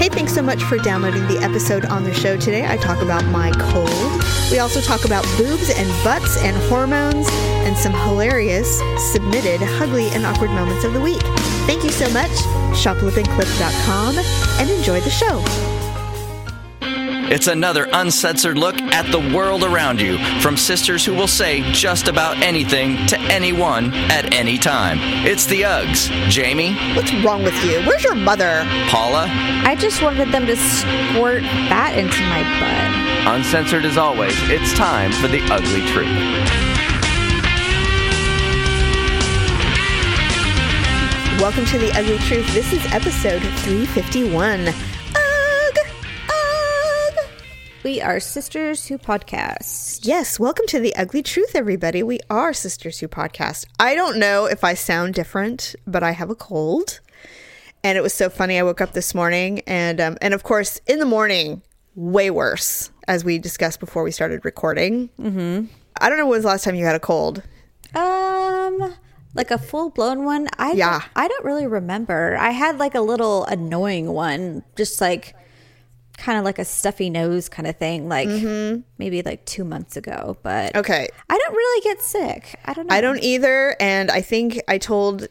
Hey, 0.00 0.08
thanks 0.08 0.32
so 0.32 0.40
much 0.40 0.62
for 0.62 0.78
downloading 0.78 1.26
the 1.28 1.36
episode 1.42 1.84
on 1.84 2.04
the 2.04 2.14
show 2.14 2.34
today. 2.34 2.66
I 2.66 2.78
talk 2.78 3.02
about 3.02 3.22
my 3.26 3.50
cold. 3.50 4.24
We 4.50 4.58
also 4.58 4.80
talk 4.80 5.04
about 5.04 5.24
boobs 5.36 5.68
and 5.68 5.86
butts 6.02 6.38
and 6.38 6.56
hormones 6.70 7.28
and 7.28 7.76
some 7.76 7.92
hilarious 7.92 8.78
submitted 9.12 9.60
ugly 9.62 10.08
and 10.08 10.24
awkward 10.24 10.52
moments 10.52 10.84
of 10.84 10.94
the 10.94 11.02
week. 11.02 11.20
Thank 11.66 11.84
you 11.84 11.90
so 11.90 12.10
much. 12.14 12.30
Shoplipandclip.com 12.80 14.16
and 14.58 14.70
enjoy 14.70 15.02
the 15.02 15.10
show. 15.10 15.79
It's 17.30 17.46
another 17.46 17.88
uncensored 17.92 18.58
look 18.58 18.82
at 18.82 19.08
the 19.12 19.20
world 19.32 19.62
around 19.62 20.00
you 20.00 20.18
from 20.40 20.56
sisters 20.56 21.04
who 21.04 21.14
will 21.14 21.28
say 21.28 21.62
just 21.70 22.08
about 22.08 22.38
anything 22.38 23.06
to 23.06 23.16
anyone 23.20 23.94
at 23.94 24.34
any 24.34 24.58
time. 24.58 24.98
It's 25.24 25.46
the 25.46 25.62
Uggs. 25.62 26.10
Jamie, 26.28 26.74
What's 26.96 27.14
wrong 27.22 27.44
with 27.44 27.54
you? 27.64 27.82
Where's 27.86 28.02
your 28.02 28.16
mother? 28.16 28.64
Paula, 28.88 29.26
I 29.64 29.76
just 29.78 30.02
wanted 30.02 30.32
them 30.32 30.44
to 30.46 30.56
squirt 30.56 31.42
that 31.70 31.96
into 31.96 32.20
my 32.26 32.42
butt. 32.58 33.36
uncensored 33.36 33.84
as 33.84 33.96
always, 33.96 34.34
it's 34.50 34.74
time 34.74 35.12
for 35.12 35.28
the 35.28 35.40
ugly 35.52 35.86
truth. 35.86 36.08
Welcome 41.40 41.64
to 41.66 41.78
The 41.78 41.92
Ugly 41.96 42.18
Truth. 42.18 42.52
This 42.52 42.72
is 42.72 42.84
episode 42.92 43.40
351. 43.40 44.89
We 47.90 48.00
are 48.00 48.20
sisters 48.20 48.86
who 48.86 48.98
podcast. 48.98 50.06
Yes, 50.06 50.38
welcome 50.38 50.64
to 50.68 50.78
The 50.78 50.94
Ugly 50.94 51.24
Truth, 51.24 51.56
everybody. 51.56 52.04
We 52.04 52.20
are 52.30 52.52
Sisters 52.52 53.00
Who 53.00 53.08
Podcast. 53.08 53.66
I 53.80 53.96
don't 53.96 54.20
know 54.20 54.44
if 54.44 54.62
I 54.62 54.74
sound 54.74 55.14
different, 55.14 55.74
but 55.88 56.04
I 56.04 56.12
have 56.12 56.30
a 56.30 56.36
cold. 56.36 57.00
And 57.82 57.98
it 57.98 58.00
was 58.00 58.14
so 58.14 58.30
funny. 58.30 58.60
I 58.60 58.62
woke 58.62 58.80
up 58.80 58.92
this 58.92 59.12
morning, 59.12 59.62
and 59.66 60.00
um, 60.00 60.16
and 60.22 60.34
of 60.34 60.44
course, 60.44 60.80
in 60.86 61.00
the 61.00 61.04
morning, 61.04 61.62
way 61.96 62.30
worse, 62.30 62.92
as 63.08 63.24
we 63.24 63.40
discussed 63.40 63.80
before 63.80 64.04
we 64.04 64.12
started 64.12 64.44
recording. 64.44 65.08
Mm-hmm. 65.18 65.64
I 66.00 66.08
don't 66.08 66.16
know 66.16 66.26
when 66.26 66.36
was 66.36 66.42
the 66.44 66.48
last 66.50 66.62
time 66.62 66.76
you 66.76 66.84
had 66.84 66.94
a 66.94 67.00
cold. 67.00 67.42
Um, 67.96 68.94
like 69.34 69.50
a 69.50 69.58
full 69.58 69.90
blown 69.90 70.24
one. 70.24 70.46
I 70.60 70.74
Yeah. 70.74 71.02
I 71.16 71.26
don't 71.26 71.44
really 71.44 71.66
remember. 71.66 72.36
I 72.36 72.50
had 72.50 72.78
like 72.78 72.94
a 72.94 73.00
little 73.00 73.46
annoying 73.46 74.12
one, 74.12 74.62
just 74.76 75.00
like 75.00 75.34
kind 76.20 76.38
of 76.38 76.44
like 76.44 76.58
a 76.58 76.64
stuffy 76.64 77.10
nose 77.10 77.48
kind 77.48 77.66
of 77.66 77.76
thing, 77.76 78.08
like 78.08 78.28
mm-hmm. 78.28 78.82
maybe 78.98 79.22
like 79.22 79.44
two 79.46 79.64
months 79.64 79.96
ago. 79.96 80.36
But 80.42 80.76
Okay, 80.76 81.08
I 81.28 81.38
don't 81.38 81.54
really 81.54 81.80
get 81.82 82.02
sick. 82.02 82.60
I 82.64 82.74
don't 82.74 82.86
know. 82.86 82.94
I 82.94 83.00
don't 83.00 83.22
either, 83.22 83.74
and 83.80 84.10
I 84.10 84.20
think 84.20 84.60
I 84.68 84.78
told 84.78 85.26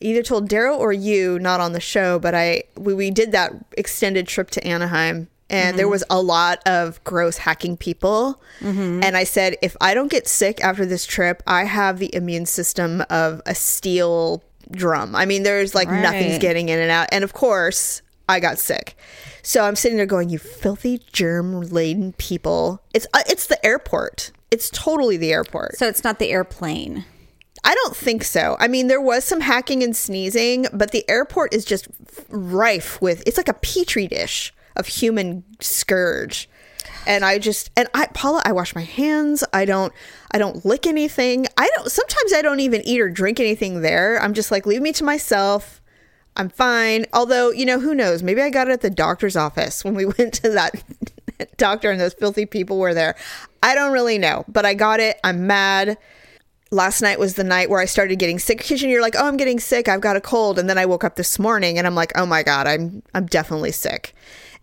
either 0.00 0.22
told 0.22 0.48
Daryl 0.48 0.78
or 0.78 0.92
you, 0.92 1.38
not 1.38 1.60
on 1.60 1.72
the 1.72 1.80
show, 1.80 2.18
but 2.18 2.34
I 2.34 2.64
we, 2.76 2.94
we 2.94 3.10
did 3.10 3.32
that 3.32 3.52
extended 3.76 4.26
trip 4.26 4.50
to 4.52 4.66
Anaheim, 4.66 5.28
and 5.50 5.78
there 5.78 5.84
mm-hmm. 5.84 5.92
was 5.92 6.04
a 6.10 6.20
lot 6.20 6.66
of 6.66 7.02
gross 7.04 7.36
hacking 7.36 7.76
people, 7.76 8.42
mm-hmm. 8.60 9.04
and 9.04 9.16
I 9.16 9.24
said 9.24 9.56
if 9.62 9.76
I 9.80 9.94
don't 9.94 10.10
get 10.10 10.26
sick 10.26 10.64
after 10.64 10.86
this 10.86 11.04
trip, 11.06 11.42
I 11.46 11.64
have 11.64 11.98
the 11.98 12.14
immune 12.14 12.46
system 12.46 13.04
of 13.10 13.42
a 13.44 13.54
steel 13.54 14.42
drum. 14.70 15.14
I 15.14 15.26
mean, 15.26 15.42
there's 15.42 15.74
like 15.74 15.88
nothing's 15.88 16.38
getting 16.38 16.70
in 16.70 16.78
and 16.78 16.90
out, 16.90 17.08
and 17.12 17.22
of 17.22 17.32
course. 17.34 18.02
I 18.30 18.40
got 18.40 18.58
sick, 18.58 18.96
so 19.42 19.64
I'm 19.64 19.76
sitting 19.76 19.96
there 19.96 20.06
going, 20.06 20.30
"You 20.30 20.38
filthy 20.38 21.02
germ-laden 21.12 22.14
people!" 22.14 22.82
It's 22.94 23.06
uh, 23.12 23.22
it's 23.28 23.46
the 23.46 23.64
airport. 23.64 24.32
It's 24.50 24.70
totally 24.70 25.16
the 25.16 25.32
airport. 25.32 25.76
So 25.76 25.86
it's 25.86 26.04
not 26.04 26.18
the 26.18 26.30
airplane. 26.30 27.04
I 27.62 27.74
don't 27.74 27.96
think 27.96 28.24
so. 28.24 28.56
I 28.58 28.68
mean, 28.68 28.86
there 28.86 29.00
was 29.00 29.24
some 29.24 29.40
hacking 29.40 29.82
and 29.82 29.94
sneezing, 29.94 30.66
but 30.72 30.92
the 30.92 31.08
airport 31.10 31.54
is 31.54 31.64
just 31.64 31.88
rife 32.28 33.00
with 33.02 33.22
it's 33.26 33.36
like 33.36 33.48
a 33.48 33.54
petri 33.54 34.06
dish 34.08 34.54
of 34.76 34.86
human 34.86 35.44
scourge. 35.60 36.48
And 37.06 37.24
I 37.24 37.38
just 37.38 37.70
and 37.76 37.88
I 37.94 38.06
Paula, 38.06 38.42
I 38.44 38.52
wash 38.52 38.74
my 38.74 38.82
hands. 38.82 39.44
I 39.52 39.64
don't 39.64 39.92
I 40.30 40.38
don't 40.38 40.64
lick 40.64 40.86
anything. 40.86 41.46
I 41.56 41.68
don't 41.76 41.90
sometimes 41.90 42.32
I 42.32 42.42
don't 42.42 42.60
even 42.60 42.82
eat 42.86 43.00
or 43.00 43.10
drink 43.10 43.40
anything 43.40 43.82
there. 43.82 44.20
I'm 44.20 44.34
just 44.34 44.50
like 44.50 44.66
leave 44.66 44.82
me 44.82 44.92
to 44.92 45.04
myself. 45.04 45.79
I'm 46.40 46.48
fine. 46.48 47.04
Although, 47.12 47.50
you 47.50 47.66
know, 47.66 47.78
who 47.78 47.94
knows? 47.94 48.22
Maybe 48.22 48.40
I 48.40 48.48
got 48.48 48.66
it 48.66 48.72
at 48.72 48.80
the 48.80 48.88
doctor's 48.88 49.36
office 49.36 49.84
when 49.84 49.94
we 49.94 50.06
went 50.18 50.32
to 50.34 50.48
that 50.50 50.82
doctor 51.58 51.90
and 51.90 52.00
those 52.00 52.14
filthy 52.14 52.46
people 52.46 52.78
were 52.78 52.94
there. 52.94 53.14
I 53.62 53.74
don't 53.74 53.92
really 53.92 54.16
know, 54.16 54.46
but 54.48 54.64
I 54.64 54.72
got 54.72 55.00
it. 55.00 55.20
I'm 55.22 55.46
mad 55.46 55.98
last 56.70 57.02
night 57.02 57.18
was 57.18 57.34
the 57.34 57.44
night 57.44 57.68
where 57.68 57.80
I 57.80 57.84
started 57.84 58.18
getting 58.18 58.38
sick 58.38 58.58
because 58.58 58.82
you're 58.82 59.02
like, 59.02 59.16
oh, 59.18 59.26
I'm 59.26 59.36
getting 59.36 59.60
sick. 59.60 59.86
I've 59.86 60.00
got 60.00 60.16
a 60.16 60.20
cold. 60.20 60.58
And 60.58 60.70
then 60.70 60.78
I 60.78 60.86
woke 60.86 61.04
up 61.04 61.16
this 61.16 61.38
morning 61.38 61.76
and 61.76 61.86
I'm 61.86 61.94
like, 61.94 62.12
oh 62.16 62.24
my 62.24 62.42
God, 62.42 62.66
I'm, 62.66 63.02
I'm 63.14 63.26
definitely 63.26 63.72
sick. 63.72 64.14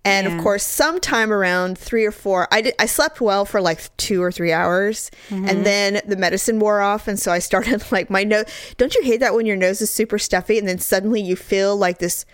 And 0.08 0.28
of 0.28 0.42
course, 0.42 0.64
sometime 0.64 1.32
around 1.32 1.78
three 1.78 2.06
or 2.06 2.12
four, 2.12 2.48
I 2.52 2.62
did, 2.62 2.76
I 2.80 2.86
slept 2.86 3.20
well 3.22 3.46
for 3.46 3.62
like 3.62 3.96
two 3.98 4.22
or 4.22 4.32
three 4.32 4.52
hours, 4.52 5.12
mm-hmm. 5.30 5.48
and 5.48 5.66
then 5.66 6.02
the 6.06 6.16
medicine 6.16 6.60
wore 6.60 6.82
off, 6.82 7.08
and 7.08 7.20
so 7.20 7.32
I 7.32 7.40
started 7.40 7.84
like 7.92 8.10
my 8.10 8.24
nose. 8.24 8.46
Don't 8.78 8.96
you 8.96 9.04
hate 9.04 9.20
that 9.20 9.34
when 9.34 9.46
your 9.46 9.58
nose 9.58 9.82
is 9.82 9.90
super 9.90 10.18
stuffy, 10.18 10.58
and 10.58 10.68
then 10.68 10.80
suddenly 10.80 11.22
you 11.22 11.36
feel 11.36 11.76
like 11.76 12.00
this 12.00 12.26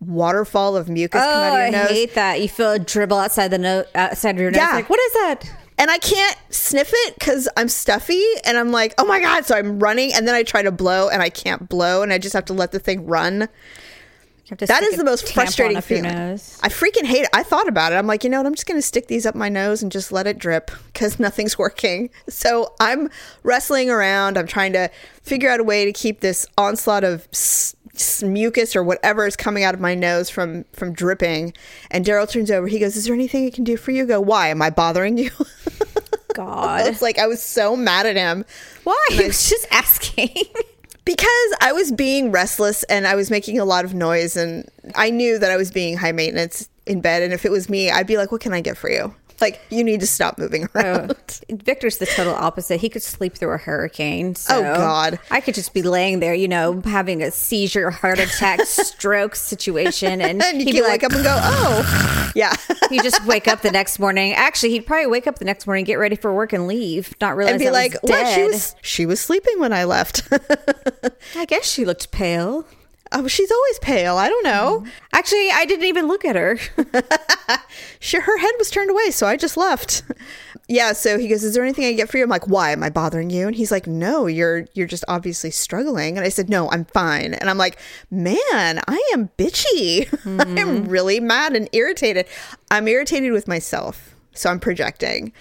waterfall 0.00 0.76
of 0.76 0.88
mucus 0.88 1.20
come 1.20 1.30
Oh, 1.30 1.42
out 1.42 1.52
of 1.52 1.58
your 1.58 1.66
oh, 1.68 1.82
nose? 1.82 1.90
I 1.90 1.94
hate 1.94 2.14
that. 2.14 2.40
You 2.40 2.48
feel 2.48 2.72
a 2.72 2.78
dribble 2.78 3.16
outside 3.16 3.48
the 3.48 3.58
nose, 3.58 3.86
outside 3.94 4.36
of 4.36 4.40
your 4.40 4.50
nose. 4.50 4.58
Yeah. 4.58 4.72
Like, 4.72 4.90
what 4.90 5.00
is 5.00 5.12
that? 5.14 5.50
and 5.78 5.90
I 5.90 5.98
can't 5.98 6.36
sniff 6.50 6.90
it 6.92 7.14
because 7.18 7.48
I'm 7.56 7.68
stuffy 7.68 8.22
and 8.44 8.56
I'm 8.56 8.70
like, 8.70 8.94
oh 8.98 9.04
my 9.04 9.20
God. 9.20 9.46
So 9.46 9.56
I'm 9.56 9.80
running 9.80 10.12
and 10.14 10.28
then 10.28 10.34
I 10.34 10.42
try 10.44 10.62
to 10.62 10.70
blow 10.70 11.08
and 11.08 11.22
I 11.22 11.28
can't 11.28 11.68
blow 11.68 12.02
and 12.02 12.12
I 12.12 12.18
just 12.18 12.34
have 12.34 12.44
to 12.46 12.52
let 12.52 12.70
the 12.70 12.78
thing 12.78 13.06
run. 13.06 13.48
You 14.52 14.56
have 14.58 14.58
to 14.58 14.66
That 14.66 14.82
is 14.82 14.98
the 14.98 15.04
most 15.04 15.32
frustrating 15.32 15.80
feeling. 15.80 16.04
I 16.62 16.68
freaking 16.68 17.06
hate 17.06 17.22
it. 17.22 17.30
I 17.32 17.42
thought 17.42 17.68
about 17.68 17.92
it. 17.92 17.96
I'm 17.96 18.06
like, 18.06 18.22
you 18.22 18.28
know 18.28 18.36
what? 18.38 18.46
I'm 18.46 18.54
just 18.54 18.66
going 18.66 18.78
to 18.78 18.86
stick 18.86 19.06
these 19.06 19.24
up 19.24 19.34
my 19.34 19.48
nose 19.48 19.82
and 19.82 19.90
just 19.90 20.12
let 20.12 20.26
it 20.26 20.38
drip 20.38 20.70
because 20.92 21.18
nothing's 21.18 21.58
working. 21.58 22.10
So 22.28 22.74
I'm 22.78 23.08
wrestling 23.44 23.88
around. 23.88 24.36
I'm 24.36 24.46
trying 24.46 24.74
to 24.74 24.90
figure 25.22 25.48
out 25.48 25.58
a 25.60 25.64
way 25.64 25.86
to 25.86 25.92
keep 25.92 26.20
this 26.20 26.46
onslaught 26.58 27.02
of 27.02 27.26
s- 27.32 27.74
s- 27.94 28.22
mucus 28.22 28.76
or 28.76 28.82
whatever 28.82 29.26
is 29.26 29.36
coming 29.36 29.64
out 29.64 29.72
of 29.72 29.80
my 29.80 29.94
nose 29.94 30.28
from 30.28 30.64
from 30.74 30.92
dripping. 30.92 31.54
And 31.90 32.04
Daryl 32.04 32.28
turns 32.28 32.50
over. 32.50 32.66
He 32.66 32.78
goes, 32.78 32.94
"Is 32.94 33.06
there 33.06 33.14
anything 33.14 33.46
I 33.46 33.50
can 33.50 33.64
do 33.64 33.78
for 33.78 33.90
you?" 33.90 34.02
I 34.02 34.06
go, 34.06 34.20
"Why? 34.20 34.48
Am 34.48 34.60
I 34.60 34.68
bothering 34.68 35.16
you?" 35.16 35.30
God. 36.34 36.88
was 36.88 37.02
like, 37.02 37.18
I 37.18 37.26
was 37.26 37.42
so 37.42 37.76
mad 37.76 38.06
at 38.06 38.16
him. 38.16 38.44
Why? 38.84 39.06
I 39.12 39.26
was 39.26 39.48
just 39.48 39.66
asking. 39.70 40.30
Because 41.04 41.54
I 41.60 41.72
was 41.72 41.90
being 41.90 42.30
restless 42.30 42.84
and 42.84 43.06
I 43.06 43.16
was 43.16 43.30
making 43.30 43.58
a 43.58 43.64
lot 43.64 43.84
of 43.84 43.92
noise, 43.94 44.36
and 44.36 44.68
I 44.94 45.10
knew 45.10 45.38
that 45.38 45.50
I 45.50 45.56
was 45.56 45.70
being 45.70 45.96
high 45.96 46.12
maintenance 46.12 46.68
in 46.86 47.00
bed. 47.00 47.22
And 47.22 47.32
if 47.32 47.44
it 47.44 47.50
was 47.50 47.68
me, 47.68 47.90
I'd 47.90 48.06
be 48.06 48.16
like, 48.16 48.30
"What 48.30 48.40
can 48.40 48.52
I 48.52 48.60
get 48.60 48.76
for 48.76 48.90
you?" 48.90 49.14
Like, 49.42 49.60
you 49.70 49.84
need 49.84 50.00
to 50.00 50.06
stop 50.06 50.38
moving 50.38 50.68
oh. 50.74 50.80
around. 50.80 51.40
Victor's 51.50 51.98
the 51.98 52.06
total 52.06 52.34
opposite. 52.34 52.80
He 52.80 52.88
could 52.88 53.02
sleep 53.02 53.34
through 53.34 53.52
a 53.52 53.58
hurricane. 53.58 54.34
So 54.34 54.58
Oh, 54.58 54.62
God. 54.62 55.18
I 55.30 55.40
could 55.40 55.54
just 55.54 55.74
be 55.74 55.82
laying 55.82 56.20
there, 56.20 56.32
you 56.32 56.48
know, 56.48 56.80
having 56.84 57.22
a 57.22 57.30
seizure, 57.30 57.90
heart 57.90 58.18
attack, 58.18 58.60
stroke 58.66 59.34
situation, 59.34 60.20
and, 60.20 60.42
and 60.42 60.56
he'd 60.58 60.66
can 60.66 60.74
be 60.74 60.80
wake 60.80 60.90
like, 60.90 61.04
up 61.04 61.12
and 61.12 61.24
go, 61.24 61.36
"Oh, 61.38 62.30
yeah," 62.34 62.54
he 62.88 63.00
just 63.00 63.24
wake 63.26 63.48
up 63.48 63.62
the 63.62 63.70
next 63.70 63.98
morning. 63.98 64.32
Actually, 64.32 64.70
he'd 64.70 64.86
probably 64.86 65.06
wake 65.06 65.26
up 65.26 65.38
the 65.38 65.44
next 65.44 65.66
morning, 65.66 65.84
get 65.84 65.96
ready 65.96 66.16
for 66.16 66.32
work, 66.32 66.52
and 66.52 66.66
leave. 66.66 67.14
Not 67.20 67.36
realize 67.36 67.54
and 67.54 67.60
be 67.60 67.68
I 67.68 67.70
was 67.70 67.78
like, 67.80 68.02
"What? 68.02 68.28
She 68.28 68.42
was 68.44 68.74
she 68.82 69.06
was 69.06 69.20
sleeping 69.20 69.58
when 69.58 69.72
I 69.72 69.84
left." 69.84 70.22
I 71.36 71.44
guess 71.46 71.70
she 71.70 71.84
looked 71.84 72.10
pale. 72.12 72.64
Oh, 73.12 73.28
she's 73.28 73.50
always 73.50 73.78
pale. 73.80 74.16
I 74.16 74.28
don't 74.28 74.44
know. 74.44 74.80
Mm-hmm. 74.80 74.90
Actually, 75.12 75.50
I 75.52 75.64
didn't 75.66 75.86
even 75.86 76.08
look 76.08 76.24
at 76.24 76.36
her. 76.36 76.58
She, 78.02 78.18
her 78.18 78.38
head 78.38 78.52
was 78.58 78.68
turned 78.68 78.90
away, 78.90 79.12
so 79.12 79.28
I 79.28 79.36
just 79.36 79.56
left. 79.56 80.02
yeah. 80.68 80.92
So 80.92 81.18
he 81.18 81.28
goes, 81.28 81.44
"Is 81.44 81.54
there 81.54 81.62
anything 81.62 81.84
I 81.84 81.90
can 81.90 81.96
get 81.98 82.10
for 82.10 82.18
you?" 82.18 82.24
I'm 82.24 82.30
like, 82.30 82.48
"Why 82.48 82.72
am 82.72 82.82
I 82.82 82.90
bothering 82.90 83.30
you?" 83.30 83.46
And 83.46 83.54
he's 83.54 83.70
like, 83.70 83.86
"No, 83.86 84.26
you're 84.26 84.66
you're 84.74 84.88
just 84.88 85.04
obviously 85.06 85.52
struggling." 85.52 86.16
And 86.16 86.26
I 86.26 86.28
said, 86.28 86.50
"No, 86.50 86.68
I'm 86.70 86.84
fine." 86.86 87.32
And 87.34 87.48
I'm 87.48 87.58
like, 87.58 87.78
"Man, 88.10 88.34
I 88.88 89.10
am 89.12 89.30
bitchy. 89.38 90.12
I 90.26 90.60
am 90.60 90.82
mm-hmm. 90.82 90.88
really 90.88 91.20
mad 91.20 91.54
and 91.54 91.68
irritated. 91.72 92.26
I'm 92.72 92.88
irritated 92.88 93.30
with 93.30 93.46
myself, 93.46 94.16
so 94.32 94.50
I'm 94.50 94.58
projecting." 94.58 95.32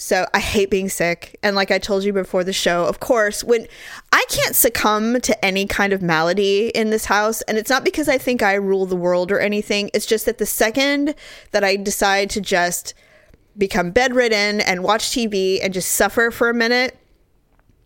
So 0.00 0.26
I 0.32 0.38
hate 0.38 0.70
being 0.70 0.88
sick. 0.88 1.38
And 1.42 1.54
like 1.54 1.70
I 1.70 1.78
told 1.78 2.04
you 2.04 2.14
before 2.14 2.42
the 2.42 2.54
show, 2.54 2.86
of 2.86 3.00
course, 3.00 3.44
when 3.44 3.66
I 4.12 4.24
can't 4.30 4.56
succumb 4.56 5.20
to 5.20 5.44
any 5.44 5.66
kind 5.66 5.92
of 5.92 6.00
malady 6.00 6.68
in 6.68 6.88
this 6.88 7.04
house, 7.04 7.42
and 7.42 7.58
it's 7.58 7.68
not 7.68 7.84
because 7.84 8.08
I 8.08 8.16
think 8.16 8.42
I 8.42 8.54
rule 8.54 8.86
the 8.86 8.96
world 8.96 9.30
or 9.30 9.38
anything, 9.38 9.90
it's 9.92 10.06
just 10.06 10.24
that 10.24 10.38
the 10.38 10.46
second 10.46 11.14
that 11.50 11.64
I 11.64 11.76
decide 11.76 12.30
to 12.30 12.40
just 12.40 12.94
become 13.58 13.90
bedridden 13.90 14.62
and 14.62 14.82
watch 14.82 15.10
TV 15.10 15.62
and 15.62 15.74
just 15.74 15.92
suffer 15.92 16.30
for 16.30 16.48
a 16.48 16.54
minute, 16.54 16.96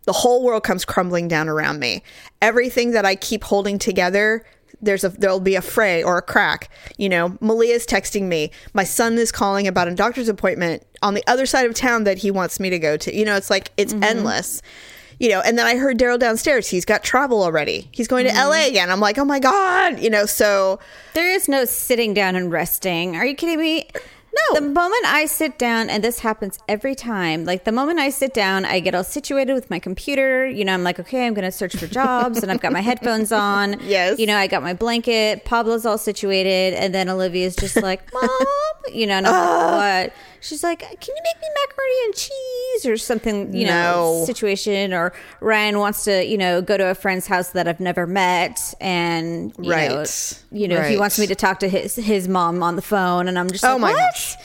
the 0.05 0.13
whole 0.13 0.41
world 0.41 0.63
comes 0.63 0.85
crumbling 0.85 1.27
down 1.27 1.49
around 1.49 1.79
me. 1.79 2.01
Everything 2.41 2.91
that 2.91 3.03
I 3.03 3.15
keep 3.15 3.43
holding 3.43 3.77
together, 3.77 4.45
there's 4.85 5.03
a 5.03 5.09
there'll 5.09 5.39
be 5.39 5.55
a 5.55 5.61
fray 5.61 6.03
or 6.03 6.17
a 6.17 6.21
crack. 6.21 6.69
You 6.97 7.09
know, 7.09 7.37
Malia's 7.41 7.85
texting 7.85 8.23
me. 8.23 8.51
My 8.73 8.83
son 8.83 9.17
is 9.17 9.31
calling 9.31 9.67
about 9.67 9.87
a 9.87 9.95
doctor's 9.95 10.29
appointment 10.29 10.83
on 11.01 11.13
the 11.13 11.23
other 11.27 11.45
side 11.45 11.65
of 11.65 11.73
town 11.73 12.03
that 12.05 12.19
he 12.19 12.31
wants 12.31 12.59
me 12.59 12.69
to 12.69 12.79
go 12.79 12.97
to. 12.97 13.15
You 13.15 13.25
know, 13.25 13.35
it's 13.35 13.49
like 13.49 13.71
it's 13.77 13.93
mm-hmm. 13.93 14.03
endless. 14.03 14.61
you 15.19 15.29
know, 15.29 15.41
and 15.41 15.57
then 15.57 15.65
I 15.65 15.77
heard 15.77 15.97
Daryl 15.97 16.19
downstairs. 16.19 16.67
He's 16.67 16.85
got 16.85 17.03
travel 17.03 17.41
already. 17.41 17.87
He's 17.91 18.07
going 18.07 18.25
to 18.25 18.31
mm-hmm. 18.31 18.49
LA 18.49 18.67
again. 18.67 18.91
I'm 18.91 18.99
like, 18.99 19.17
oh 19.17 19.25
my 19.25 19.39
God, 19.39 19.99
you 19.99 20.09
know, 20.09 20.25
so 20.25 20.79
There 21.13 21.29
is 21.29 21.47
no 21.47 21.65
sitting 21.65 22.13
down 22.13 22.35
and 22.35 22.51
resting. 22.51 23.15
Are 23.15 23.25
you 23.25 23.35
kidding 23.35 23.59
me? 23.59 23.87
No. 24.35 24.59
The 24.59 24.67
moment 24.67 25.05
I 25.05 25.25
sit 25.25 25.57
down, 25.57 25.89
and 25.89 26.03
this 26.03 26.19
happens 26.19 26.59
every 26.67 26.93
time, 26.93 27.45
like 27.45 27.63
the 27.63 27.71
moment 27.71 27.99
I 27.99 28.09
sit 28.09 28.33
down, 28.33 28.65
I 28.65 28.79
get 28.79 28.93
all 28.93 29.03
situated 29.03 29.53
with 29.53 29.69
my 29.69 29.79
computer. 29.79 30.45
You 30.47 30.65
know, 30.65 30.73
I'm 30.73 30.83
like, 30.83 30.99
okay, 30.99 31.25
I'm 31.25 31.33
going 31.33 31.45
to 31.45 31.51
search 31.51 31.75
for 31.75 31.87
jobs, 31.87 32.43
and 32.43 32.51
I've 32.51 32.59
got 32.59 32.73
my 32.73 32.81
headphones 32.81 33.31
on. 33.31 33.79
Yes. 33.85 34.19
You 34.19 34.25
know, 34.25 34.35
I 34.35 34.47
got 34.47 34.63
my 34.63 34.73
blanket. 34.73 35.45
Pablo's 35.45 35.85
all 35.85 35.97
situated, 35.97 36.73
and 36.73 36.93
then 36.93 37.07
Olivia's 37.07 37.55
just 37.55 37.75
like, 37.75 38.01
Mom, 38.13 38.29
you 38.91 39.05
know, 39.05 39.13
and 39.15 39.27
I'm 39.27 39.33
like, 39.33 40.03
uh. 40.03 40.05
what? 40.09 40.13
She's 40.45 40.63
like, 40.63 40.79
can 40.79 40.97
you 41.15 41.21
make 41.23 41.41
me 41.41 41.47
macaroni 41.67 42.05
and 42.05 42.15
cheese 42.15 42.85
or 42.85 42.97
something, 42.97 43.53
you 43.55 43.65
know, 43.65 44.23
situation? 44.25 44.93
Or 44.93 45.11
Ryan 45.41 45.79
wants 45.79 46.03
to, 46.05 46.23
you 46.25 46.37
know, 46.37 46.61
go 46.61 46.77
to 46.77 46.85
a 46.91 46.95
friend's 46.95 47.25
house 47.27 47.49
that 47.49 47.67
I've 47.67 47.79
never 47.79 48.05
met, 48.05 48.59
and 48.79 49.51
you 49.57 49.63
know, 49.71 49.97
Right. 49.97 50.43
you 50.51 50.67
know, 50.67 50.81
he 50.83 50.97
wants 50.97 51.17
me 51.17 51.27
to 51.27 51.35
talk 51.35 51.59
to 51.61 51.67
his 51.69 51.95
his 51.95 52.27
mom 52.27 52.61
on 52.63 52.75
the 52.75 52.81
phone, 52.81 53.27
and 53.27 53.39
I'm 53.39 53.49
just 53.49 53.63
Oh 53.65 53.73
like, 53.73 53.81
my 53.81 53.91
what? 53.93 53.99
gosh. 54.13 54.35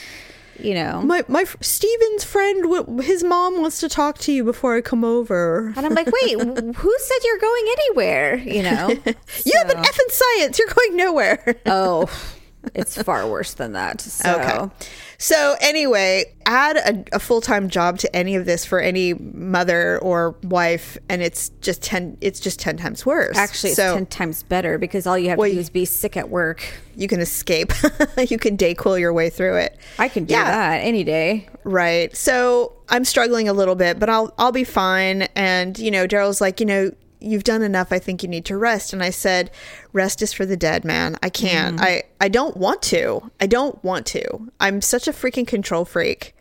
You 0.59 0.75
know, 0.75 1.01
my 1.01 1.25
my 1.27 1.45
Steven's 1.63 2.23
friend, 2.25 3.03
his 3.03 3.25
mom 3.25 3.61
wants 3.63 3.81
to 3.81 3.89
talk 3.89 4.19
to 4.19 4.33
you 4.33 4.45
before 4.45 4.75
I 4.77 4.83
come 4.83 5.05
over. 5.05 5.73
and 5.75 5.87
I'm 5.87 5.95
like, 5.95 6.07
wait, 6.07 6.33
who 6.77 6.95
said 6.99 7.19
you're 7.25 7.39
going 7.39 7.65
anywhere? 7.79 8.35
You 8.37 8.63
know, 8.65 8.89
You 9.47 9.53
have 9.57 9.71
an 9.71 9.79
F 9.79 9.99
in 9.99 10.11
science. 10.11 10.59
You're 10.59 10.69
going 10.69 10.97
nowhere. 10.97 11.57
oh, 11.65 12.11
it's 12.75 13.01
far 13.03 13.27
worse 13.27 13.55
than 13.55 13.73
that. 13.73 14.03
So. 14.03 14.35
Okay. 14.39 14.75
So 15.23 15.55
anyway, 15.61 16.33
add 16.47 16.79
a, 16.79 17.17
a 17.17 17.19
full 17.19 17.43
time 17.43 17.69
job 17.69 17.99
to 17.99 18.17
any 18.17 18.37
of 18.37 18.47
this 18.47 18.65
for 18.65 18.81
any 18.81 19.13
mother 19.13 19.99
or 19.99 20.35
wife, 20.45 20.97
and 21.11 21.21
it's 21.21 21.51
just 21.61 21.83
ten. 21.83 22.17
It's 22.23 22.41
just 22.41 22.59
ten 22.59 22.79
times 22.79 23.05
worse. 23.05 23.37
Actually, 23.37 23.71
it's 23.73 23.77
so 23.77 23.93
ten 23.97 24.07
times 24.07 24.43
better 24.45 24.79
because 24.79 25.07
all 25.07 25.19
you 25.19 25.29
have 25.29 25.37
Well, 25.39 25.51
to 25.51 25.55
do 25.55 25.61
is 25.61 25.69
be 25.69 25.85
sick 25.85 26.17
at 26.17 26.31
work. 26.31 26.65
you 26.97 27.07
can 27.07 27.21
escape. 27.21 27.71
you 28.31 28.39
can 28.39 28.57
Dayquil 28.57 28.99
your 28.99 29.13
way 29.13 29.29
through 29.29 29.57
it. 29.57 29.77
I 29.99 30.09
can 30.09 30.25
do 30.25 30.33
Yeah. 30.33 30.45
that 30.45 30.79
any 30.79 31.05
day. 31.05 31.47
Right. 31.65 32.17
So 32.17 32.73
I'm 32.89 33.05
struggling 33.05 33.47
a 33.47 33.53
little 33.53 33.75
bit, 33.75 33.99
but 33.99 34.09
I'll 34.09 34.33
I'll 34.39 34.53
be 34.53 34.65
fine. 34.65 35.23
And 35.37 35.79
you 35.79 35.91
know, 35.91 36.07
Daryl's 36.09 36.41
like, 36.41 36.61
you 36.61 36.67
know, 36.67 36.93
you've 37.21 37.45
done 37.45 37.63
enough. 37.63 37.93
I 37.93 37.99
think 37.99 38.23
you 38.23 38.29
need 38.29 38.45
to 38.47 38.57
rest. 38.57 38.93
And 38.93 39.03
I 39.03 39.11
said, 39.11 39.51
rest 39.93 40.23
is 40.23 40.33
for 40.33 40.47
the 40.47 40.57
dead, 40.57 40.85
man. 40.85 41.17
I 41.23 41.29
can't. 41.29 41.77
Mm-hmm. 41.77 41.85
I 41.85 42.03
I 42.21 42.29
don't 42.29 42.57
want 42.57 42.83
to. 42.83 43.31
I 43.41 43.47
don't 43.47 43.83
want 43.85 44.07
to. 44.07 44.51
I'm 44.59 44.81
such 44.81 45.09
a 45.09 45.13
freaking 45.13 45.47
control 45.47 45.85
freak. 45.85 46.35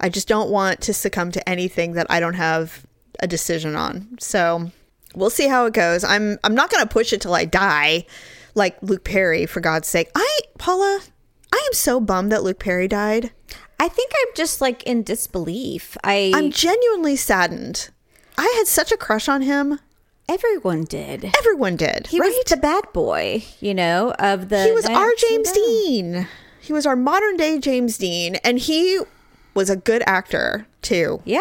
I 0.00 0.08
just 0.08 0.28
don't 0.28 0.50
want 0.50 0.80
to 0.82 0.92
succumb 0.92 1.30
to 1.32 1.48
anything 1.48 1.92
that 1.92 2.06
I 2.10 2.20
don't 2.20 2.34
have 2.34 2.86
a 3.20 3.26
decision 3.26 3.76
on. 3.76 4.18
So 4.20 4.70
we'll 5.14 5.30
see 5.30 5.48
how 5.48 5.66
it 5.66 5.72
goes. 5.72 6.04
I'm 6.04 6.38
I'm 6.44 6.54
not 6.54 6.70
gonna 6.70 6.86
push 6.86 7.12
it 7.12 7.20
till 7.20 7.34
I 7.34 7.44
die, 7.44 8.06
like 8.54 8.76
Luke 8.82 9.04
Perry, 9.04 9.46
for 9.46 9.60
God's 9.60 9.88
sake. 9.88 10.10
I 10.14 10.40
Paula, 10.58 11.00
I 11.52 11.62
am 11.66 11.72
so 11.72 12.00
bummed 12.00 12.32
that 12.32 12.42
Luke 12.42 12.58
Perry 12.58 12.88
died. 12.88 13.32
I 13.78 13.88
think 13.88 14.12
I'm 14.14 14.34
just 14.34 14.60
like 14.60 14.82
in 14.84 15.02
disbelief. 15.02 15.96
I 16.04 16.32
I'm 16.34 16.50
genuinely 16.50 17.16
saddened. 17.16 17.90
I 18.38 18.52
had 18.58 18.66
such 18.66 18.92
a 18.92 18.96
crush 18.96 19.28
on 19.28 19.42
him. 19.42 19.80
Everyone 20.28 20.84
did. 20.84 21.30
Everyone 21.38 21.76
did. 21.76 22.06
He 22.08 22.18
right? 22.20 22.26
was 22.28 22.44
the 22.46 22.56
bad 22.56 22.84
boy, 22.92 23.44
you 23.60 23.74
know, 23.74 24.12
of 24.18 24.48
the. 24.48 24.64
he 24.64 24.72
was 24.72 24.86
our 24.86 24.92
90210. 24.92 25.28
James 25.28 25.52
Dean. 25.52 26.28
He 26.60 26.72
was 26.72 26.86
our 26.86 26.96
modern 26.96 27.36
day 27.36 27.58
James 27.58 27.96
Dean, 27.98 28.36
and 28.36 28.58
he 28.58 29.00
was 29.54 29.70
a 29.70 29.76
good 29.76 30.02
actor 30.06 30.66
too. 30.82 31.22
Yeah. 31.24 31.40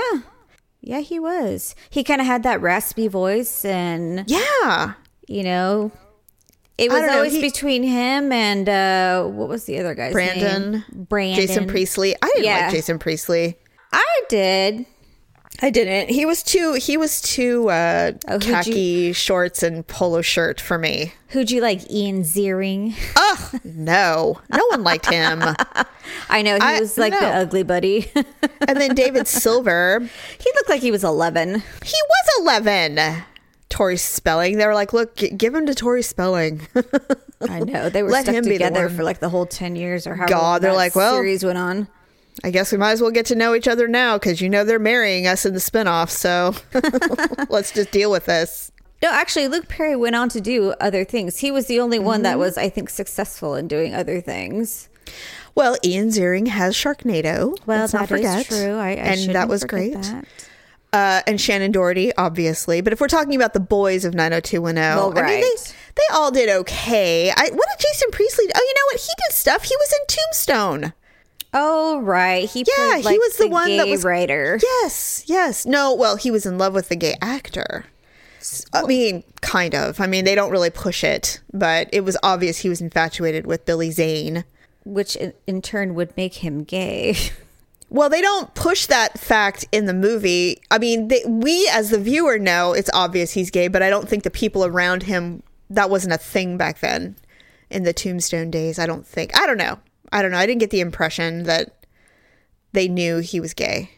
Yeah, 0.82 1.00
he 1.00 1.20
was. 1.20 1.74
He 1.90 2.04
kind 2.04 2.22
of 2.22 2.28
had 2.28 2.44
that 2.44 2.62
raspy 2.62 3.08
voice, 3.08 3.66
and 3.66 4.24
Yeah, 4.30 4.94
you 5.28 5.42
know, 5.44 5.92
it 6.78 6.92
was 6.92 7.02
know, 7.08 7.16
always 7.16 7.34
he- 7.34 7.42
between 7.42 7.82
him 7.82 8.32
and 8.32 8.70
uh 8.70 9.24
what 9.26 9.50
was 9.50 9.64
the 9.66 9.80
other 9.80 9.96
guy's 9.96 10.14
Brandon, 10.14 10.72
name? 10.72 10.84
Brandon, 11.10 11.48
Jason 11.48 11.66
Priestley. 11.68 12.16
I 12.22 12.28
didn't 12.28 12.44
Yeah. 12.46 12.60
like 12.66 12.72
Jason 12.72 13.00
Priestley. 13.00 13.58
I 13.92 14.06
did. 14.30 14.86
I 15.62 15.70
didn't. 15.70 16.10
He 16.14 16.26
was 16.26 16.44
too. 16.44 16.74
He 16.74 16.98
was 16.98 17.22
too 17.22 17.70
uh, 17.70 18.12
Oh, 18.28 18.34
who'd 18.34 18.44
you- 18.46 18.54
khaki 18.54 19.14
shorts 19.14 19.64
and 19.64 19.86
polo 19.88 20.22
shirt 20.22 20.60
for 20.60 20.78
me. 20.78 21.14
Who'd 21.30 21.50
you 21.52 21.62
like? 21.62 21.90
Ian 21.92 22.24
Ziering. 22.24 22.94
Ugh, 23.16 23.62
no, 23.64 24.42
no 24.52 24.66
one 24.70 24.84
liked 24.84 25.06
him. 25.10 25.42
I 26.30 26.42
know 26.42 26.56
he 26.56 26.62
I- 26.62 26.80
was 26.80 26.98
like 26.98 27.14
the 27.18 27.26
ugly 27.28 27.64
buddy. 27.64 28.12
And 28.68 28.82
then 28.82 28.96
David 28.96 29.28
Silver. 29.28 30.00
he 30.00 30.52
looked 30.56 30.70
like 30.70 30.82
he 30.82 30.90
was 30.92 31.04
eleven. 31.04 31.50
He 31.84 31.98
was 32.40 32.42
11. 32.64 33.00
Tori 33.70 33.98
Spelling. 33.98 34.58
They 34.58 34.66
were 34.66 34.74
like, 34.74 34.92
look, 34.94 35.16
g- 35.18 35.30
give 35.30 35.54
him 35.54 35.66
to 35.68 35.76
Tori 35.76 36.02
Spelling. 36.02 36.62
I 37.50 37.60
know 37.60 37.90
they 37.90 38.02
were 38.02 38.10
Let 38.10 38.24
stuck 38.24 38.36
him 38.36 38.44
be 38.46 38.52
the 38.52 38.64
together 38.66 38.90
for 38.90 39.04
like 39.04 39.20
the 39.20 39.30
whole 39.30 39.46
ten 39.46 39.76
years 39.76 40.08
or 40.08 40.16
how 40.16 40.26
God, 40.26 40.62
they're 40.62 40.74
like, 40.74 40.96
well- 40.96 41.14
series 41.14 41.44
went 41.46 41.58
on. 41.60 41.88
I 42.44 42.52
guess 42.52 42.72
we 42.72 42.78
might 42.78 42.92
as 42.92 43.02
well 43.02 43.12
get 43.12 43.26
to 43.28 43.36
know 43.36 43.56
each 43.56 43.68
other 43.68 43.88
now 43.88 44.18
because 44.18 44.42
you 44.42 44.50
know 44.50 44.64
they're 44.64 44.78
marrying 44.80 45.26
us 45.28 45.46
in 45.46 45.54
the 45.54 45.60
spinoff. 45.60 46.10
So 46.10 46.54
let's 47.50 47.72
just 47.72 47.92
deal 47.92 48.12
with 48.12 48.26
this. 48.26 48.72
No, 49.02 49.10
actually, 49.12 49.48
Luke 49.48 49.68
Perry 49.68 49.96
went 49.96 50.16
on 50.16 50.30
to 50.30 50.42
do 50.42 50.72
other 50.82 51.04
things. 51.06 51.38
He 51.40 51.52
was 51.52 51.68
the 51.68 51.80
only 51.80 52.00
one 52.00 52.18
Mm-hmm. 52.18 52.24
that 52.24 52.40
was, 52.40 52.58
I 52.58 52.70
think, 52.70 52.90
successful 52.90 53.56
in 53.56 53.68
doing 53.68 53.94
other 53.94 54.20
things. 54.22 54.90
Well, 55.54 55.78
Ian 55.84 56.10
Ziering 56.10 56.48
has 56.48 56.76
Sharknado. 56.76 57.58
Well, 57.66 57.82
let's 57.82 57.94
not 57.94 58.10
that 58.10 58.20
is 58.20 58.48
true. 58.48 58.76
I, 58.76 58.90
I 58.90 58.92
and 58.94 59.36
that 59.36 59.48
was 59.48 59.64
great. 59.64 59.94
that. 59.94 60.26
Uh, 60.92 61.22
and 61.28 61.40
Shannen 61.40 61.72
Doherty, 61.74 62.14
obviously. 62.16 62.80
But 62.82 62.94
if 62.94 63.02
we're 63.02 63.08
talking 63.10 63.36
about 63.36 63.54
the 63.54 63.60
boys 63.60 64.06
of 64.06 64.14
90210, 64.14 64.98
Well, 64.98 65.18
I 65.18 65.22
mean, 65.28 65.42
they, 65.42 65.72
they 65.96 66.14
all 66.14 66.32
did 66.32 66.50
okay. 66.50 67.30
I, 67.32 67.34
what 67.52 67.68
did 67.78 67.80
Jason 67.86 68.12
Priestley? 68.12 68.46
Oh, 68.56 68.60
you 68.60 68.74
know 68.76 68.86
what? 68.94 69.02
He 69.02 69.12
did 69.28 69.36
stuff. 69.36 69.64
He 69.64 69.76
was 69.78 69.94
in 69.94 70.08
Tombstone. 70.08 70.94
Oh, 71.58 72.02
right. 72.02 72.48
He 72.50 72.66
Yeah, 72.78 73.00
played, 73.02 73.14
he 73.14 73.18
was 73.18 73.38
the 73.38 73.48
one 73.48 73.78
that 73.78 73.88
was- 73.88 74.04
writer. 74.04 74.60
Yes, 74.62 75.24
yes. 75.26 75.66
No, 75.66 75.94
well, 75.96 76.18
he 76.18 76.30
was 76.30 76.46
in 76.46 76.58
love 76.58 76.74
with 76.74 76.90
the 76.90 76.96
gay 76.96 77.16
actor. 77.22 77.86
I 78.74 78.84
mean, 78.84 79.24
kind 79.42 79.74
of. 79.74 80.00
I 80.00 80.06
mean, 80.06 80.24
they 80.26 80.36
don't 80.36 80.52
really 80.52 80.70
push 80.70 81.04
it, 81.04 81.40
but 81.52 81.90
it 81.92 82.02
was 82.02 82.16
obvious 82.22 82.60
he 82.60 82.70
was 82.70 82.82
infatuated 82.82 83.48
with 83.48 83.66
Billy 83.66 83.90
Zane. 83.90 84.44
which 84.84 85.16
in, 85.16 85.34
in 85.48 85.64
turn 85.64 85.96
would 85.96 86.16
make 86.16 86.36
him 86.36 86.64
gay. 86.64 87.16
Well, 87.88 88.10
they 88.10 88.20
don't 88.20 88.54
push 88.56 88.88
that 88.88 89.18
fact 89.20 89.64
in 89.72 89.86
the 89.86 89.94
movie. 89.94 90.60
I 90.72 90.80
mean, 90.80 91.08
they, 91.08 91.22
we 91.26 91.70
as 91.72 91.92
the 91.92 92.00
viewer 92.00 92.40
know 92.40 92.74
it's 92.74 92.90
obvious 92.94 93.32
he's 93.32 93.52
gay, 93.52 93.68
but 93.68 93.84
I 93.84 93.92
don't 93.92 94.10
think 94.10 94.24
the 94.24 94.32
people 94.32 94.66
around 94.66 95.04
him 95.04 95.44
that 95.70 95.90
wasn't 95.92 96.14
a 96.14 96.18
thing 96.18 96.58
back 96.58 96.80
then 96.80 97.16
in 97.70 97.84
the 97.84 97.94
Tombstone 97.94 98.50
days. 98.50 98.80
I 98.80 98.88
don't 98.88 99.06
think. 99.06 99.38
I 99.40 99.46
don't 99.46 99.58
know. 99.60 99.80
I 100.16 100.22
don't 100.22 100.32
know. 100.32 100.38
I 100.38 100.46
didn't 100.46 100.62
get 100.62 100.70
the 100.70 100.80
impression 100.80 101.44
that 101.44 101.86
they 102.72 102.88
knew 102.88 103.18
he 103.20 103.40
was 103.40 103.54
gay. 103.54 103.90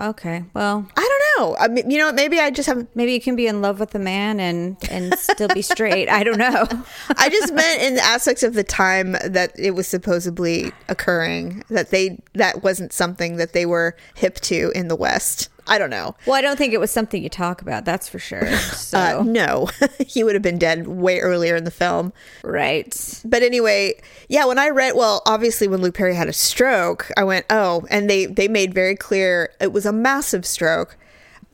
okay, 0.00 0.44
well, 0.54 0.86
I 0.96 1.00
don't 1.00 1.48
know. 1.50 1.56
I 1.58 1.68
mean, 1.68 1.90
you 1.90 1.98
know, 1.98 2.10
maybe 2.12 2.40
I 2.40 2.50
just 2.50 2.66
haven't 2.66 2.88
maybe 2.96 3.12
you 3.12 3.20
can 3.20 3.36
be 3.36 3.46
in 3.46 3.60
love 3.60 3.78
with 3.78 3.94
a 3.94 3.98
man 3.98 4.40
and 4.40 4.76
and 4.90 5.16
still 5.18 5.48
be 5.48 5.62
straight. 5.62 6.08
I 6.08 6.24
don't 6.24 6.38
know. 6.38 6.66
I 7.16 7.28
just 7.28 7.52
meant 7.52 7.82
in 7.82 7.94
the 7.94 8.02
aspects 8.02 8.42
of 8.42 8.54
the 8.54 8.64
time 8.64 9.12
that 9.12 9.52
it 9.58 9.72
was 9.72 9.86
supposedly 9.86 10.72
occurring 10.88 11.62
that 11.70 11.90
they 11.90 12.20
that 12.34 12.62
wasn't 12.62 12.92
something 12.92 13.36
that 13.36 13.52
they 13.52 13.66
were 13.66 13.96
hip 14.14 14.36
to 14.40 14.72
in 14.74 14.88
the 14.88 14.96
West. 14.96 15.48
I 15.70 15.78
don't 15.78 15.88
know. 15.88 16.16
Well, 16.26 16.36
I 16.36 16.42
don't 16.42 16.56
think 16.58 16.74
it 16.74 16.80
was 16.80 16.90
something 16.90 17.22
you 17.22 17.28
talk 17.30 17.62
about. 17.62 17.84
That's 17.86 18.08
for 18.08 18.18
sure. 18.18 18.46
So 18.90 18.98
Uh, 18.98 19.22
no, 19.24 19.68
he 20.06 20.24
would 20.24 20.34
have 20.34 20.42
been 20.42 20.58
dead 20.58 20.88
way 20.88 21.20
earlier 21.20 21.54
in 21.56 21.64
the 21.64 21.70
film. 21.70 22.12
right. 22.42 23.22
But 23.24 23.42
anyway, 23.42 24.00
yeah, 24.28 24.44
when 24.46 24.58
I 24.58 24.68
read, 24.70 24.94
well, 24.96 25.22
obviously 25.26 25.68
when 25.68 25.80
Luke 25.80 25.94
Perry 25.94 26.14
had 26.14 26.28
a 26.28 26.32
stroke, 26.32 27.10
I 27.16 27.22
went, 27.24 27.46
oh, 27.50 27.86
and 27.88 28.10
they 28.10 28.26
they 28.26 28.48
made 28.48 28.74
very 28.74 28.96
clear 28.96 29.52
it 29.60 29.72
was 29.72 29.86
a 29.86 29.92
massive 29.92 30.44
stroke. 30.44 30.96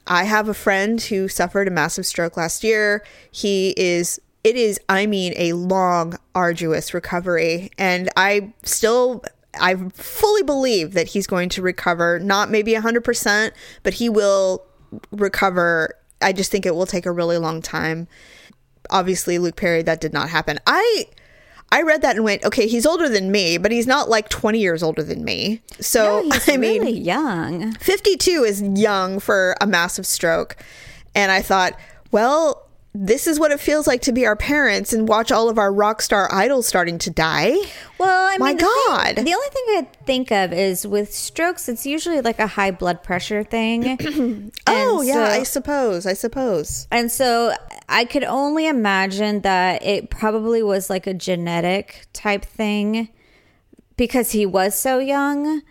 I 0.06 0.24
have 0.24 0.48
a 0.48 0.54
friend 0.54 1.00
who 1.02 1.28
suffered 1.28 1.68
a 1.68 1.70
massive 1.70 2.06
stroke 2.06 2.36
last 2.36 2.64
year. 2.64 3.04
He 3.30 3.74
is 3.76 4.18
it 4.44 4.54
is 4.56 4.78
I 4.88 5.06
mean 5.06 5.34
a 5.36 5.52
long 5.54 6.16
arduous 6.34 6.94
recovery 6.94 7.70
and 7.76 8.08
I 8.16 8.52
still 8.62 9.24
I 9.60 9.74
fully 9.94 10.42
believe 10.42 10.94
that 10.94 11.08
he's 11.08 11.26
going 11.26 11.48
to 11.50 11.62
recover, 11.62 12.18
not 12.18 12.50
maybe 12.50 12.72
100%, 12.72 13.50
but 13.82 13.94
he 13.94 14.08
will 14.08 14.64
recover. 15.10 15.94
I 16.22 16.32
just 16.32 16.50
think 16.50 16.66
it 16.66 16.74
will 16.74 16.86
take 16.86 17.06
a 17.06 17.12
really 17.12 17.38
long 17.38 17.62
time 17.62 18.08
obviously 18.90 19.38
Luke 19.38 19.56
Perry 19.56 19.82
that 19.82 20.00
did 20.00 20.12
not 20.12 20.28
happen. 20.28 20.58
I 20.66 21.06
I 21.72 21.82
read 21.82 22.02
that 22.02 22.14
and 22.14 22.24
went, 22.24 22.44
okay, 22.44 22.68
he's 22.68 22.86
older 22.86 23.08
than 23.08 23.32
me, 23.32 23.58
but 23.58 23.72
he's 23.72 23.88
not 23.88 24.08
like 24.08 24.28
20 24.28 24.60
years 24.60 24.84
older 24.84 25.02
than 25.02 25.24
me. 25.24 25.62
So 25.80 26.22
No, 26.22 26.22
he's 26.30 26.48
I 26.48 26.56
mean, 26.56 26.82
really 26.82 26.98
young. 26.98 27.72
52 27.74 28.44
is 28.44 28.62
young 28.62 29.18
for 29.18 29.56
a 29.60 29.66
massive 29.66 30.06
stroke. 30.06 30.56
And 31.14 31.32
I 31.32 31.42
thought, 31.42 31.76
well, 32.12 32.65
this 32.98 33.26
is 33.26 33.38
what 33.38 33.50
it 33.50 33.60
feels 33.60 33.86
like 33.86 34.00
to 34.02 34.12
be 34.12 34.24
our 34.24 34.36
parents 34.36 34.92
and 34.92 35.06
watch 35.08 35.30
all 35.30 35.48
of 35.50 35.58
our 35.58 35.72
rock 35.72 36.00
star 36.00 36.32
idols 36.32 36.66
starting 36.66 36.96
to 36.98 37.10
die. 37.10 37.54
Well, 37.98 38.28
I 38.32 38.38
My 38.38 38.48
mean, 38.48 38.56
the 38.56 38.62
thing- 38.62 38.72
God. 38.88 39.16
the 39.16 39.34
only 39.34 39.48
thing 39.48 39.64
I 39.68 39.86
think 40.06 40.30
of 40.32 40.52
is 40.52 40.86
with 40.86 41.12
strokes, 41.14 41.68
it's 41.68 41.84
usually 41.86 42.20
like 42.22 42.38
a 42.38 42.46
high 42.46 42.70
blood 42.70 43.02
pressure 43.02 43.42
thing. 43.44 44.50
oh, 44.66 45.02
yeah, 45.02 45.12
so- 45.14 45.22
I 45.24 45.42
suppose. 45.42 46.06
I 46.06 46.14
suppose. 46.14 46.88
And 46.90 47.12
so 47.12 47.54
I 47.88 48.04
could 48.06 48.24
only 48.24 48.66
imagine 48.66 49.42
that 49.42 49.84
it 49.84 50.08
probably 50.10 50.62
was 50.62 50.88
like 50.88 51.06
a 51.06 51.14
genetic 51.14 52.06
type 52.12 52.44
thing 52.44 53.08
because 53.96 54.32
he 54.32 54.46
was 54.46 54.74
so 54.74 54.98
young. 54.98 55.62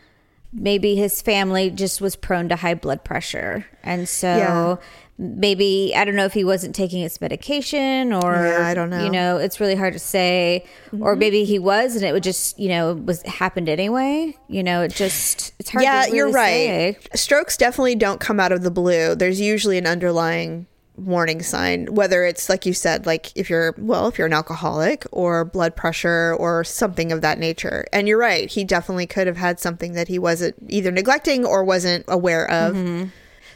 Maybe 0.53 0.95
his 0.95 1.21
family 1.21 1.69
just 1.69 1.99
was 2.01 2.15
prone 2.15 2.47
to 2.49 2.55
high 2.55 2.75
blood 2.75 3.03
pressure. 3.03 3.65
And 3.83 4.07
so 4.07 4.27
Yeah. 4.27 4.75
Maybe, 5.17 5.93
I 5.95 6.03
don't 6.03 6.15
know 6.15 6.25
if 6.25 6.33
he 6.33 6.43
wasn't 6.43 6.75
taking 6.75 7.01
his 7.01 7.21
medication 7.21 8.11
or, 8.11 8.33
Yeah, 8.33 8.67
I 8.67 8.73
don't 8.73 8.89
know. 8.89 8.97
Mm-hmm. 8.97 9.05
You 9.05 9.11
know, 9.11 9.37
it's 9.37 9.59
really 9.59 9.75
hard 9.75 9.93
to 9.93 9.99
say. 9.99 10.65
Or 10.99 11.15
maybe 11.15 11.45
he 11.45 11.59
was 11.59 11.95
and 11.95 12.03
it 12.03 12.11
would 12.11 12.23
just, 12.23 12.59
you 12.59 12.69
know, 12.69 12.93
was 12.93 13.21
happened 13.23 13.69
anyway. 13.69 14.37
You 14.47 14.63
know, 14.63 14.81
it 14.81 14.93
just, 14.93 15.53
it's 15.59 15.69
hard 15.69 15.83
yeah, 15.83 16.05
really 16.05 16.17
you're 16.17 16.31
right. 16.31 16.97
say. 17.01 17.09
Strokes 17.15 17.57
definitely 17.57 17.95
don't 17.95 18.19
come 18.19 18.39
out 18.39 18.51
of 18.51 18.63
the 18.63 18.71
blue. 18.71 19.15
There's 19.15 19.39
usually 19.39 19.77
an 19.77 19.87
underlying 19.87 20.67
warning 20.97 21.41
sign, 21.41 21.93
whether 21.93 22.23
it's 22.23 22.47
like 22.47 22.65
you 22.65 22.73
said, 22.73 23.05
like 23.05 23.31
if 23.35 23.49
you're, 23.49 23.73
well, 23.77 24.07
if 24.07 24.17
you're 24.17 24.27
an 24.27 24.33
alcoholic 24.33 25.05
or 25.11 25.43
blood 25.43 25.75
pressure 25.75 26.35
or 26.39 26.63
something 26.63 27.11
of 27.11 27.21
that 27.21 27.39
nature. 27.39 27.85
And 27.91 28.07
you're 28.07 28.17
right. 28.17 28.49
He 28.49 28.63
definitely 28.63 29.05
could 29.05 29.27
have 29.27 29.37
had 29.37 29.59
something 29.59 29.93
that 29.93 30.07
he 30.07 30.19
wasn't 30.19 30.55
either 30.67 30.91
neglecting 30.91 31.45
or 31.45 31.63
wasn't 31.63 32.05
aware 32.07 32.49
of. 32.49 32.75
Mm-hmm. 32.75 33.09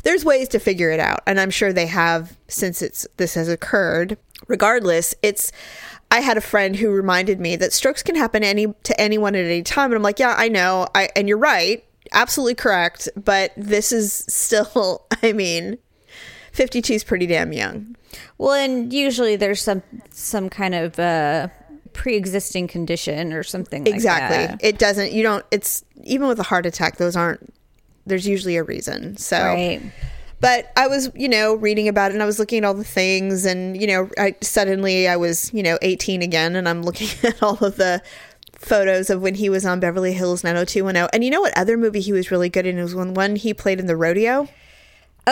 There's 0.03 0.23
ways 0.23 0.47
to 0.49 0.59
figure 0.59 0.91
it 0.91 0.99
out. 0.99 1.21
And 1.25 1.39
I'm 1.39 1.49
sure 1.49 1.73
they 1.73 1.87
have 1.87 2.37
since 2.47 2.81
it's, 2.81 3.07
this 3.17 3.35
has 3.35 3.49
occurred. 3.49 4.17
Regardless, 4.47 5.13
it's, 5.21 5.51
I 6.11 6.21
had 6.21 6.37
a 6.37 6.41
friend 6.41 6.75
who 6.75 6.89
reminded 6.89 7.39
me 7.39 7.55
that 7.57 7.73
strokes 7.73 8.01
can 8.01 8.15
happen 8.15 8.43
any 8.43 8.67
to 8.67 8.99
anyone 8.99 9.35
at 9.35 9.45
any 9.45 9.61
time, 9.61 9.91
and 9.91 9.95
I'm 9.95 10.01
like, 10.01 10.17
yeah, 10.17 10.33
I 10.37 10.47
know, 10.47 10.87
I 10.95 11.09
and 11.15 11.27
you're 11.27 11.37
right, 11.37 11.85
absolutely 12.11 12.55
correct, 12.55 13.09
but 13.15 13.51
this 13.55 13.91
is 13.91 14.25
still, 14.27 15.05
I 15.23 15.33
mean, 15.33 15.77
52 16.53 16.93
is 16.93 17.03
pretty 17.03 17.27
damn 17.27 17.53
young. 17.53 17.95
Well, 18.37 18.53
and 18.53 18.91
usually 18.91 19.35
there's 19.35 19.61
some 19.61 19.83
some 20.09 20.49
kind 20.49 20.73
of 20.73 20.97
uh, 20.97 21.49
pre-existing 21.93 22.67
condition 22.67 23.33
or 23.33 23.43
something. 23.43 23.83
Like 23.83 23.93
exactly, 23.93 24.47
that. 24.47 24.59
it 24.61 24.79
doesn't. 24.79 25.11
You 25.11 25.21
don't. 25.21 25.45
It's 25.51 25.83
even 26.03 26.27
with 26.27 26.39
a 26.39 26.43
heart 26.43 26.65
attack, 26.65 26.97
those 26.97 27.15
aren't. 27.15 27.53
There's 28.09 28.27
usually 28.27 28.57
a 28.57 28.63
reason. 28.63 29.15
So, 29.17 29.37
Right. 29.37 29.81
but 30.41 30.71
I 30.75 30.87
was, 30.87 31.09
you 31.15 31.29
know, 31.29 31.55
reading 31.55 31.87
about 31.87 32.11
it 32.11 32.15
and 32.15 32.23
I 32.23 32.25
was 32.25 32.39
looking 32.39 32.59
at 32.59 32.63
all 32.65 32.73
the 32.73 32.83
things 32.83 33.45
and, 33.45 33.79
you 33.79 33.87
know, 33.87 34.09
I 34.17 34.35
suddenly 34.41 35.07
I 35.07 35.15
was, 35.15 35.53
you 35.53 35.63
know, 35.63 35.77
18 35.81 36.21
again 36.21 36.55
and 36.55 36.67
I'm 36.67 36.83
looking 36.83 37.07
at 37.23 37.41
all 37.41 37.57
of 37.63 37.77
the 37.77 38.01
photos 38.57 39.09
of 39.09 39.21
when 39.21 39.35
he 39.35 39.49
was 39.49 39.65
on 39.65 39.79
Beverly 39.79 40.11
Hills 40.11 40.43
90210. 40.43 41.09
And 41.13 41.23
you 41.23 41.31
know 41.31 41.39
what 41.41 41.57
other 41.57 41.77
movie 41.77 42.01
he 42.01 42.11
was 42.11 42.29
really 42.31 42.49
good 42.49 42.65
in? 42.65 42.77
It 42.77 42.83
was 42.83 42.93
one, 42.95 43.13
one 43.13 43.37
he 43.37 43.53
played 43.53 43.79
in 43.79 43.85
the 43.85 43.95
rodeo. 43.95 44.49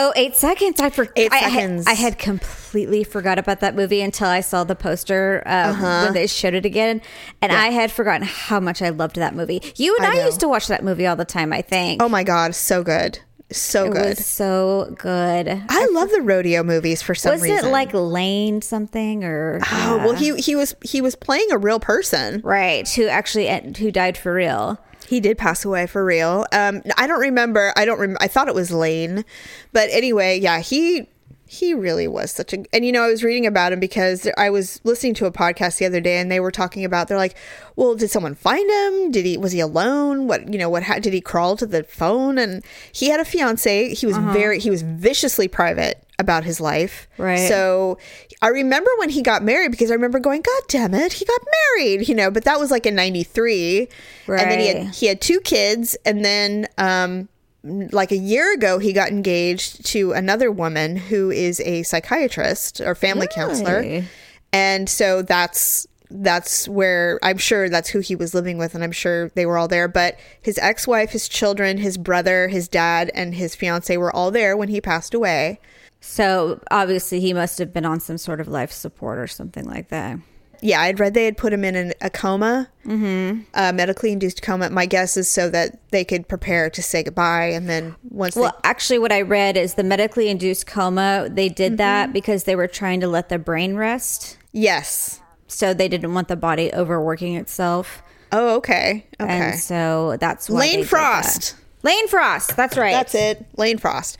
Oh, 0.00 0.12
eight 0.14 0.36
seconds! 0.36 0.78
I 0.80 0.90
forgot. 0.90 1.12
Eight 1.16 1.32
I, 1.32 1.40
Seconds. 1.50 1.86
I 1.88 1.94
had 1.94 2.18
completely 2.18 3.02
forgot 3.02 3.36
about 3.38 3.60
that 3.60 3.74
movie 3.74 4.00
until 4.00 4.28
I 4.28 4.40
saw 4.42 4.62
the 4.62 4.76
poster 4.76 5.42
uh, 5.44 5.50
Uh-huh. 5.50 6.02
when 6.04 6.14
they 6.14 6.28
showed 6.28 6.54
it 6.54 6.64
again, 6.64 7.02
and 7.42 7.50
I 7.50 7.68
had 7.70 7.90
forgotten 7.90 8.22
how 8.26 8.60
much 8.60 8.80
I 8.80 8.90
loved 8.90 9.16
that 9.16 9.34
movie. 9.34 9.60
You 9.74 9.96
and 9.96 10.06
I 10.06 10.20
I, 10.20 10.24
used 10.26 10.38
to 10.40 10.48
watch 10.48 10.68
that 10.68 10.84
movie 10.84 11.04
all 11.06 11.16
the 11.16 11.24
time. 11.24 11.52
I 11.52 11.62
think. 11.62 12.00
Oh 12.00 12.08
my 12.08 12.22
God, 12.22 12.54
so 12.54 12.84
good. 12.84 13.18
So 13.50 13.86
it 13.86 13.92
good. 13.94 14.06
was 14.18 14.26
so 14.26 14.94
good. 14.98 15.48
I 15.48 15.88
love 15.92 16.10
the 16.10 16.20
rodeo 16.20 16.62
movies 16.62 17.00
for 17.00 17.14
some 17.14 17.32
was 17.32 17.42
reason. 17.42 17.56
Was 17.56 17.64
it 17.64 17.70
like 17.70 17.94
Lane 17.94 18.60
something 18.62 19.24
or 19.24 19.58
Oh, 19.72 19.96
well 20.04 20.12
he 20.14 20.36
he 20.36 20.54
was 20.54 20.76
he 20.84 21.00
was 21.00 21.16
playing 21.16 21.50
a 21.50 21.56
real 21.58 21.80
person. 21.80 22.42
right? 22.44 22.86
Who 22.90 23.06
actually 23.08 23.48
who 23.78 23.90
died 23.90 24.18
for 24.18 24.34
real? 24.34 24.78
He 25.08 25.20
did 25.20 25.38
pass 25.38 25.64
away 25.64 25.86
for 25.86 26.04
real. 26.04 26.44
Um, 26.52 26.82
I 26.98 27.06
don't 27.06 27.20
remember. 27.20 27.72
I 27.76 27.84
don't. 27.84 27.98
Rem- 27.98 28.18
I 28.20 28.28
thought 28.28 28.48
it 28.48 28.54
was 28.54 28.70
Lane, 28.70 29.24
but 29.72 29.88
anyway, 29.90 30.38
yeah, 30.38 30.60
he 30.60 31.08
he 31.46 31.72
really 31.72 32.06
was 32.06 32.30
such 32.30 32.52
a. 32.52 32.62
And 32.74 32.84
you 32.84 32.92
know, 32.92 33.04
I 33.04 33.08
was 33.08 33.24
reading 33.24 33.46
about 33.46 33.72
him 33.72 33.80
because 33.80 34.28
I 34.36 34.50
was 34.50 34.80
listening 34.84 35.14
to 35.14 35.26
a 35.26 35.32
podcast 35.32 35.78
the 35.78 35.86
other 35.86 36.00
day, 36.00 36.18
and 36.18 36.30
they 36.30 36.40
were 36.40 36.50
talking 36.50 36.84
about. 36.84 37.08
They're 37.08 37.16
like, 37.16 37.36
"Well, 37.74 37.94
did 37.94 38.10
someone 38.10 38.34
find 38.34 38.70
him? 38.70 39.10
Did 39.10 39.24
he 39.24 39.38
was 39.38 39.52
he 39.52 39.60
alone? 39.60 40.26
What 40.28 40.52
you 40.52 40.58
know? 40.58 40.68
What 40.68 40.82
ha- 40.82 40.98
did 40.98 41.14
he 41.14 41.22
crawl 41.22 41.56
to 41.56 41.66
the 41.66 41.84
phone? 41.84 42.36
And 42.36 42.62
he 42.92 43.08
had 43.08 43.18
a 43.18 43.24
fiance. 43.24 43.94
He 43.94 44.06
was 44.06 44.18
very. 44.18 44.58
He 44.58 44.68
was 44.70 44.82
viciously 44.82 45.48
private 45.48 46.04
about 46.18 46.44
his 46.44 46.60
life. 46.60 47.08
Right. 47.16 47.48
So 47.48 47.98
I 48.42 48.48
remember 48.48 48.90
when 48.98 49.08
he 49.08 49.22
got 49.22 49.42
married 49.42 49.70
because 49.70 49.90
I 49.90 49.94
remember 49.94 50.18
going, 50.18 50.42
God 50.42 50.62
damn 50.68 50.94
it, 50.94 51.12
he 51.12 51.24
got 51.24 51.40
married, 51.76 52.08
you 52.08 52.14
know, 52.14 52.30
but 52.30 52.44
that 52.44 52.58
was 52.58 52.70
like 52.70 52.86
in 52.86 52.94
93. 52.94 53.88
Right. 54.26 54.40
And 54.40 54.50
then 54.50 54.58
he 54.58 54.66
had, 54.66 54.94
he 54.94 55.06
had 55.06 55.20
two 55.20 55.40
kids. 55.40 55.96
And 56.04 56.24
then, 56.24 56.66
um, 56.76 57.28
like 57.62 58.12
a 58.12 58.16
year 58.16 58.52
ago, 58.54 58.78
he 58.78 58.92
got 58.92 59.10
engaged 59.10 59.84
to 59.86 60.12
another 60.12 60.50
woman 60.50 60.96
who 60.96 61.30
is 61.30 61.60
a 61.60 61.82
psychiatrist 61.82 62.80
or 62.80 62.94
family 62.94 63.26
counselor. 63.26 64.04
And 64.52 64.88
so 64.88 65.22
that's 65.22 65.86
that's 66.10 66.66
where 66.68 67.18
I'm 67.22 67.36
sure 67.36 67.68
that's 67.68 67.90
who 67.90 67.98
he 67.98 68.16
was 68.16 68.32
living 68.32 68.56
with, 68.56 68.74
and 68.74 68.82
I'm 68.82 68.92
sure 68.92 69.28
they 69.30 69.44
were 69.44 69.58
all 69.58 69.68
there. 69.68 69.88
But 69.88 70.18
his 70.40 70.56
ex-wife, 70.58 71.10
his 71.10 71.28
children, 71.28 71.78
his 71.78 71.98
brother, 71.98 72.48
his 72.48 72.66
dad, 72.66 73.10
and 73.14 73.34
his 73.34 73.54
fiance 73.54 73.94
were 73.96 74.14
all 74.14 74.30
there 74.30 74.56
when 74.56 74.68
he 74.68 74.80
passed 74.80 75.12
away. 75.12 75.60
So 76.00 76.60
obviously 76.70 77.20
he 77.20 77.32
must 77.32 77.58
have 77.58 77.72
been 77.72 77.84
on 77.84 78.00
some 78.00 78.18
sort 78.18 78.40
of 78.40 78.48
life 78.48 78.72
support 78.72 79.18
or 79.18 79.26
something 79.26 79.64
like 79.64 79.88
that. 79.88 80.18
Yeah, 80.60 80.80
I'd 80.80 80.98
read 80.98 81.14
they 81.14 81.24
had 81.24 81.36
put 81.36 81.52
him 81.52 81.62
in 81.64 81.76
an, 81.76 81.92
a 82.00 82.10
coma, 82.10 82.68
mm-hmm. 82.84 83.42
a 83.54 83.72
medically 83.72 84.10
induced 84.10 84.42
coma. 84.42 84.70
My 84.70 84.86
guess 84.86 85.16
is 85.16 85.28
so 85.28 85.48
that 85.50 85.78
they 85.90 86.04
could 86.04 86.26
prepare 86.26 86.68
to 86.70 86.82
say 86.82 87.04
goodbye, 87.04 87.46
and 87.46 87.68
then 87.68 87.94
once 88.10 88.34
Well, 88.34 88.58
actually, 88.64 88.98
what 88.98 89.12
I 89.12 89.20
read 89.22 89.56
is 89.56 89.74
the 89.74 89.84
medically 89.84 90.28
induced 90.28 90.66
coma. 90.66 91.28
They 91.30 91.48
did 91.48 91.72
Mm-hmm. 91.72 91.76
that 91.76 92.12
because 92.12 92.42
they 92.42 92.56
were 92.56 92.66
trying 92.66 92.98
to 93.00 93.06
let 93.06 93.28
the 93.28 93.38
brain 93.38 93.76
rest, 93.76 94.36
yes, 94.52 95.20
so 95.46 95.72
they 95.72 95.86
didn't 95.86 96.12
want 96.12 96.26
the 96.26 96.34
body 96.34 96.72
overworking 96.74 97.36
itself, 97.36 98.02
oh 98.32 98.56
okay, 98.56 99.06
okay, 99.20 99.30
and 99.30 99.58
so 99.60 100.16
that's 100.18 100.50
why 100.50 100.58
Lane 100.58 100.80
they 100.80 100.86
Frost. 100.86 101.54
that. 101.54 101.86
Lane 101.86 102.08
Frost. 102.08 102.56
That's 102.56 102.76
right. 102.76 102.90
that's 102.92 103.14
it, 103.14 103.46
Lane 103.56 103.78
Frost. 103.78 104.18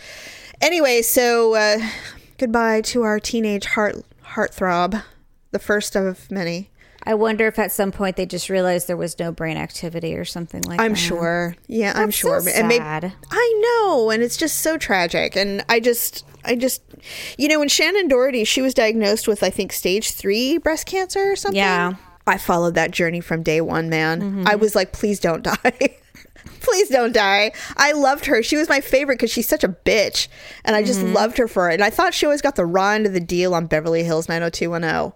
Anyway, 0.61 1.03
so 1.03 1.55
uh, 1.55 1.79
goodbye 2.39 2.81
to 2.83 3.03
our 3.03 3.21
teenage 3.21 3.65
heart 3.67 3.97
heartthrob, 4.25 5.03
the 5.53 5.59
first 5.59 5.97
of 5.97 6.31
many. 6.31 6.71
I 7.05 7.15
wonder 7.15 7.47
if 7.47 7.59
at 7.59 7.73
some 7.73 7.91
point 7.93 8.17
they 8.17 8.27
just 8.27 8.51
realized 8.51 8.87
there 8.87 8.97
was 8.97 9.19
no 9.19 9.33
brain 9.33 9.57
activity 9.57 10.15
or 10.15 10.25
something 10.27 10.63
like 10.63 10.79
I'm 10.81 10.93
that. 10.93 10.99
sure. 10.99 11.57
Yeah, 11.67 11.93
I'm 11.97 12.11
sure. 12.11 12.41
so 12.41 12.51
And 12.55 12.69
maybe- 12.69 12.81
sad. 12.83 13.13
I 13.31 13.63
know, 13.87 14.11
and 14.11 14.23
it's 14.23 14.37
just 14.37 14.61
so 14.61 14.77
tragic. 14.77 15.35
And 15.37 15.65
I 15.71 15.81
just, 15.81 16.27
I 16.45 16.55
just, 16.55 16.83
you 17.39 17.49
know, 17.49 17.61
when 17.61 17.69
Shannen 17.69 18.09
Doherty, 18.11 18.45
she 18.45 18.61
was 18.61 18.75
diagnosed 18.75 19.27
with, 19.27 19.43
I 19.43 19.49
think, 19.49 19.73
stage 19.73 20.11
three 20.11 20.59
breast 20.59 20.87
cancer 20.87 21.33
or 21.33 21.37
something. 21.37 21.57
Yeah. 21.57 21.95
I 22.27 22.37
followed 22.37 22.75
that 22.75 22.91
journey 22.91 23.21
from 23.21 23.43
day 23.43 23.63
one, 23.63 23.89
man. 23.89 24.45
I 24.47 24.57
was 24.57 24.75
like, 24.75 24.93
please 24.93 25.19
don't 25.19 25.43
die. 25.45 25.97
Please 26.71 26.89
don't 26.89 27.13
die. 27.13 27.53
I 27.77 27.93
loved 27.93 28.27
her. 28.27 28.43
She 28.43 28.57
was 28.57 28.69
my 28.69 28.81
favorite 28.81 29.17
because 29.17 29.31
she's 29.31 29.49
such 29.49 29.65
a 29.65 29.69
bitch. 29.69 30.29
And 30.65 30.77
I 30.77 30.83
just 30.83 31.01
mm-hmm. 31.01 31.15
loved 31.15 31.39
her 31.39 31.49
for 31.49 31.71
it. 31.71 31.75
And 31.75 31.85
I 31.85 31.91
thought 31.91 32.15
she 32.15 32.27
always 32.27 32.43
got 32.43 32.57
the 32.57 32.67
raw 32.67 32.91
end 32.91 33.07
of 33.07 33.13
the 33.13 33.21
deal 33.21 33.55
on 33.55 33.67
Beverly 33.67 34.05
Hills 34.05 34.29
90210. 34.29 35.13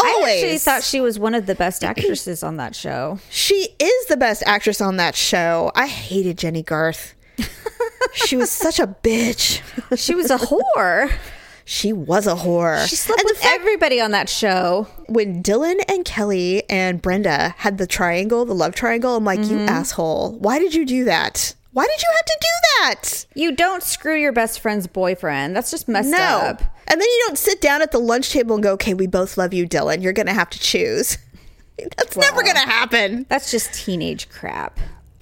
I 0.00 0.24
actually 0.26 0.58
thought 0.58 0.82
she 0.82 1.00
was 1.00 1.18
one 1.18 1.34
of 1.34 1.46
the 1.46 1.54
best 1.54 1.84
actresses 1.84 2.42
on 2.42 2.56
that 2.56 2.74
show. 2.74 3.18
She 3.30 3.68
is 3.78 4.06
the 4.06 4.16
best 4.16 4.42
actress 4.46 4.80
on 4.80 4.96
that 4.96 5.14
show. 5.14 5.70
I 5.74 5.86
hated 5.86 6.38
Jennie 6.38 6.62
Garth. 6.62 7.14
she 8.12 8.36
was 8.36 8.50
such 8.50 8.80
a 8.80 8.86
bitch. 8.86 9.62
She 9.96 10.14
was 10.14 10.30
a 10.30 10.38
whore. 10.38 11.12
She 11.68 11.92
was 11.92 12.28
a 12.28 12.36
whore. 12.36 12.86
She 12.88 12.94
slept 12.94 13.20
And 13.20 13.26
with 13.28 13.40
everybody 13.44 14.00
on 14.00 14.12
that 14.12 14.28
show. 14.28 14.86
when 15.08 15.42
Dylan 15.42 15.80
and 15.88 16.04
Kelly 16.04 16.62
and 16.70 17.02
Brenda 17.02 17.54
had 17.58 17.76
the 17.78 17.88
triangle, 17.88 18.44
the 18.44 18.54
love 18.54 18.74
triangle. 18.74 19.16
I'm 19.16 19.24
like, 19.24 19.40
you 19.40 19.56
Mm-hmm. 19.56 19.68
asshole. 19.68 20.38
Why 20.38 20.60
did 20.60 20.74
you 20.74 20.86
do 20.86 21.02
that? 21.04 21.54
Why 21.72 21.84
did 21.86 22.00
you 22.02 22.08
have 22.16 22.24
to 22.24 22.38
do 22.40 22.48
that? 22.80 23.26
You 23.34 23.52
don't 23.56 23.82
screw 23.82 24.14
your 24.16 24.32
best 24.32 24.60
friend's 24.60 24.86
boyfriend. 24.86 25.56
That's 25.56 25.70
just 25.72 25.88
messed 25.88 26.08
No. 26.10 26.16
up. 26.18 26.62
And 26.88 27.00
then 27.00 27.08
you 27.08 27.24
don't 27.26 27.36
sit 27.36 27.60
down 27.60 27.82
at 27.82 27.90
the 27.90 27.98
lunch 27.98 28.30
table 28.30 28.54
and 28.54 28.62
go, 28.62 28.72
okay, 28.74 28.94
we 28.94 29.08
both 29.08 29.36
love 29.36 29.52
you, 29.52 29.68
Dylan. 29.68 30.02
You're 30.02 30.12
going 30.12 30.26
to 30.28 30.32
have 30.32 30.50
to 30.50 30.60
choose. 30.60 31.18
That's 31.98 32.16
never 32.16 32.42
going 32.42 32.54
to 32.54 32.60
happen. 32.60 33.26
That's 33.28 33.50
just 33.50 33.74
teenage 33.74 34.28
crap. 34.30 34.78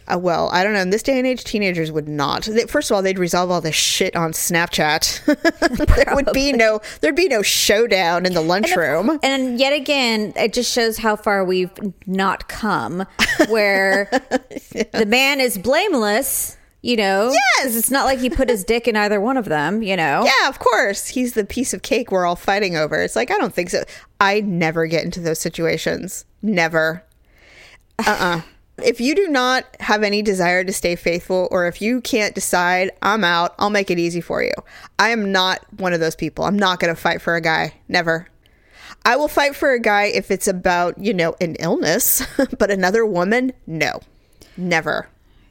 Uh, 0.06 0.18
well, 0.18 0.50
I 0.52 0.62
don't 0.62 0.74
know. 0.74 0.80
In 0.80 0.90
this 0.90 1.02
day 1.02 1.18
and 1.18 1.26
age, 1.26 1.44
teenagers 1.44 1.90
would 1.90 2.08
not. 2.08 2.44
They, 2.44 2.64
first 2.64 2.90
of 2.90 2.94
all, 2.94 3.02
they'd 3.02 3.18
resolve 3.18 3.50
all 3.50 3.60
this 3.60 3.74
shit 3.74 4.14
on 4.14 4.32
Snapchat. 4.32 5.24
there 6.04 6.14
would 6.14 6.32
be 6.32 6.52
no, 6.52 6.80
there'd 7.00 7.16
be 7.16 7.28
no 7.28 7.42
showdown 7.42 8.26
in 8.26 8.34
the 8.34 8.40
lunchroom. 8.40 9.18
And 9.22 9.58
yet 9.58 9.72
again, 9.72 10.32
it 10.36 10.52
just 10.52 10.72
shows 10.72 10.98
how 10.98 11.16
far 11.16 11.44
we've 11.44 11.72
not 12.06 12.48
come, 12.48 13.06
where 13.48 14.08
the 14.92 15.06
man 15.06 15.40
is 15.40 15.56
blameless 15.58 16.56
You 16.82 16.96
know? 16.96 17.30
Yes! 17.32 17.74
It's 17.76 17.90
not 17.90 18.04
like 18.04 18.18
he 18.18 18.28
put 18.28 18.50
his 18.50 18.62
dick 18.62 18.86
in 18.86 18.94
either 18.94 19.18
one 19.18 19.38
of 19.38 19.46
them, 19.46 19.82
you 19.82 19.96
know? 19.96 20.22
Yeah, 20.26 20.50
of 20.50 20.58
course. 20.58 21.08
He's 21.08 21.32
the 21.32 21.46
piece 21.46 21.72
of 21.72 21.80
cake 21.80 22.12
we're 22.12 22.26
all 22.26 22.36
fighting 22.36 22.76
over. 22.76 23.02
It's 23.02 23.16
like, 23.16 23.30
I 23.30 23.38
don't 23.38 23.54
think 23.54 23.70
so. 23.70 23.84
I 24.20 24.40
never 24.42 24.86
get 24.86 25.02
into 25.02 25.20
those 25.20 25.38
situations. 25.38 26.26
Never. 26.42 27.02
Uh 28.06 28.16
uh 28.20 28.40
If 28.82 29.00
you 29.00 29.14
do 29.14 29.28
not 29.28 29.64
have 29.80 30.02
any 30.02 30.20
desire 30.20 30.64
to 30.64 30.72
stay 30.72 30.96
faithful, 30.96 31.46
or 31.52 31.66
if 31.66 31.80
you 31.80 32.00
can't 32.00 32.34
decide, 32.34 32.90
I'm 33.02 33.22
out, 33.22 33.54
I'll 33.58 33.70
make 33.70 33.90
it 33.90 33.98
easy 34.00 34.20
for 34.20 34.42
you. 34.42 34.52
I 34.98 35.10
am 35.10 35.30
not 35.30 35.64
one 35.78 35.92
of 35.92 36.00
those 36.00 36.16
people. 36.16 36.44
I'm 36.44 36.58
not 36.58 36.80
going 36.80 36.92
to 36.94 37.00
fight 37.00 37.22
for 37.22 37.36
a 37.36 37.40
guy. 37.40 37.74
Never. 37.88 38.26
I 39.04 39.16
will 39.16 39.28
fight 39.28 39.54
for 39.54 39.70
a 39.72 39.78
guy 39.78 40.04
if 40.04 40.30
it's 40.30 40.48
about, 40.48 40.98
you 40.98 41.14
know, 41.14 41.36
an 41.40 41.54
illness, 41.60 42.26
but 42.58 42.70
another 42.70 43.06
woman, 43.06 43.52
no. 43.66 44.00
Never. 44.56 45.08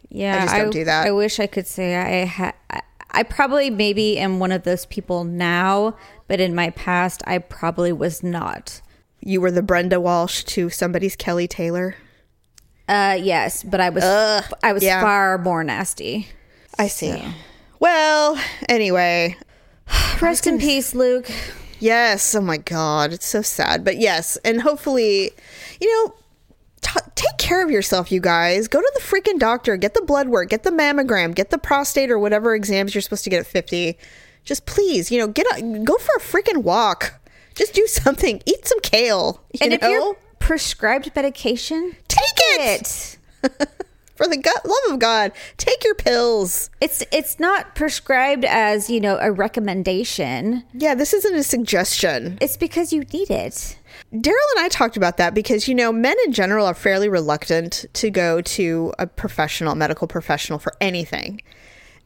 Yeah, 0.10 0.36
I 0.38 0.42
just 0.46 0.56
don't 0.56 0.72
do 0.72 0.84
that. 0.86 1.08
I 1.08 1.12
wish 1.12 1.40
I 1.40 1.48
could 1.48 1.68
say 1.68 1.96
I 1.96 2.26
ha- 2.26 2.54
I- 2.70 2.82
I 3.16 3.22
probably 3.22 3.70
maybe 3.70 4.18
am 4.18 4.40
one 4.40 4.52
of 4.52 4.64
those 4.64 4.88
people 4.88 5.24
now, 5.24 5.96
but 6.28 6.40
in 6.40 6.56
my 6.56 6.72
past, 6.72 7.22
I 7.28 7.38
probably 7.38 7.94
was 7.94 8.24
not. 8.24 8.82
You 9.22 9.40
were 9.40 9.52
the 9.52 9.62
Brenda 9.62 10.02
Walsh 10.02 10.44
to 10.46 10.72
somebody's 10.72 11.16
Kelly 11.16 11.48
Taylor. 11.48 11.96
Uh, 12.88 13.18
yes, 13.22 13.64
but 13.64 13.80
I 13.80 13.90
was 13.90 14.04
I 14.64 14.74
was 14.74 14.84
yeah. 14.84 15.02
far 15.02 15.38
more 15.38 15.64
nasty. 15.64 16.28
I 16.78 16.88
see. 16.88 17.24
Well, 17.80 18.38
anyway, 18.70 19.38
Rest 20.22 20.48
in 20.48 20.60
peace, 20.60 20.94
Luke. 20.96 21.30
yes. 21.80 22.36
Oh 22.36 22.42
my 22.42 22.58
God, 22.58 23.14
it's 23.14 23.26
so 23.28 23.42
sad. 23.42 23.84
But 23.86 23.98
yes, 23.98 24.38
and 24.44 24.62
hopefully, 24.62 25.32
you 25.80 25.92
know, 26.08 26.14
t- 26.82 27.00
take 27.16 27.38
care 27.38 27.64
of 27.64 27.72
yourself, 27.72 28.12
you 28.12 28.20
guys. 28.20 28.68
Go 28.68 28.80
to 28.82 28.92
the 28.96 29.02
freaking 29.02 29.40
doctor. 29.40 29.78
Get 29.78 29.94
the 29.94 30.02
blood 30.02 30.28
work. 30.30 30.50
Get 30.50 30.64
the 30.64 30.72
mammogram. 30.72 31.34
Get 31.36 31.50
the 31.52 31.58
prostate 31.58 32.12
or 32.12 32.20
whatever 32.20 32.54
exams 32.56 32.94
you're 32.94 33.02
supposed 33.02 33.24
to 33.24 33.30
get 33.30 33.40
at 33.40 33.48
fifty. 33.48 33.98
Just 34.44 34.66
please, 34.66 35.10
you 35.10 35.20
know, 35.20 35.28
get 35.28 35.48
a, 35.58 35.62
go 35.84 35.96
for 35.98 36.16
a 36.18 36.20
freaking 36.20 36.64
walk. 36.64 37.14
Just 37.56 37.74
do 37.74 37.88
something. 37.88 38.42
Eat 38.46 38.68
some 38.68 38.80
kale. 38.82 39.42
You 39.54 39.60
And 39.62 39.74
if 39.74 39.82
know? 39.82 39.90
you're 39.90 40.18
prescribed 40.44 41.10
medication, 41.16 41.96
take 42.10 42.20
it. 42.60 43.18
For 44.16 44.28
the 44.28 44.38
go- 44.38 44.52
love 44.66 44.94
of 44.94 45.00
God, 45.00 45.32
take 45.58 45.84
your 45.86 45.96
pills. 45.96 46.70
It's 46.82 47.02
it's 47.12 47.40
not 47.40 47.76
prescribed 47.76 48.44
as, 48.46 48.90
you 48.90 49.00
know, 49.00 49.18
a 49.22 49.32
recommendation. 49.32 50.64
Yeah, 50.74 50.96
this 50.96 51.14
isn't 51.14 51.34
a 51.34 51.44
suggestion. 51.44 52.38
It's 52.42 52.58
because 52.58 52.92
you 52.94 53.02
need 53.12 53.32
it. 53.32 53.78
Daryl 54.14 54.50
and 54.56 54.66
I 54.66 54.68
talked 54.70 54.98
about 54.98 55.18
that 55.18 55.34
because, 55.34 55.68
you 55.68 55.74
know, 55.74 55.92
men 55.92 56.16
in 56.26 56.34
general 56.34 56.68
are 56.68 56.76
fairly 56.76 57.10
reluctant 57.10 57.86
to 57.94 58.12
go 58.12 58.42
to 58.42 58.94
a 59.00 59.08
professional, 59.08 59.76
medical 59.76 60.08
professional 60.08 60.60
for 60.60 60.74
anything. 60.80 61.42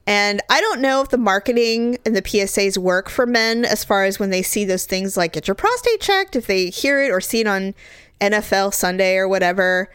And 0.07 0.41
I 0.49 0.61
don't 0.61 0.79
know 0.79 1.01
if 1.01 1.09
the 1.09 1.17
marketing 1.17 1.97
and 2.05 2.15
the 2.15 2.21
PSAs 2.21 2.77
work 2.77 3.09
for 3.09 3.25
men 3.25 3.65
as 3.65 3.83
far 3.83 4.05
as 4.05 4.19
when 4.19 4.29
they 4.29 4.41
see 4.41 4.63
those 4.63 4.85
things 4.85 5.17
like 5.17 5.33
get 5.33 5.49
your 5.49 5.55
prostate 5.55 5.99
checked, 5.99 6.37
if 6.37 6.47
they 6.47 6.69
hear 6.69 7.01
it 7.01 7.11
or 7.11 7.19
see 7.19 7.41
it 7.41 7.47
on 7.47 7.75
NFL 8.21 8.73
Sunday 8.73 9.17
or 9.17 9.27
whatever. 9.27 9.91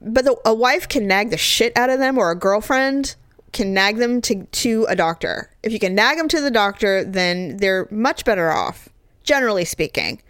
But 0.00 0.24
the, 0.24 0.36
a 0.44 0.52
wife 0.52 0.88
can 0.88 1.06
nag 1.06 1.30
the 1.30 1.36
shit 1.36 1.76
out 1.78 1.90
of 1.90 2.00
them 2.00 2.18
or 2.18 2.32
a 2.32 2.34
girlfriend 2.36 3.14
can 3.52 3.72
nag 3.72 3.98
them 3.98 4.20
to, 4.22 4.44
to 4.44 4.84
a 4.88 4.96
doctor. 4.96 5.50
If 5.62 5.72
you 5.72 5.78
can 5.78 5.94
nag 5.94 6.16
them 6.16 6.26
to 6.28 6.40
the 6.40 6.50
doctor, 6.50 7.04
then 7.04 7.58
they're 7.58 7.86
much 7.90 8.24
better 8.24 8.50
off, 8.50 8.88
generally 9.22 9.64
speaking. 9.64 10.20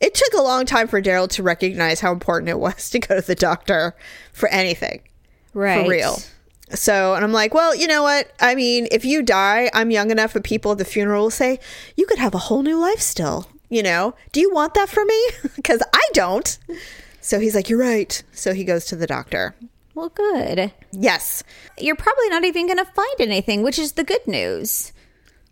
It 0.00 0.14
took 0.14 0.32
a 0.32 0.42
long 0.42 0.66
time 0.66 0.88
for 0.88 1.00
Daryl 1.00 1.28
to 1.28 1.42
recognize 1.44 2.00
how 2.00 2.12
important 2.12 2.48
it 2.48 2.58
was 2.58 2.90
to 2.90 2.98
go 2.98 3.20
to 3.20 3.24
the 3.24 3.36
doctor 3.36 3.94
for 4.32 4.48
anything. 4.48 5.02
Right. 5.54 5.84
For 5.84 5.90
real. 5.90 6.18
So, 6.74 7.14
and 7.14 7.24
I'm 7.24 7.32
like, 7.32 7.52
well, 7.54 7.74
you 7.74 7.86
know 7.86 8.02
what? 8.02 8.32
I 8.40 8.54
mean, 8.54 8.88
if 8.90 9.04
you 9.04 9.22
die, 9.22 9.70
I'm 9.74 9.90
young 9.90 10.10
enough 10.10 10.32
that 10.32 10.44
people 10.44 10.72
at 10.72 10.78
the 10.78 10.84
funeral 10.84 11.24
will 11.24 11.30
say, 11.30 11.58
you 11.96 12.06
could 12.06 12.18
have 12.18 12.34
a 12.34 12.38
whole 12.38 12.62
new 12.62 12.78
life 12.78 13.00
still. 13.00 13.48
You 13.68 13.82
know, 13.82 14.14
do 14.32 14.40
you 14.40 14.52
want 14.52 14.74
that 14.74 14.88
for 14.88 15.04
me? 15.04 15.20
Because 15.56 15.82
I 15.92 16.02
don't. 16.12 16.58
So 17.20 17.40
he's 17.40 17.54
like, 17.54 17.68
you're 17.68 17.78
right. 17.78 18.22
So 18.32 18.52
he 18.52 18.64
goes 18.64 18.84
to 18.86 18.96
the 18.96 19.06
doctor. 19.06 19.54
Well, 19.94 20.08
good. 20.08 20.72
Yes. 20.90 21.44
You're 21.78 21.96
probably 21.96 22.28
not 22.30 22.44
even 22.44 22.66
going 22.66 22.78
to 22.78 22.84
find 22.84 23.20
anything, 23.20 23.62
which 23.62 23.78
is 23.78 23.92
the 23.92 24.04
good 24.04 24.26
news. 24.26 24.92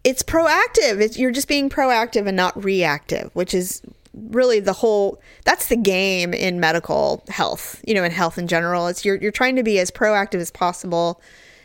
It's 0.03 0.23
proactive. 0.23 1.01
It's, 1.01 1.19
you're 1.19 1.31
just 1.31 1.49
being 1.49 1.69
proactive 1.69 2.27
and 2.27 2.37
not 2.37 2.63
reactive, 2.63 3.31
which 3.35 3.55
is 3.55 3.83
really 4.31 4.61
the 4.61 4.73
whole 4.73 5.21
that's 5.45 5.69
the 5.69 5.77
game 5.77 6.33
in 6.33 6.61
medical 6.61 7.25
health 7.29 7.83
you 7.87 7.95
know 7.95 8.05
in 8.05 8.11
health 8.13 8.39
in 8.39 8.47
general. 8.47 8.87
It's 8.87 9.05
you're, 9.05 9.17
you're 9.17 9.33
trying 9.33 9.57
to 9.57 9.63
be 9.63 9.79
as 9.79 9.91
proactive 9.91 10.41
as 10.41 10.51
possible 10.51 11.21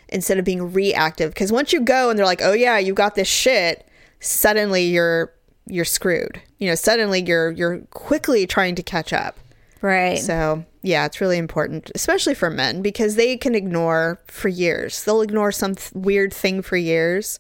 instead 0.10 0.38
of 0.38 0.46
being 0.46 0.74
reactive. 0.74 1.34
Because 1.34 1.52
once 1.52 1.74
you 1.74 1.82
go 1.82 2.10
and 2.10 2.18
they're 2.18 2.26
like 2.26 2.42
oh 2.42 2.54
yeah 2.54 2.78
you 2.78 2.94
got 2.94 3.16
this 3.16 3.28
shit 3.28 3.88
suddenly 4.20 4.86
you're 4.86 5.34
you're 5.68 5.86
screwed. 5.86 6.42
You 6.60 6.70
know 6.70 6.76
suddenly 6.76 7.22
you're 7.22 7.52
you're 7.52 7.80
quickly 7.92 8.48
trying 8.48 8.76
to 8.76 8.84
catch 8.84 9.14
up. 9.14 9.40
Right. 9.82 10.18
so 10.18 10.66
yeah 10.82 11.06
it's 11.06 11.22
really 11.22 11.38
important 11.38 11.92
especially 11.94 12.34
for 12.34 12.50
men 12.50 12.82
because 12.82 13.16
they 13.16 13.38
can 13.38 13.56
ignore 13.56 14.20
for 14.28 14.48
years. 14.48 15.04
They'll 15.04 15.22
ignore 15.22 15.52
some 15.52 15.76
th- 15.76 15.92
weird 15.94 16.34
thing 16.34 16.62
for 16.62 16.78
years 16.78 17.40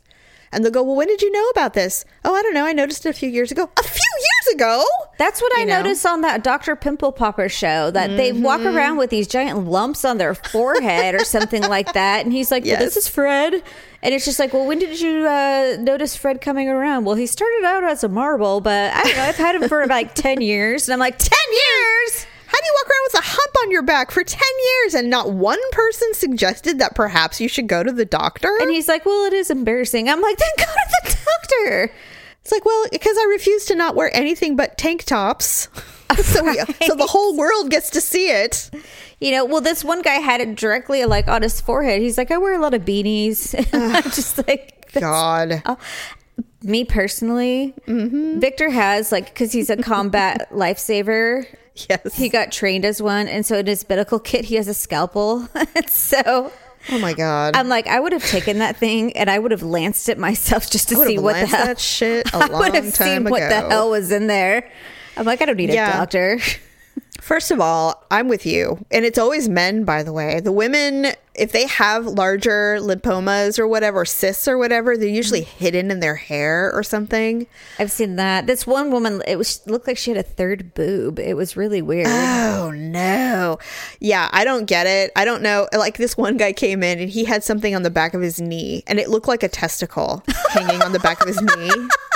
and 0.56 0.63
they'll 0.65 0.72
go 0.72 0.82
well 0.82 0.96
when 0.96 1.08
did 1.08 1.22
you 1.22 1.32
know 1.32 1.48
about 1.50 1.74
this 1.76 2.04
oh 2.24 2.34
i 2.34 2.41
don't 2.41 2.54
know 2.56 2.65
i 2.65 2.74
noticed 2.74 3.06
it 3.06 3.10
a 3.10 3.13
few 3.13 3.30
years 3.30 3.52
ago 3.52 3.70
a 3.78 3.84
few 3.84 4.02
years 4.20 4.56
ago 4.56 4.84
That's 5.18 5.41
what 5.41 5.52
I 5.58 5.63
know? 5.63 5.78
noticed 5.82 6.06
on 6.06 6.22
that 6.22 6.44
Dr. 6.44 6.76
Pimple 6.76 7.12
Popper 7.12 7.48
show 7.50 7.89
that 7.91 8.15
they 8.18 8.32
walk 8.32 8.60
Mm-hmm. 8.62 8.76
around 8.78 8.98
with 8.98 9.10
these 9.10 9.28
giant 9.28 9.65
lumps 9.68 10.04
on 10.06 10.18
their 10.18 10.34
forehead 10.36 11.13
or 11.15 11.24
something 11.26 11.62
like 11.76 11.94
that. 11.94 12.24
And 12.26 12.32
he's 12.34 12.52
like, 12.52 12.63
well, 12.65 12.78
this 12.78 12.96
is 12.98 13.08
Fred. 13.08 13.54
And 14.04 14.13
it's 14.13 14.24
just 14.26 14.39
like, 14.39 14.54
well, 14.54 14.65
when 14.65 14.80
did 14.80 15.00
you 15.00 15.26
uh, 15.28 15.78
notice 15.80 16.15
Fred 16.15 16.41
coming 16.41 16.68
around? 16.70 17.06
Well, 17.06 17.15
he 17.15 17.26
started 17.28 17.63
out 17.65 17.84
as 17.84 18.04
a 18.04 18.10
marble, 18.10 18.62
but 18.62 18.94
I 18.94 19.04
don't 19.04 19.15
know. 19.18 19.24
I've 19.24 19.36
had 19.38 19.56
him 19.56 19.68
for 19.70 19.86
like 19.88 20.15
10 20.15 20.41
years. 20.41 20.88
And 20.88 20.94
I'm 20.94 21.00
like, 21.00 21.18
10 21.18 21.30
years? 21.52 22.26
How 22.56 22.62
do 22.62 22.68
you 22.68 22.74
walk 22.76 22.89
around 22.89 23.04
with 23.04 23.13
a 23.15 23.26
hump 23.26 23.56
on 23.63 23.72
your 23.72 23.82
back 23.82 24.12
for 24.12 24.24
10 24.24 24.41
years 24.63 24.94
and 24.94 25.10
not 25.10 25.34
one 25.34 25.60
person 25.74 26.13
suggested 26.13 26.80
that 26.80 26.96
perhaps 26.96 27.41
you 27.41 27.50
should 27.50 27.68
go 27.68 27.84
to 27.84 27.91
the 27.91 28.06
doctor? 28.06 28.58
And 28.62 28.72
he's 28.72 28.88
like, 28.88 29.06
well, 29.06 29.26
it 29.26 29.34
is 29.34 29.50
embarrassing. 29.50 30.08
I'm 30.08 30.22
like, 30.22 30.38
then 30.38 30.48
go 30.58 30.63
to 30.63 30.89
the 31.04 31.18
doctor. 31.26 31.91
it's 32.39 32.54
like, 32.54 32.63
well, 32.63 32.86
because 32.89 33.18
I 33.18 33.26
refuse 33.26 33.65
to 33.65 33.76
not 33.76 33.96
wear 33.96 34.10
anything 34.15 34.56
but 34.56 34.78
tank 34.78 35.04
tops. 35.04 35.68
so, 36.24 36.46
we, 36.46 36.56
so 36.86 36.96
the 36.96 37.08
whole 37.08 37.36
world 37.36 37.72
gets 37.72 37.89
to 37.89 38.00
see 38.00 38.30
it. 38.30 38.70
You 39.20 39.32
know, 39.32 39.44
well, 39.44 39.60
this 39.60 39.84
one 39.84 40.02
guy 40.02 40.15
had 40.15 40.39
it 40.39 40.56
directly 40.56 41.04
like 41.04 41.28
on 41.28 41.41
his 41.41 41.60
forehead. 41.60 42.02
He's 42.02 42.18
like, 42.18 42.32
I 42.32 42.38
wear 42.38 42.54
a 42.54 42.62
lot 42.62 42.74
of 42.74 42.84
beanies. 42.84 43.54
I'm 43.74 44.04
just 44.04 44.38
like, 44.48 44.94
God. 44.94 45.62
me 46.63 46.86
personally, 46.86 47.74
mm-hmm. 47.86 48.39
Victor 48.39 48.70
has 48.70 49.12
like 49.12 49.26
because 49.26 49.52
he's 49.52 49.70
a 49.70 49.76
combat 49.76 50.50
lifesaver. 50.54 51.48
Yes. 51.90 52.16
He 52.16 52.30
got 52.30 52.52
trained 52.54 52.86
as 52.86 53.02
one, 53.02 53.28
and 53.28 53.46
so 53.46 53.58
in 53.58 53.66
his 53.68 53.88
medical 53.90 54.18
kit, 54.18 54.46
he 54.46 54.56
has 54.56 54.68
a 54.70 54.74
scalpel. 54.74 55.50
so 55.90 56.52
oh 56.90 57.00
my 57.00 57.14
God. 57.14 57.56
I'm 57.56 57.68
like, 57.68 57.86
I 57.88 58.00
would 58.00 58.14
have 58.14 58.24
taken 58.26 58.60
that 58.60 58.78
thing 58.78 59.16
and 59.18 59.30
I 59.30 59.40
would 59.40 59.52
have 59.52 59.62
lanced 59.64 60.08
it 60.08 60.18
myself 60.18 60.70
just 60.72 60.88
to 60.90 60.96
see 60.96 61.18
what 61.20 61.34
the 61.34 61.46
hell. 61.48 61.66
that 61.66 61.80
shit 61.80 62.28
a 62.34 62.38
I 62.38 62.48
would 62.60 62.76
have 62.76 62.94
time 62.94 63.24
seen 63.24 63.30
what 63.30 63.40
the 63.50 63.60
hell 63.70 63.90
was 63.90 64.12
in 64.12 64.28
there. 64.28 64.70
I'm 65.18 65.26
like, 65.26 65.42
I 65.42 65.46
don't 65.46 65.58
need 65.58 65.70
Yeah. 65.74 65.90
a 65.96 65.98
doctor. 65.98 66.40
First 67.26 67.50
of 67.50 67.60
all, 67.60 68.06
I'm 68.12 68.28
with 68.28 68.46
you. 68.46 68.86
And 68.92 69.04
it's 69.04 69.18
always 69.18 69.50
men, 69.50 69.84
by 69.84 70.04
the 70.04 70.14
way. 70.14 70.42
The 70.42 70.52
women, 70.52 71.08
if 71.34 71.52
they 71.52 71.66
have 71.66 72.06
larger 72.06 72.78
lipomas 72.80 73.58
or 73.58 73.68
whatever, 73.68 74.06
cysts 74.06 74.48
or 74.48 74.60
whatever, 74.60 74.96
they're 74.96 75.10
usually 75.10 75.42
mm-hmm. 75.42 75.58
hidden 75.58 75.90
in 75.90 76.02
their 76.02 76.18
hair 76.18 76.72
or 76.72 76.84
something. 76.84 77.48
I've 77.80 77.90
seen 77.90 78.18
that. 78.18 78.46
This 78.46 78.68
one 78.68 78.92
woman, 78.92 79.24
it 79.28 79.38
was 79.38 79.66
looked 79.66 79.88
like 79.88 79.98
she 79.98 80.12
had 80.12 80.20
a 80.20 80.22
third 80.22 80.76
boob. 80.76 81.18
It 81.18 81.36
was 81.36 81.58
really 81.58 81.82
weird. 81.82 82.06
Oh 82.10 82.70
no. 82.70 83.58
Yeah, 84.00 84.30
I 84.32 84.44
don't 84.44 84.66
get 84.66 84.86
it. 84.86 85.12
I 85.16 85.26
don't 85.26 85.42
know. 85.42 85.68
Like 85.74 85.98
this 85.98 86.16
one 86.16 86.38
guy 86.38 86.54
came 86.54 86.84
in 86.84 87.00
and 87.00 87.10
he 87.10 87.26
had 87.26 87.44
something 87.44 87.74
on 87.74 87.82
the 87.82 87.90
back 87.90 88.14
of 88.14 88.22
his 88.22 88.40
knee 88.40 88.84
and 88.86 89.00
it 89.00 89.10
looked 89.10 89.28
like 89.28 89.42
a 89.42 89.50
testicle 89.50 90.22
hanging 90.52 90.84
on 90.84 90.92
the 90.92 91.00
back 91.00 91.22
of 91.22 91.28
his 91.28 91.42
knee. 91.42 91.72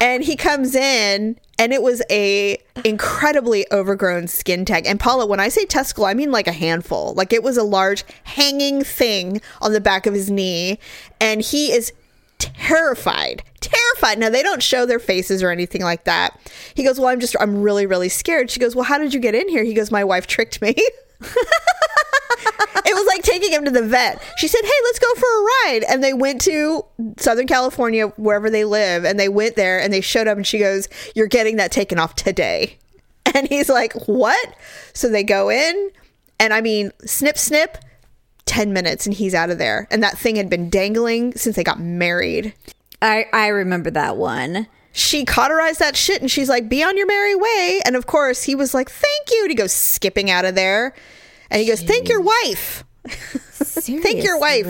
And 0.00 0.24
he 0.24 0.36
comes 0.36 0.74
in 0.74 1.38
and 1.58 1.72
it 1.72 1.82
was 1.82 2.02
a 2.10 2.58
incredibly 2.84 3.66
overgrown 3.70 4.26
skin 4.26 4.64
tag. 4.64 4.86
And 4.86 4.98
Paula, 4.98 5.26
when 5.26 5.40
I 5.40 5.48
say 5.48 5.64
testicle, 5.64 6.06
I 6.06 6.14
mean 6.14 6.32
like 6.32 6.46
a 6.46 6.52
handful. 6.52 7.14
Like 7.14 7.32
it 7.32 7.42
was 7.42 7.56
a 7.56 7.62
large 7.62 8.04
hanging 8.24 8.82
thing 8.82 9.40
on 9.60 9.72
the 9.72 9.80
back 9.80 10.06
of 10.06 10.14
his 10.14 10.30
knee. 10.30 10.78
And 11.20 11.40
he 11.42 11.72
is 11.72 11.92
terrified 12.38 13.42
terrified. 13.62 14.18
Now 14.18 14.28
they 14.28 14.42
don't 14.42 14.62
show 14.62 14.84
their 14.84 14.98
faces 14.98 15.42
or 15.42 15.50
anything 15.50 15.82
like 15.82 16.04
that. 16.04 16.38
He 16.74 16.84
goes 16.84 16.98
well 16.98 17.08
i'm 17.08 17.20
just 17.20 17.36
i'm 17.40 17.62
really 17.62 17.86
really 17.86 18.08
scared. 18.08 18.50
She 18.50 18.60
goes 18.60 18.74
well 18.74 18.84
how 18.84 18.98
did 18.98 19.14
you 19.14 19.20
get 19.20 19.34
in 19.34 19.48
here? 19.48 19.64
He 19.64 19.74
goes 19.74 19.90
my 19.90 20.04
wife 20.04 20.26
tricked 20.26 20.60
me 20.60 20.74
it 22.84 22.94
was 22.94 23.06
like 23.06 23.22
taking 23.22 23.52
him 23.52 23.64
to 23.64 23.70
the 23.70 23.82
vet 23.82 24.22
she 24.36 24.48
said 24.48 24.62
hey 24.62 24.70
let's 24.84 24.98
go 24.98 25.14
for 25.14 25.26
a 25.26 25.42
ride 25.42 25.84
and 25.88 26.02
they 26.02 26.12
went 26.12 26.40
to 26.40 26.84
southern 27.18 27.46
california 27.46 28.08
wherever 28.16 28.50
they 28.50 28.64
live 28.64 29.04
and 29.04 29.18
they 29.18 29.28
went 29.28 29.56
there 29.56 29.80
and 29.80 29.92
they 29.92 30.00
showed 30.00 30.26
up 30.26 30.36
and 30.36 30.46
she 30.46 30.58
goes 30.58 30.88
you're 31.14 31.26
getting 31.26 31.56
that 31.56 31.72
taken 31.72 31.98
off 31.98 32.14
today 32.14 32.76
and 33.34 33.48
he's 33.48 33.68
like 33.68 33.92
what 34.06 34.54
so 34.92 35.08
they 35.08 35.22
go 35.22 35.50
in 35.50 35.90
and 36.40 36.52
i 36.52 36.60
mean 36.60 36.90
snip 37.04 37.38
snip 37.38 37.78
10 38.46 38.72
minutes 38.72 39.06
and 39.06 39.14
he's 39.14 39.34
out 39.34 39.50
of 39.50 39.58
there. 39.58 39.86
And 39.90 40.02
that 40.02 40.18
thing 40.18 40.36
had 40.36 40.50
been 40.50 40.68
dangling 40.68 41.34
since 41.34 41.56
they 41.56 41.64
got 41.64 41.80
married. 41.80 42.54
I 43.00 43.26
I 43.32 43.48
remember 43.48 43.90
that 43.90 44.16
one. 44.16 44.66
She 44.92 45.24
cauterized 45.24 45.78
that 45.80 45.96
shit 45.96 46.20
and 46.20 46.30
she's 46.30 46.48
like, 46.48 46.68
be 46.68 46.82
on 46.82 46.96
your 46.96 47.06
merry 47.06 47.34
way. 47.34 47.80
And 47.84 47.96
of 47.96 48.06
course, 48.06 48.42
he 48.44 48.54
was 48.54 48.74
like, 48.74 48.90
thank 48.90 49.30
you. 49.30 49.42
And 49.42 49.50
he 49.50 49.54
goes 49.54 49.72
skipping 49.72 50.30
out 50.30 50.44
of 50.44 50.54
there. 50.54 50.94
And 51.50 51.60
he 51.60 51.66
goes, 51.66 51.82
thank 51.82 52.08
your 52.08 52.20
wife. 52.20 52.84
Thank 53.06 54.22
your 54.22 54.38
wife. 54.38 54.64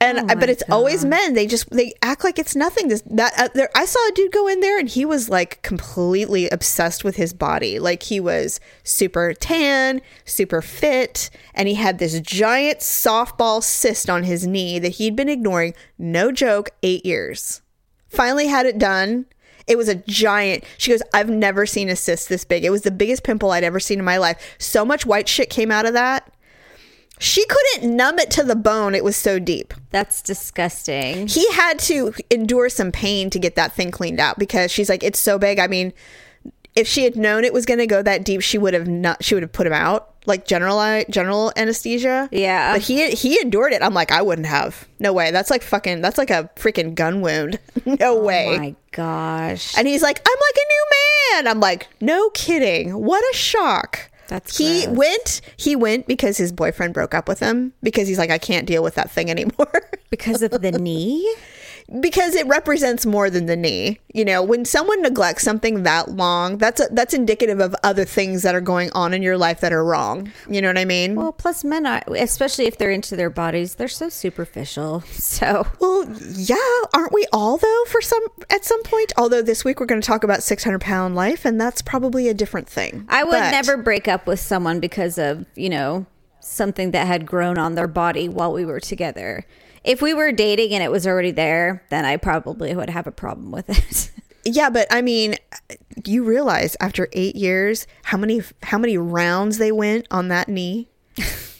And 0.00 0.18
Oh 0.18 0.26
I 0.28 0.34
but 0.34 0.46
my 0.46 0.52
it's 0.52 0.62
always 0.70 1.04
men. 1.04 1.34
They 1.34 1.46
just 1.46 1.70
they 1.70 1.92
act 2.02 2.22
like 2.22 2.38
it's 2.38 2.54
nothing. 2.54 2.88
This 2.88 3.02
that 3.06 3.32
uh, 3.36 3.48
there, 3.54 3.68
I 3.74 3.84
saw 3.84 3.98
a 4.08 4.12
dude 4.12 4.30
go 4.30 4.46
in 4.46 4.60
there 4.60 4.78
and 4.78 4.88
he 4.88 5.04
was 5.04 5.28
like 5.28 5.60
completely 5.62 6.48
obsessed 6.50 7.02
with 7.02 7.16
his 7.16 7.32
body. 7.32 7.80
Like 7.80 8.04
he 8.04 8.20
was 8.20 8.60
super 8.84 9.34
tan, 9.34 10.00
super 10.24 10.62
fit, 10.62 11.30
and 11.54 11.66
he 11.66 11.74
had 11.74 11.98
this 11.98 12.20
giant 12.20 12.78
softball 12.78 13.62
cyst 13.62 14.08
on 14.08 14.22
his 14.22 14.46
knee 14.46 14.78
that 14.78 14.90
he'd 14.90 15.16
been 15.16 15.28
ignoring. 15.28 15.74
No 15.98 16.30
joke, 16.30 16.70
eight 16.84 17.04
years. 17.04 17.60
Finally 18.08 18.46
had 18.46 18.66
it 18.66 18.78
done. 18.78 19.26
It 19.66 19.76
was 19.76 19.88
a 19.88 19.96
giant. 19.96 20.64
She 20.78 20.90
goes, 20.90 21.02
I've 21.12 21.28
never 21.28 21.66
seen 21.66 21.88
a 21.88 21.96
cyst 21.96 22.28
this 22.28 22.44
big. 22.44 22.64
It 22.64 22.70
was 22.70 22.82
the 22.82 22.90
biggest 22.90 23.22
pimple 23.22 23.50
I'd 23.50 23.64
ever 23.64 23.80
seen 23.80 23.98
in 23.98 24.04
my 24.04 24.16
life. 24.16 24.56
So 24.58 24.84
much 24.84 25.04
white 25.04 25.28
shit 25.28 25.50
came 25.50 25.70
out 25.70 25.86
of 25.86 25.92
that. 25.92 26.32
She 27.20 27.44
couldn't 27.44 27.96
numb 27.96 28.18
it 28.18 28.30
to 28.32 28.44
the 28.44 28.56
bone. 28.56 28.94
It 28.94 29.04
was 29.04 29.16
so 29.16 29.38
deep. 29.38 29.74
That's 29.90 30.22
disgusting. 30.22 31.26
He 31.26 31.50
had 31.52 31.78
to 31.80 32.14
endure 32.30 32.68
some 32.68 32.92
pain 32.92 33.28
to 33.30 33.38
get 33.38 33.56
that 33.56 33.72
thing 33.74 33.90
cleaned 33.90 34.20
out 34.20 34.38
because 34.38 34.70
she's 34.70 34.88
like, 34.88 35.02
it's 35.02 35.18
so 35.18 35.38
big. 35.38 35.58
I 35.58 35.66
mean, 35.66 35.92
if 36.78 36.86
she 36.86 37.04
had 37.04 37.16
known 37.16 37.44
it 37.44 37.52
was 37.52 37.66
going 37.66 37.78
to 37.78 37.86
go 37.86 38.02
that 38.02 38.24
deep, 38.24 38.40
she 38.40 38.56
would 38.56 38.72
have 38.72 38.86
not. 38.86 39.24
She 39.24 39.34
would 39.34 39.42
have 39.42 39.52
put 39.52 39.66
him 39.66 39.72
out 39.72 40.14
like 40.26 40.46
general 40.46 41.02
general 41.10 41.52
anesthesia. 41.56 42.28
Yeah. 42.30 42.74
but 42.74 42.82
he 42.82 43.10
he 43.10 43.40
endured 43.40 43.72
it. 43.72 43.82
I'm 43.82 43.94
like, 43.94 44.12
I 44.12 44.22
wouldn't 44.22 44.46
have. 44.46 44.86
No 45.00 45.12
way. 45.12 45.32
That's 45.32 45.50
like 45.50 45.62
fucking. 45.62 46.00
That's 46.00 46.18
like 46.18 46.30
a 46.30 46.50
freaking 46.54 46.94
gun 46.94 47.20
wound. 47.20 47.58
no 47.84 47.96
oh 48.00 48.22
way. 48.22 48.46
Oh 48.54 48.58
my 48.58 48.74
gosh. 48.92 49.76
And 49.76 49.88
he's 49.88 50.02
like, 50.02 50.20
I'm 50.24 50.36
like 50.40 50.56
a 50.56 50.68
new 50.68 50.86
man. 51.42 51.48
I'm 51.48 51.60
like, 51.60 51.88
no 52.00 52.30
kidding. 52.30 52.92
What 52.92 53.24
a 53.34 53.36
shock. 53.36 54.10
That's 54.28 54.56
he 54.58 54.84
gross. 54.84 54.96
went. 54.96 55.40
He 55.56 55.74
went 55.74 56.06
because 56.06 56.36
his 56.36 56.52
boyfriend 56.52 56.94
broke 56.94 57.14
up 57.14 57.26
with 57.26 57.40
him 57.40 57.72
because 57.82 58.06
he's 58.06 58.18
like, 58.18 58.30
I 58.30 58.38
can't 58.38 58.66
deal 58.66 58.82
with 58.82 58.94
that 58.94 59.10
thing 59.10 59.30
anymore. 59.30 59.90
because 60.10 60.42
of 60.42 60.50
the 60.50 60.72
knee? 60.72 61.34
Because 62.00 62.34
it 62.34 62.46
represents 62.46 63.06
more 63.06 63.30
than 63.30 63.46
the 63.46 63.56
knee. 63.56 63.98
You 64.12 64.24
know, 64.24 64.42
when 64.42 64.64
someone 64.64 65.00
neglects 65.02 65.42
something 65.42 65.84
that 65.84 66.10
long, 66.10 66.58
that's 66.58 66.80
a, 66.80 66.88
that's 66.90 67.14
indicative 67.14 67.60
of 67.60 67.74
other 67.82 68.04
things 68.04 68.42
that 68.42 68.54
are 68.54 68.60
going 68.60 68.90
on 68.92 69.14
in 69.14 69.22
your 69.22 69.38
life 69.38 69.60
that 69.60 69.72
are 69.72 69.84
wrong. 69.84 70.30
You 70.48 70.60
know 70.60 70.68
what 70.68 70.78
I 70.78 70.84
mean? 70.84 71.14
Well, 71.14 71.32
plus 71.32 71.64
men 71.64 71.86
are, 71.86 72.02
especially 72.16 72.66
if 72.66 72.76
they're 72.76 72.90
into 72.90 73.16
their 73.16 73.30
bodies, 73.30 73.76
they're 73.76 73.88
so 73.88 74.08
superficial. 74.08 75.02
So 75.38 75.66
well, 75.78 76.04
yeah, 76.32 76.56
aren't 76.94 77.12
we 77.12 77.26
all 77.32 77.58
though? 77.58 77.84
For 77.88 78.00
some 78.00 78.22
at 78.50 78.64
some 78.64 78.82
point. 78.82 79.12
Although 79.16 79.42
this 79.42 79.64
week 79.64 79.78
we're 79.78 79.86
going 79.86 80.00
to 80.00 80.06
talk 80.06 80.24
about 80.24 80.42
six 80.42 80.64
hundred 80.64 80.80
pound 80.80 81.14
life, 81.14 81.44
and 81.44 81.60
that's 81.60 81.80
probably 81.82 82.28
a 82.28 82.34
different 82.34 82.68
thing. 82.68 83.04
I 83.08 83.24
would 83.24 83.32
But- 83.32 83.50
never 83.50 83.76
break 83.76 84.08
up 84.08 84.26
with 84.26 84.40
someone 84.40 84.80
because 84.80 85.18
of, 85.18 85.44
you 85.54 85.68
know, 85.68 86.06
something 86.40 86.90
that 86.92 87.06
had 87.06 87.26
grown 87.26 87.58
on 87.58 87.74
their 87.74 87.86
body 87.88 88.28
while 88.28 88.52
we 88.52 88.64
were 88.64 88.80
together. 88.80 89.44
If 89.84 90.02
we 90.02 90.14
were 90.14 90.32
dating 90.32 90.72
and 90.74 90.82
it 90.82 90.90
was 90.90 91.06
already 91.06 91.30
there, 91.30 91.84
then 91.90 92.04
I 92.04 92.16
probably 92.16 92.74
would 92.74 92.90
have 92.90 93.06
a 93.06 93.12
problem 93.12 93.50
with 93.50 93.68
it. 93.70 94.10
Yeah, 94.44 94.70
but 94.70 94.86
I 94.90 95.02
mean, 95.02 95.34
you 96.06 96.24
realize 96.24 96.74
after 96.80 97.08
eight 97.12 97.36
years 97.36 97.86
how 98.04 98.16
many 98.16 98.40
how 98.62 98.78
many 98.78 98.96
rounds 98.96 99.58
they 99.58 99.72
went 99.72 100.06
on 100.10 100.28
that 100.28 100.48
knee? 100.48 100.88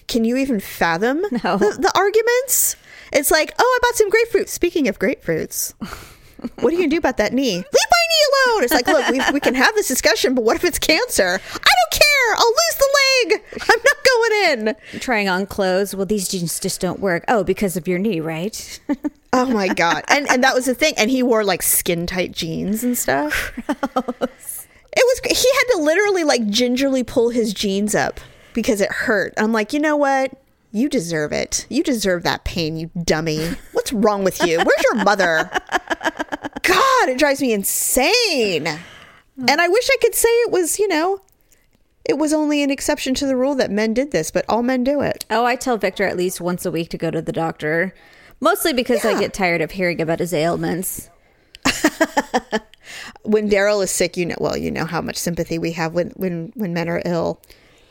Can 0.07 0.25
you 0.25 0.39
even 0.39 0.59
fathom 0.59 1.21
No. 1.45 1.59
the, 1.59 1.77
the 1.79 1.93
arguments? 1.95 2.77
It's 3.13 3.31
like, 3.31 3.53
oh, 3.59 3.79
I 3.79 3.87
bought 3.87 3.97
some 3.97 4.09
grapefruit. 4.09 4.49
Speaking 4.49 4.89
of 4.89 4.99
grapefruits, 4.99 5.75
what 6.61 6.65
are 6.65 6.71
you 6.71 6.79
gonna 6.79 6.89
do 6.89 6.97
about 6.97 7.19
that 7.19 7.35
knee? 7.35 7.57
Leave 7.57 7.65
alone. 8.29 8.65
It's 8.65 8.73
like, 8.73 8.87
look, 8.87 9.09
we, 9.09 9.21
we 9.33 9.41
can 9.41 9.55
have 9.55 9.75
this 9.75 9.89
discussion, 9.89 10.35
but 10.35 10.45
what 10.45 10.57
if 10.57 10.65
it's 10.65 10.79
cancer? 10.79 11.41
I 11.55 11.73
don't 11.75 11.93
care. 11.93 12.37
I'll 12.37 12.47
lose 12.47 12.79
the 12.79 12.99
leg. 12.99 13.43
I'm 13.63 13.81
not 13.85 13.97
going 14.05 14.77
in. 14.93 15.01
Trying 15.01 15.29
on 15.29 15.47
clothes, 15.47 15.95
well, 15.95 16.07
these 16.07 16.29
jeans 16.29 16.59
just 16.61 16.81
don't 16.81 17.01
work. 17.01 17.25
Oh, 17.29 17.45
because 17.45 17.77
of 17.77 17.87
your 17.89 17.99
knee, 17.99 18.21
right? 18.21 18.81
Oh 19.31 19.45
my 19.45 19.69
god! 19.69 20.05
And 20.09 20.27
and 20.31 20.43
that 20.43 20.55
was 20.55 20.65
the 20.65 20.75
thing. 20.75 20.95
And 20.97 21.11
he 21.11 21.23
wore 21.23 21.45
like 21.45 21.63
skin 21.63 22.07
tight 22.07 22.33
jeans 22.33 22.83
and 22.83 22.97
stuff. 22.97 23.53
It 23.59 25.05
was. 25.05 25.21
He 25.23 25.49
had 25.53 25.75
to 25.75 25.83
literally 25.83 26.25
like 26.25 26.47
gingerly 26.49 27.05
pull 27.05 27.29
his 27.29 27.53
jeans 27.53 27.95
up 27.95 28.21
because 28.55 28.81
it 28.81 28.91
hurt. 28.91 29.35
I'm 29.37 29.53
like, 29.53 29.75
you 29.75 29.81
know 29.81 29.97
what? 29.97 30.33
You 30.73 30.89
deserve 30.89 31.31
it. 31.33 31.67
You 31.69 31.83
deserve 31.83 32.23
that 32.25 32.45
pain, 32.45 32.77
you 32.77 32.91
dummy. 33.05 33.51
What's 33.73 33.93
wrong 33.93 34.25
with 34.25 34.43
you? 34.45 34.57
Where's 34.57 34.83
your 34.85 35.05
mother? 35.05 35.51
God, 37.09 37.15
it 37.15 37.19
drives 37.19 37.41
me 37.41 37.53
insane. 37.53 38.67
And 38.67 39.61
I 39.61 39.69
wish 39.69 39.89
I 39.91 39.97
could 40.01 40.15
say 40.15 40.29
it 40.29 40.51
was, 40.51 40.79
you 40.79 40.89
know, 40.89 41.21
it 42.05 42.19
was 42.19 42.33
only 42.33 42.63
an 42.63 42.71
exception 42.71 43.15
to 43.15 43.27
the 43.27 43.37
rule 43.37 43.55
that 43.55 43.71
men 43.71 43.95
did 43.95 44.11
this, 44.11 44.31
but 44.31 44.45
all 44.49 44.63
men 44.63 44.85
do 44.85 45.01
it. 45.01 45.25
oh, 45.31 45.45
I 45.45 45.57
tell 45.57 45.77
Victor 45.77 46.05
at 46.05 46.17
least 46.17 46.41
once 46.41 46.67
a 46.67 46.71
week 46.71 46.89
to 46.91 46.99
go 46.99 47.11
to 47.11 47.23
the 47.23 47.33
doctor, 47.33 47.95
mostly 48.41 48.73
because 48.73 49.05
I 49.05 49.19
get 49.19 49.33
tired 49.33 49.61
of 49.61 49.73
hearing 49.73 50.01
about 50.01 50.19
his 50.19 50.35
ailments. 50.35 51.11
When 53.23 53.51
Daryl 53.51 53.85
is 53.85 53.91
sick, 53.91 54.17
you 54.17 54.25
know, 54.25 54.37
well, 54.41 54.57
you 54.57 54.71
know 54.71 54.87
how 54.87 55.03
much 55.03 55.17
sympathy 55.17 55.59
we 55.59 55.73
have 55.73 55.93
when 55.93 56.11
when 56.17 56.53
when 56.55 56.73
men 56.73 56.89
are 56.89 57.03
ill. 57.05 57.43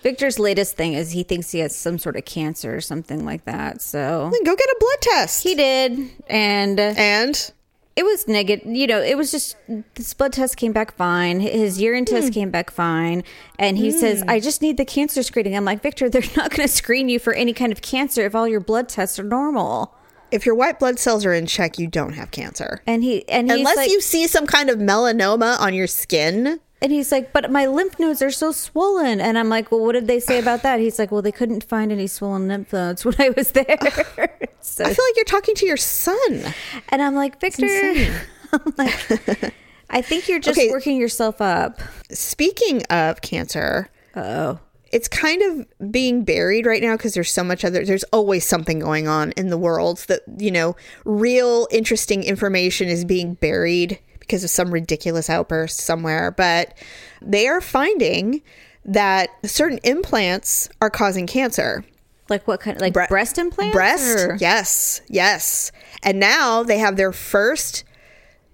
Victor's 0.02 0.40
latest 0.40 0.76
thing 0.76 0.94
is 0.94 1.12
he 1.12 1.22
thinks 1.22 1.52
he 1.52 1.60
has 1.60 1.76
some 1.76 2.00
sort 2.00 2.16
of 2.16 2.26
cancer 2.26 2.76
or 2.76 2.82
something 2.82 3.24
like 3.24 3.46
that. 3.46 3.82
So 3.82 4.30
Then 4.32 4.44
go 4.44 4.56
get 4.56 4.68
a 4.68 4.78
blood 4.80 5.02
test. 5.02 5.44
he 5.44 5.54
did, 5.54 6.10
and 6.28 6.80
and 6.80 7.52
it 7.98 8.04
was 8.06 8.28
negative. 8.28 8.66
You 8.68 8.88
know, 8.88 9.02
it 9.02 9.18
was 9.18 9.32
just 9.32 9.58
this 9.96 10.14
blood 10.14 10.32
test 10.34 10.56
came 10.56 10.72
back 10.72 10.96
fine. 10.96 11.40
His 11.42 11.82
urine 11.82 12.06
Hmm. 12.08 12.14
test 12.16 12.32
came 12.34 12.52
back 12.52 12.70
fine, 12.72 13.24
and 13.60 13.78
he 13.78 13.92
says, 13.92 14.24
"I 14.28 14.40
just 14.40 14.62
need 14.62 14.78
the 14.78 14.86
cancer 14.86 15.24
screening." 15.24 15.56
I'm 15.58 15.66
like, 15.66 15.82
Victor, 15.82 16.08
they're 16.10 16.22
not 16.38 16.52
going 16.52 16.68
to 16.68 16.74
screen 16.74 17.10
you 17.10 17.20
for 17.20 17.34
any 17.34 17.54
kind 17.54 17.72
of 17.72 17.82
cancer 17.82 18.26
if 18.26 18.36
all 18.36 18.48
your 18.48 18.60
blood 18.62 18.88
tests 18.88 19.20
are 19.20 19.24
normal. 19.24 19.94
if 20.30 20.46
your 20.46 20.56
white 20.56 20.78
blood 20.78 21.00
cells 21.00 21.26
are 21.26 21.34
in 21.34 21.46
check, 21.46 21.80
you 21.80 21.88
don't 21.88 22.12
have 22.14 22.32
cancer. 22.32 22.82
And 22.86 23.02
he 23.04 23.28
and 23.30 23.50
he's 23.50 23.60
Unless 23.60 23.78
like, 23.78 23.90
you 23.92 24.02
see 24.02 24.28
some 24.28 24.46
kind 24.46 24.70
of 24.70 24.78
melanoma 24.78 25.58
on 25.60 25.74
your 25.74 25.88
skin. 25.88 26.60
And 26.82 26.92
he's 26.92 27.12
like, 27.12 27.34
but 27.34 27.52
my 27.52 27.66
lymph 27.66 27.98
nodes 28.00 28.22
are 28.22 28.32
so 28.32 28.52
swollen. 28.52 29.20
And 29.20 29.38
I'm 29.38 29.50
like, 29.50 29.72
well, 29.72 29.82
what 29.84 29.94
did 29.94 30.08
they 30.08 30.20
say 30.20 30.40
about 30.40 30.64
that? 30.64 30.80
He's 30.80 31.00
like, 31.00 31.12
well, 31.12 31.22
they 31.22 31.32
couldn't 31.32 31.64
find 31.64 31.92
any 31.92 32.08
swollen 32.08 32.48
lymph 32.48 32.72
nodes 32.74 33.04
when 33.06 33.16
I 33.20 33.30
was 33.36 33.52
there. 33.52 33.66
so, 34.62 34.84
I 34.84 34.94
feel 34.94 35.06
like 35.06 35.16
you're 35.16 35.26
talking 35.26 35.56
to 35.56 35.66
your 35.66 35.78
son. 35.78 36.54
and 36.90 37.02
I'm 37.02 37.16
like, 37.16 37.40
Victor. 37.42 37.66
I'm 38.54 38.74
like, 38.78 39.54
I 39.90 40.02
think 40.02 40.28
you're 40.30 40.40
just 40.40 40.58
Okay. 40.60 40.70
working 40.72 40.98
yourself 40.98 41.42
up. 41.42 41.82
Speaking 42.12 42.84
of 42.90 43.22
cancer, 43.22 43.90
Oh, 44.16 44.60
it's 44.92 45.08
kind 45.10 45.42
of 45.42 45.92
being 45.92 46.24
buried 46.24 46.66
right 46.66 46.82
now 46.82 46.96
because 46.96 47.14
there's 47.14 47.30
so 47.32 47.44
much 47.44 47.66
other 47.66 47.84
there's 47.86 48.06
always 48.06 48.46
something 48.46 48.80
going 48.80 49.08
on 49.08 49.32
in 49.34 49.50
the 49.50 49.58
world 49.58 49.98
that 50.08 50.22
you 50.40 50.50
know 50.50 50.76
real 51.04 51.68
interesting 51.72 52.24
information 52.24 52.88
is 52.88 53.04
being 53.04 53.34
buried 53.36 54.00
because 54.28 54.44
of 54.44 54.50
some 54.50 54.72
ridiculous 54.72 55.30
outburst 55.30 55.80
somewhere 55.80 56.32
but 56.32 56.78
they 57.22 57.48
are 57.48 57.62
finding 57.62 58.42
that 58.86 59.30
certain 59.46 59.80
implants 59.84 60.70
are 60.82 60.90
causing 60.90 61.26
cancer 61.28 61.84
like 62.30 62.46
what 62.46 62.60
kind? 62.60 62.80
Like 62.82 62.92
Bre- 62.94 63.06
breast 63.08 63.38
implants? 63.38 63.74
breast 63.74 64.18
or- 64.20 64.38
yes 64.40 65.02
yes 65.08 65.72
and 66.04 66.20
now 66.20 66.62
they 66.64 66.78
have 66.78 66.98
their 66.98 67.14
first 67.14 67.84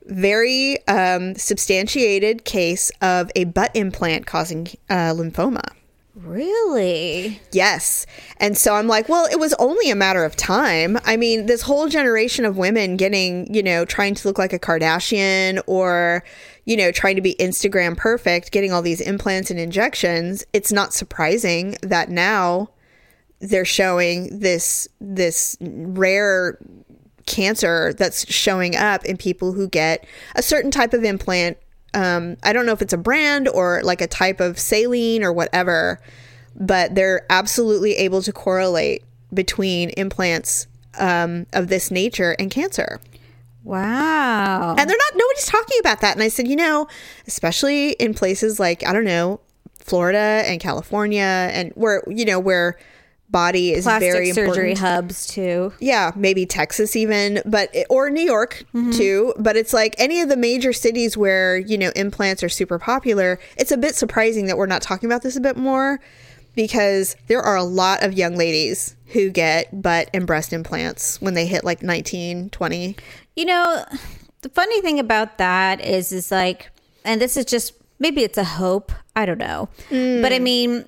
very 0.05 0.85
um, 0.87 1.33
substantiated 1.35 2.43
case 2.45 2.91
of 3.01 3.31
a 3.35 3.45
butt 3.45 3.71
implant 3.73 4.25
causing 4.25 4.67
uh, 4.89 5.13
lymphoma 5.13 5.63
Really? 6.15 7.41
Yes. 7.51 8.05
And 8.37 8.55
so 8.55 8.75
I'm 8.75 8.87
like, 8.87 9.09
well, 9.09 9.25
it 9.31 9.39
was 9.39 9.53
only 9.55 9.89
a 9.89 9.95
matter 9.95 10.23
of 10.23 10.35
time. 10.35 10.99
I 11.05 11.17
mean, 11.17 11.47
this 11.47 11.63
whole 11.63 11.87
generation 11.87 12.45
of 12.45 12.55
women 12.55 12.97
getting, 12.97 13.51
you 13.53 13.63
know, 13.63 13.83
trying 13.83 14.13
to 14.15 14.27
look 14.27 14.37
like 14.37 14.53
a 14.53 14.59
Kardashian 14.59 15.59
or, 15.65 16.23
you 16.65 16.77
know, 16.77 16.91
trying 16.91 17.15
to 17.15 17.21
be 17.21 17.35
Instagram 17.39 17.97
perfect, 17.97 18.51
getting 18.51 18.71
all 18.71 18.83
these 18.83 19.01
implants 19.01 19.49
and 19.49 19.59
injections, 19.59 20.45
it's 20.53 20.71
not 20.71 20.93
surprising 20.93 21.77
that 21.81 22.09
now 22.09 22.69
they're 23.39 23.65
showing 23.65 24.39
this 24.39 24.87
this 25.01 25.57
rare 25.59 26.59
cancer 27.25 27.93
that's 27.93 28.31
showing 28.31 28.75
up 28.75 29.03
in 29.05 29.17
people 29.17 29.53
who 29.53 29.67
get 29.67 30.05
a 30.35 30.43
certain 30.43 30.71
type 30.71 30.93
of 30.93 31.03
implant. 31.03 31.57
Um, 31.93 32.37
I 32.43 32.53
don't 32.53 32.65
know 32.65 32.71
if 32.71 32.81
it's 32.81 32.93
a 32.93 32.97
brand 32.97 33.47
or 33.47 33.81
like 33.83 34.01
a 34.01 34.07
type 34.07 34.39
of 34.39 34.57
saline 34.57 35.23
or 35.23 35.31
whatever, 35.31 36.01
but 36.55 36.95
they're 36.95 37.25
absolutely 37.29 37.95
able 37.95 38.21
to 38.21 38.33
correlate 38.33 39.03
between 39.33 39.89
implants 39.91 40.67
um, 40.99 41.45
of 41.53 41.67
this 41.67 41.91
nature 41.91 42.35
and 42.39 42.51
cancer. 42.51 42.99
Wow. 43.63 44.75
And 44.77 44.89
they're 44.89 44.97
not, 44.97 45.13
nobody's 45.15 45.45
talking 45.45 45.77
about 45.79 46.01
that. 46.01 46.15
And 46.15 46.23
I 46.23 46.27
said, 46.27 46.47
you 46.47 46.55
know, 46.55 46.87
especially 47.27 47.91
in 47.91 48.13
places 48.13 48.59
like, 48.59 48.85
I 48.85 48.91
don't 48.91 49.05
know, 49.05 49.39
Florida 49.79 50.43
and 50.45 50.59
California 50.59 51.49
and 51.51 51.71
where, 51.75 52.03
you 52.07 52.25
know, 52.25 52.39
where 52.39 52.77
body 53.33 53.73
is 53.73 53.83
Plastic 53.83 54.11
very 54.13 54.31
surgery 54.31 54.71
important. 54.71 54.77
hubs 54.79 55.27
too. 55.27 55.73
yeah, 55.81 56.11
maybe 56.15 56.45
Texas 56.45 56.95
even, 56.95 57.41
but 57.45 57.75
or 57.89 58.09
New 58.09 58.21
York 58.23 58.63
Mm-hmm. 58.73 58.91
too. 58.91 59.33
But 59.37 59.57
it's 59.57 59.73
like 59.73 59.93
any 59.97 60.21
of 60.21 60.29
the 60.29 60.37
major 60.37 60.71
cities 60.71 61.17
where 61.17 61.57
you 61.57 61.77
know 61.77 61.91
implants 61.97 62.41
are 62.43 62.49
super 62.49 62.79
popular. 62.79 63.39
It's 63.57 63.71
a 63.73 63.77
bit 63.77 63.95
surprising 63.95 64.45
that 64.45 64.57
we're 64.57 64.67
not 64.67 64.81
talking 64.81 65.09
about 65.09 65.21
this 65.23 65.35
a 65.35 65.41
bit 65.41 65.57
more 65.57 65.99
because 66.55 67.15
there 67.27 67.41
are 67.41 67.55
a 67.57 67.63
lot 67.63 68.03
of 68.03 68.13
young 68.13 68.35
ladies 68.37 68.95
who 69.07 69.29
get 69.31 69.81
butt 69.81 70.09
and 70.13 70.25
breast 70.27 70.53
implants 70.53 71.19
when 71.19 71.33
they 71.33 71.45
hit 71.47 71.63
like 71.63 71.81
19, 71.83 72.51
20. 72.51 72.95
You 73.35 73.45
know, 73.45 73.85
the 74.41 74.49
funny 74.49 74.79
thing 74.81 74.99
about 74.99 75.39
that 75.39 75.81
is, 75.83 76.11
is 76.11 76.31
like, 76.31 76.69
and 77.03 77.19
this 77.19 77.35
is 77.37 77.45
just 77.45 77.73
maybe 77.99 78.21
it's 78.23 78.37
a 78.37 78.43
hope. 78.43 78.91
I 79.15 79.25
don't 79.25 79.39
know, 79.39 79.69
but 79.89 80.31
I 80.33 80.39
mean, 80.39 80.85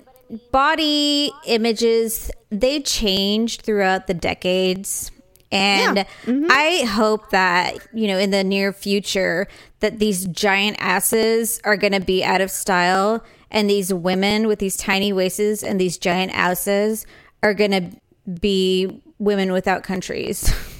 body 0.52 1.32
images 1.46 2.30
they 2.50 2.80
changed 2.80 3.62
throughout 3.62 4.06
the 4.06 4.14
decades. 4.14 5.10
And 5.52 5.98
mm-hmm. 5.98 6.46
I 6.50 6.84
hope 6.84 7.30
that, 7.30 7.78
you 7.92 8.08
know, 8.08 8.18
in 8.18 8.30
the 8.30 8.42
near 8.42 8.72
future 8.72 9.46
that 9.80 9.98
these 9.98 10.26
giant 10.26 10.76
asses 10.80 11.60
are 11.64 11.76
going 11.76 11.92
to 11.92 12.00
be 12.00 12.24
out 12.24 12.40
of 12.40 12.50
style 12.50 13.24
and 13.50 13.70
these 13.70 13.94
women 13.94 14.48
with 14.48 14.58
these 14.58 14.76
tiny 14.76 15.12
waists 15.12 15.62
and 15.62 15.80
these 15.80 15.98
giant 15.98 16.32
asses 16.34 17.06
are 17.42 17.54
going 17.54 17.70
to 17.70 18.30
be 18.40 19.02
women 19.18 19.52
without 19.52 19.82
countries. 19.82 20.52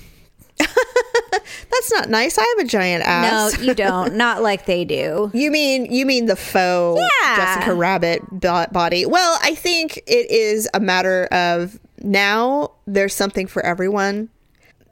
That's 1.71 1.93
not 1.93 2.09
nice. 2.09 2.39
I 2.39 2.55
have 2.57 2.67
a 2.67 2.69
giant 2.69 3.05
ass. 3.05 3.59
No, 3.59 3.65
you 3.65 3.75
don't. 3.75 4.15
Not 4.15 4.43
like 4.43 4.67
they 4.67 4.85
do. 4.85 5.31
You 5.35 5.51
mean 5.51 5.93
you 5.93 6.07
mean 6.07 6.27
the 6.27 6.37
faux 6.37 7.01
Yeah. 7.25 7.37
Jessica 7.37 7.75
Rabbit 7.75 8.23
body? 8.41 9.07
Well, 9.07 9.39
I 9.43 9.55
think 9.55 9.99
it 10.07 10.31
is 10.31 10.69
a 10.75 10.81
matter 10.81 11.27
of 11.27 11.79
now 12.03 12.73
there's 12.87 13.15
something 13.15 13.47
for 13.47 13.65
everyone. 13.65 14.29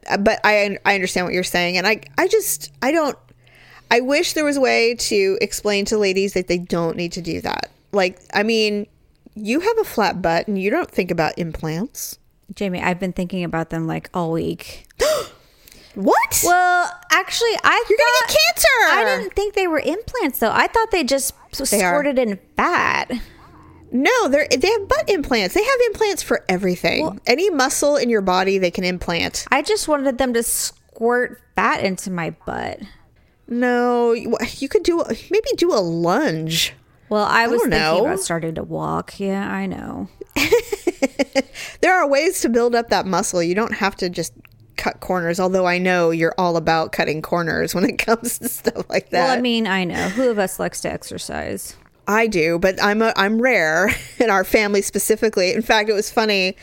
Uh, 0.09 0.19
But 0.19 0.41
I 0.45 0.79
I 0.85 0.95
understand 0.95 1.27
what 1.27 1.35
you're 1.35 1.43
saying, 1.45 1.79
and 1.79 1.87
I 1.87 2.01
I 2.19 2.29
just 2.29 2.73
I 2.83 2.93
don't. 2.93 3.17
I 3.91 4.01
wish 4.01 4.33
there 4.33 4.45
was 4.45 4.57
a 4.57 4.61
way 4.61 4.95
to 4.95 5.39
explain 5.41 5.85
to 5.87 5.99
ladies 5.99 6.33
that 6.35 6.49
they 6.49 6.59
don't 6.59 6.97
need 6.97 7.13
to 7.13 7.21
do 7.23 7.41
that. 7.43 7.71
Like, 7.93 8.19
I 8.33 8.43
mean, 8.43 8.87
you 9.35 9.61
have 9.61 9.79
a 9.79 9.85
flat 9.85 10.21
butt, 10.21 10.49
and 10.49 10.61
you 10.61 10.71
don't 10.71 10.91
think 10.91 11.11
about 11.11 11.39
implants. 11.39 12.19
Jamie, 12.55 12.81
I've 12.83 12.99
been 12.99 13.13
thinking 13.13 13.45
about 13.45 13.71
them 13.71 13.87
like 13.87 14.11
all 14.13 14.33
week. 14.33 14.87
What? 15.95 16.41
Well, 16.45 16.91
actually, 17.13 17.57
I 17.63 17.85
You're 17.89 17.99
gonna 17.99 18.33
get 18.33 18.37
cancer. 18.45 18.69
I 18.99 19.05
didn't 19.05 19.35
think 19.35 19.55
they 19.55 19.67
were 19.67 19.79
implants 19.79 20.39
though. 20.41 20.51
I 20.53 20.67
thought 20.67 20.91
they 20.91 21.05
just 21.05 21.35
They 21.71 21.83
are. 21.83 21.93
squirted 21.95 22.19
in 22.19 22.39
fat. 22.57 23.11
No, 23.93 24.29
they 24.29 24.49
they 24.57 24.71
have 24.71 24.89
butt 24.89 25.09
implants. 25.09 25.55
They 25.55 25.63
have 25.63 25.79
implants 25.87 26.23
for 26.23 26.45
everything. 26.49 27.21
Any 27.27 27.49
muscle 27.51 27.97
in 27.97 28.09
your 28.09 28.23
body, 28.23 28.59
they 28.59 28.71
can 28.73 28.83
implant. 28.85 29.45
I 29.53 29.63
just 29.63 29.87
wanted 29.87 30.19
them 30.19 30.35
to 30.35 30.43
squirt 30.43 31.41
fat 31.55 31.85
into 31.85 32.11
my 32.11 32.31
butt. 32.45 32.81
No, 33.47 34.13
you 34.13 34.37
you 34.59 34.69
could 34.69 34.83
do 34.83 35.05
maybe 35.31 35.49
do 35.57 35.73
a 35.73 35.79
lunge. 35.79 36.75
Well, 37.09 37.25
I 37.25 37.47
was 37.47 37.61
don't 37.61 37.71
thinking 37.71 37.79
know. 37.99 38.07
about 38.07 38.19
starting 38.21 38.55
to 38.57 38.65
walk. 38.65 39.21
Yeah, 39.21 39.49
I 39.49 39.67
know. 39.67 40.09
There 41.81 41.95
are 41.95 42.09
ways 42.09 42.41
to 42.41 42.49
build 42.49 42.75
up 42.75 42.89
that 42.89 43.05
muscle. 43.07 43.43
You 43.43 43.55
don't 43.55 43.75
have 43.75 43.95
to 43.97 44.09
just 44.09 44.33
cut 44.77 45.01
corners. 45.01 45.41
Although 45.41 45.67
I 45.67 45.79
know 45.79 46.11
you're 46.11 46.35
all 46.39 46.57
about 46.57 46.93
cutting 46.93 47.23
corners 47.23 47.75
when 47.75 47.85
it 47.85 47.99
comes 47.99 48.39
to 48.39 48.49
stuff 48.49 48.89
like 48.89 49.11
that. 49.11 49.27
Well, 49.27 49.39
I 49.39 49.41
mean, 49.41 49.67
I 49.67 49.85
know. 49.85 50.09
Who 50.11 50.29
of 50.31 50.39
us 50.39 50.59
likes 50.59 50.81
to 50.83 50.93
exercise? 50.93 51.77
I 52.07 52.27
do, 52.27 52.59
but 52.59 52.83
I'm 52.83 53.03
a, 53.03 53.13
I'm 53.17 53.41
rare 53.41 53.91
in 54.19 54.31
our 54.31 54.45
family 54.45 54.83
specifically. 54.83 55.53
In 55.53 55.63
fact, 55.63 55.89
it 55.89 55.95
was 55.95 56.11
funny. 56.11 56.57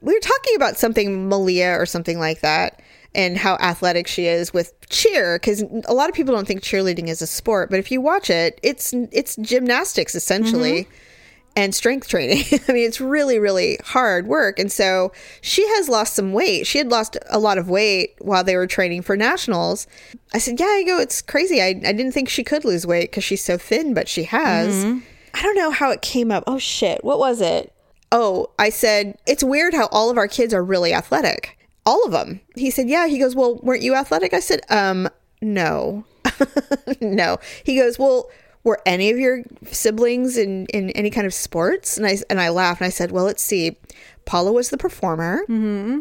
We 0.00 0.12
were 0.12 0.20
talking 0.20 0.56
about 0.56 0.76
something 0.76 1.28
Malia 1.28 1.72
or 1.78 1.86
something 1.86 2.18
like 2.18 2.40
that, 2.40 2.80
and 3.14 3.36
how 3.36 3.54
athletic 3.56 4.06
she 4.06 4.26
is 4.26 4.52
with 4.52 4.74
cheer. 4.88 5.38
Because 5.38 5.62
a 5.84 5.94
lot 5.94 6.08
of 6.08 6.14
people 6.14 6.34
don't 6.34 6.46
think 6.46 6.62
cheerleading 6.62 7.08
is 7.08 7.22
a 7.22 7.26
sport, 7.26 7.70
but 7.70 7.78
if 7.78 7.90
you 7.90 8.00
watch 8.00 8.28
it, 8.28 8.58
it's 8.62 8.92
it's 9.12 9.36
gymnastics 9.36 10.14
essentially. 10.14 10.84
Mm-hmm. 10.84 10.92
And 11.54 11.74
strength 11.74 12.08
training. 12.08 12.44
I 12.68 12.72
mean, 12.72 12.86
it's 12.86 13.00
really, 13.00 13.38
really 13.38 13.78
hard 13.84 14.26
work. 14.26 14.58
And 14.58 14.72
so 14.72 15.12
she 15.42 15.66
has 15.76 15.88
lost 15.88 16.14
some 16.14 16.32
weight. 16.32 16.66
She 16.66 16.78
had 16.78 16.90
lost 16.90 17.16
a 17.28 17.38
lot 17.38 17.58
of 17.58 17.68
weight 17.68 18.14
while 18.20 18.42
they 18.42 18.56
were 18.56 18.66
training 18.66 19.02
for 19.02 19.16
nationals. 19.16 19.86
I 20.32 20.38
said, 20.38 20.58
Yeah, 20.58 20.66
I 20.66 20.82
go, 20.86 20.98
it's 20.98 21.20
crazy. 21.20 21.60
I, 21.60 21.68
I 21.68 21.92
didn't 21.92 22.12
think 22.12 22.28
she 22.30 22.42
could 22.42 22.64
lose 22.64 22.86
weight 22.86 23.10
because 23.10 23.24
she's 23.24 23.44
so 23.44 23.58
thin, 23.58 23.92
but 23.92 24.08
she 24.08 24.24
has. 24.24 24.84
I 25.34 25.42
don't 25.42 25.56
know 25.56 25.70
how 25.70 25.90
it 25.90 26.02
came 26.02 26.30
up. 26.30 26.44
Oh 26.46 26.58
shit, 26.58 27.04
what 27.04 27.18
was 27.18 27.40
it? 27.40 27.72
Oh, 28.10 28.50
I 28.58 28.68
said 28.68 29.18
it's 29.26 29.42
weird 29.42 29.74
how 29.74 29.86
all 29.86 30.10
of 30.10 30.18
our 30.18 30.28
kids 30.28 30.52
are 30.52 30.62
really 30.64 30.92
athletic. 30.92 31.58
All 31.84 32.04
of 32.04 32.12
them. 32.12 32.40
He 32.54 32.70
said, 32.70 32.88
"Yeah." 32.88 33.06
He 33.08 33.18
goes, 33.18 33.34
"Well, 33.34 33.56
weren't 33.62 33.82
you 33.82 33.94
athletic?" 33.94 34.34
I 34.34 34.40
said, 34.40 34.60
"Um, 34.68 35.08
no, 35.40 36.04
no." 37.00 37.38
He 37.64 37.76
goes, 37.76 37.98
"Well, 37.98 38.30
were 38.64 38.80
any 38.86 39.10
of 39.10 39.18
your 39.18 39.42
siblings 39.70 40.36
in 40.36 40.66
in 40.66 40.90
any 40.90 41.10
kind 41.10 41.26
of 41.26 41.34
sports?" 41.34 41.96
And 41.96 42.06
I 42.06 42.18
and 42.30 42.40
I 42.40 42.48
laughed 42.50 42.80
and 42.80 42.86
I 42.86 42.90
said, 42.90 43.10
"Well, 43.12 43.24
let's 43.24 43.42
see. 43.42 43.76
Paula 44.24 44.52
was 44.52 44.70
the 44.70 44.78
performer." 44.78 45.42
Mm-hmm. 45.48 46.00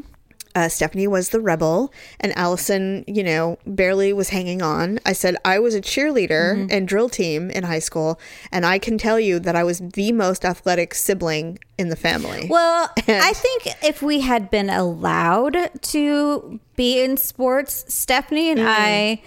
uh, 0.54 0.67
Stephanie 0.67 1.08
was 1.08 1.30
the 1.30 1.39
rebel, 1.39 1.93
and 2.19 2.38
Allison, 2.38 3.06
you 3.08 3.24
know, 3.24 3.58
barely 3.65 4.12
was 4.12 4.30
hanging 4.30 4.62
on. 4.62 5.00
I 5.06 5.13
said 5.13 5.38
I 5.45 5.60
was 5.60 5.74
a 5.76 5.82
cheerleader 5.82 6.56
mm-hmm. 6.56 6.67
and 6.69 6.88
drill 6.88 7.10
team 7.10 7.50
in 7.52 7.63
high 7.63 7.80
school, 7.80 8.19
and 8.52 8.65
I 8.65 8.78
can 8.78 8.97
tell 8.97 9.19
you 9.19 9.39
that 9.39 9.56
I 9.56 9.63
was 9.63 9.80
the 9.80 10.12
most 10.12 10.43
athletic 10.43 10.93
sibling 10.93 11.58
in 11.78 11.88
the 11.89 11.95
family. 11.95 12.47
Well, 12.50 12.91
And- 13.08 13.24
I 13.24 13.34
think 13.34 13.67
if 13.82 14.02
we 14.02 14.19
had 14.21 14.52
been 14.52 14.69
allowed 14.69 15.69
to 15.84 16.60
be 16.76 17.02
in 17.02 17.15
sports, 17.17 17.86
Stephanie 17.88 18.52
and 18.52 18.60
mm-hmm. 18.60 18.69
I, 18.69 19.21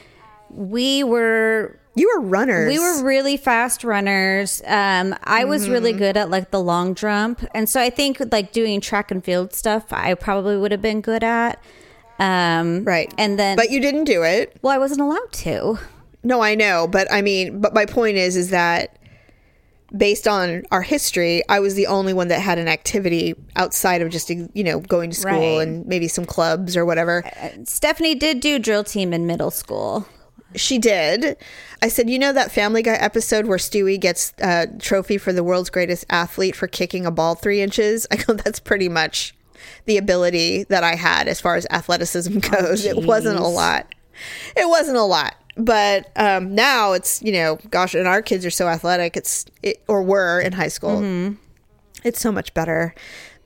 we 0.50 1.02
were 1.04 1.80
you 1.96 2.12
were 2.16 2.22
runners. 2.26 2.68
we 2.68 2.78
were 2.78 3.04
really 3.04 3.36
fast 3.36 3.84
runners. 3.84 4.62
Um, 4.66 5.14
I 5.24 5.44
was 5.44 5.68
really 5.68 5.90
Mm-hmm. 5.92 5.98
good 5.98 6.16
at 6.16 6.30
like 6.30 6.50
the 6.50 6.60
long 6.60 6.94
jump, 6.94 7.44
and 7.54 7.68
so 7.68 7.80
I 7.80 7.90
think 7.90 8.20
like 8.32 8.52
doing 8.52 8.80
track 8.80 9.10
and 9.10 9.24
field 9.24 9.52
stuff, 9.54 9.92
I 9.92 10.14
probably 10.14 10.56
would 10.56 10.72
have 10.72 10.82
been 10.82 11.00
good 11.00 11.22
at. 11.24 11.62
Um, 12.18 12.84
right, 12.84 13.12
and 13.18 13.38
then, 13.38 13.56
but 13.56 13.70
you 13.70 13.80
didn't 13.80 14.04
do 14.04 14.22
it. 14.22 14.56
well, 14.62 14.72
I 14.72 14.78
wasn't 14.78 15.00
allowed 15.00 15.32
to. 15.32 15.78
No, 16.22 16.40
I 16.40 16.54
know, 16.54 16.86
but 16.86 17.06
I 17.12 17.22
mean, 17.22 17.60
but 17.60 17.74
my 17.74 17.86
point 17.86 18.16
is, 18.16 18.36
is 18.36 18.50
that 18.50 18.98
based 19.96 20.26
on 20.26 20.62
our 20.70 20.82
history, 20.82 21.42
I 21.48 21.60
was 21.60 21.74
the 21.74 21.86
only 21.86 22.12
one 22.12 22.28
that 22.28 22.40
had 22.40 22.58
an 22.58 22.66
activity 22.66 23.34
outside 23.56 24.00
of 24.02 24.10
just 24.10 24.30
you 24.30 24.64
know 24.64 24.80
going 24.80 25.10
to 25.10 25.16
school 25.16 25.58
Right. 25.58 25.68
and 25.68 25.86
maybe 25.86 26.08
some 26.08 26.24
clubs 26.24 26.76
or 26.76 26.84
whatever. 26.84 27.22
Stephanie 27.64 28.14
did 28.14 28.40
do 28.40 28.58
drill 28.58 28.84
team 28.84 29.12
in 29.12 29.26
middle 29.26 29.50
school. 29.50 30.06
She 30.54 30.78
did. 30.78 31.36
I 31.82 31.88
said, 31.88 32.08
you 32.08 32.18
know 32.18 32.32
that 32.32 32.52
Family 32.52 32.82
Guy 32.82 32.94
episode 32.94 33.46
where 33.46 33.58
Stewie 33.58 34.00
gets 34.00 34.32
a 34.38 34.68
trophy 34.78 35.18
for 35.18 35.32
the 35.32 35.44
world's 35.44 35.70
greatest 35.70 36.04
athlete 36.08 36.56
for 36.56 36.66
kicking 36.66 37.06
a 37.06 37.10
ball 37.10 37.34
three 37.34 37.60
inches? 37.60 38.06
I 38.10 38.16
go, 38.16 38.34
that's 38.34 38.60
pretty 38.60 38.88
much 38.88 39.34
the 39.86 39.96
ability 39.96 40.64
that 40.64 40.84
I 40.84 40.94
had 40.94 41.28
as 41.28 41.40
far 41.40 41.56
as 41.56 41.66
athleticism 41.70 42.38
goes. 42.38 42.84
it 42.84 43.04
wasn't 43.04 43.38
a 43.38 43.46
lot. 43.46 43.94
It 44.56 44.68
wasn't 44.68 44.96
a 44.96 45.02
lot. 45.02 45.34
But 45.56 46.10
um, 46.16 46.54
now 46.54 46.92
it's, 46.92 47.22
you 47.22 47.32
know, 47.32 47.58
gosh, 47.70 47.94
and 47.94 48.08
our 48.08 48.22
kids 48.22 48.44
are 48.44 48.50
so 48.50 48.66
athletic. 48.66 49.16
It's, 49.16 49.46
it, 49.62 49.82
or 49.88 50.02
were 50.02 50.40
in 50.40 50.52
high 50.52 50.68
school. 50.68 51.00
It's 52.02 52.20
so 52.20 52.32
much 52.32 52.52
better. 52.54 52.94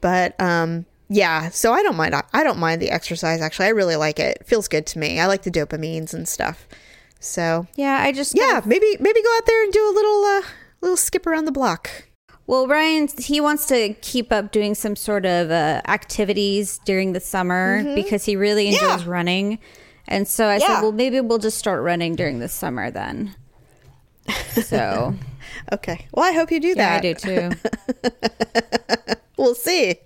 But, 0.01 0.41
um, 0.41 0.87
yeah, 1.11 1.49
so 1.49 1.73
I 1.73 1.83
don't 1.83 1.97
mind. 1.97 2.15
I 2.15 2.45
don't 2.45 2.59
mind 2.59 2.83
the 2.83 2.91
exercise. 2.91 3.41
Actually, 3.41 3.67
I 3.67 3.71
really 3.71 3.97
like 3.97 4.19
it. 4.19 4.39
it 4.41 4.47
feels 4.47 4.69
good 4.69 4.87
to 4.89 4.99
me. 4.99 5.19
I 5.21 5.27
like 5.27 5.43
the 5.43 5.51
dopamines 5.51 6.13
and 6.13 6.29
stuff. 6.29 6.69
So 7.21 7.67
Yeah, 7.75 7.99
I 8.01 8.13
just 8.13 8.37
yeah, 8.37 8.61
maybe 8.65 8.97
maybe 9.01 9.23
go 9.23 9.37
out 9.37 9.47
there 9.47 9.63
and 9.65 9.73
do 9.73 9.81
a 9.91 9.93
little 9.95 10.25
uh, 10.25 10.43
little 10.81 10.97
skip 10.97 11.27
around 11.27 11.45
the 11.47 11.53
block. 11.53 11.91
Well, 12.47 12.67
Ryan, 12.67 13.09
he 13.19 13.41
wants 13.43 13.67
to 13.67 13.93
keep 14.01 14.33
up 14.33 14.53
doing 14.53 14.75
some 14.75 14.97
sort 14.97 15.27
of 15.27 15.51
uh, 15.51 15.83
activities 15.87 16.81
during 16.87 17.13
the 17.13 17.21
summer 17.21 17.85
because 17.95 18.25
he 18.25 18.37
really 18.37 18.69
enjoys 18.69 18.81
Mm-hmm. 18.81 19.09
Yeah. 19.09 19.15
running. 19.15 19.59
And 20.07 20.27
so 20.27 20.47
I 20.47 20.55
Yeah. 20.57 20.67
said, 20.77 20.81
well, 20.81 20.93
maybe 20.93 21.21
we'll 21.21 21.37
just 21.39 21.59
start 21.59 21.83
running 21.83 22.17
during 22.17 22.39
the 22.39 22.49
summer 22.49 22.91
then. 22.91 23.35
So 24.53 25.15
Okay. 25.73 26.07
Well, 26.15 26.25
I 26.25 26.33
hope 26.33 26.51
you 26.51 26.61
do 26.61 26.75
that. 26.77 26.97
I 26.99 27.01
do 27.01 27.15
too. 27.15 27.51
We'll 29.37 29.55
see. 29.55 29.97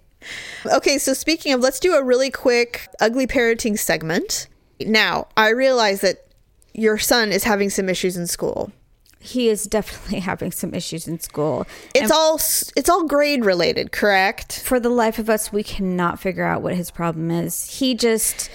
Okay, 0.66 0.98
so 0.98 1.14
speaking 1.14 1.52
of, 1.54 1.60
let's 1.60 1.80
do 1.80 1.94
a 1.94 2.02
really 2.04 2.30
quick 2.30 2.88
ugly 3.00 3.26
parenting 3.26 3.78
segment. 3.78 4.46
Now, 4.78 5.28
I 5.38 5.48
realize 5.50 6.02
that 6.02 6.26
your 6.74 6.98
son 6.98 7.32
is 7.32 7.44
having 7.44 7.70
some 7.70 7.88
issues 7.88 8.16
in 8.16 8.26
school. 8.26 8.72
He 9.18 9.48
is 9.48 9.64
definitely 9.64 10.18
having 10.30 10.50
some 10.52 10.74
issues 10.74 11.06
in 11.06 11.20
school. 11.20 11.66
It's 11.94 12.10
all 12.10 12.36
it's 12.36 12.88
all 12.88 13.06
grade 13.06 13.44
related, 13.44 13.92
correct? 13.92 14.60
for 14.60 14.80
the 14.80 14.88
life 14.88 15.18
of 15.18 15.30
us, 15.30 15.52
we 15.52 15.62
cannot 15.62 16.18
figure 16.18 16.44
out 16.44 16.62
what 16.62 16.74
his 16.74 16.90
problem 16.90 17.30
is. 17.30 17.78
He 17.78 17.94
just 17.94 18.50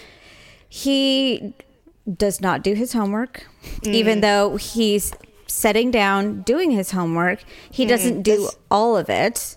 he 0.69 1.53
does 2.17 2.41
not 2.41 2.63
do 2.63 2.73
his 2.73 2.93
homework, 2.93 3.45
Mm. 3.81 3.93
even 3.93 4.21
though 4.21 4.57
he's 4.57 5.11
sitting 5.47 5.91
down 5.91 6.41
doing 6.41 6.71
his 6.71 6.91
homework. 6.91 7.43
He 7.71 7.85
doesn't 7.85 8.21
do 8.23 8.37
This- 8.37 8.55
all 8.71 8.97
of 8.97 9.09
it. 9.09 9.55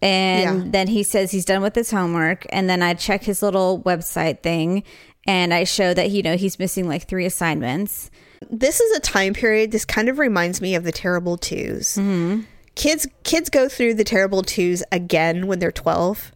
And 0.00 0.64
Yeah. 0.64 0.70
then 0.70 0.88
he 0.88 1.02
says 1.04 1.30
he's 1.30 1.44
done 1.44 1.62
with 1.62 1.74
his 1.76 1.90
homework. 1.92 2.46
And 2.50 2.68
then 2.68 2.82
I 2.82 2.94
check 2.94 3.22
his 3.24 3.42
little 3.42 3.80
website 3.80 4.42
thing 4.42 4.82
and 5.26 5.54
I 5.54 5.64
show 5.64 5.94
that, 5.94 6.10
you 6.10 6.22
know, 6.22 6.36
he's 6.36 6.58
missing 6.58 6.88
like 6.88 7.06
three 7.06 7.26
assignments. 7.26 8.10
this 8.50 8.80
is 8.80 8.96
a 8.96 9.00
time 9.00 9.34
period 9.34 9.70
this 9.70 9.84
kind 9.84 10.08
of 10.08 10.18
reminds 10.18 10.60
me 10.60 10.74
of 10.74 10.84
the 10.84 10.92
terrible 10.92 11.38
2s 11.38 11.98
mm-hmm. 11.98 12.40
kids 12.74 13.06
kids 13.22 13.48
go 13.48 13.68
through 13.68 13.94
the 13.94 14.04
terrible 14.04 14.42
twos 14.42 14.82
again 14.90 15.46
when 15.46 15.58
they're 15.58 15.72
12 15.72 16.32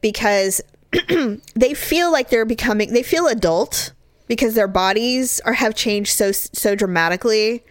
because 0.00 0.60
they 1.54 1.74
feel 1.74 2.12
like 2.12 2.28
they're 2.28 2.44
becoming 2.44 2.92
they 2.92 3.02
feel 3.02 3.26
adult 3.26 3.92
because 4.28 4.54
their 4.54 4.68
bodies 4.68 5.40
are 5.40 5.54
have 5.54 5.74
changed 5.74 6.12
so 6.12 6.30
so 6.30 6.74
dramatically 6.74 7.64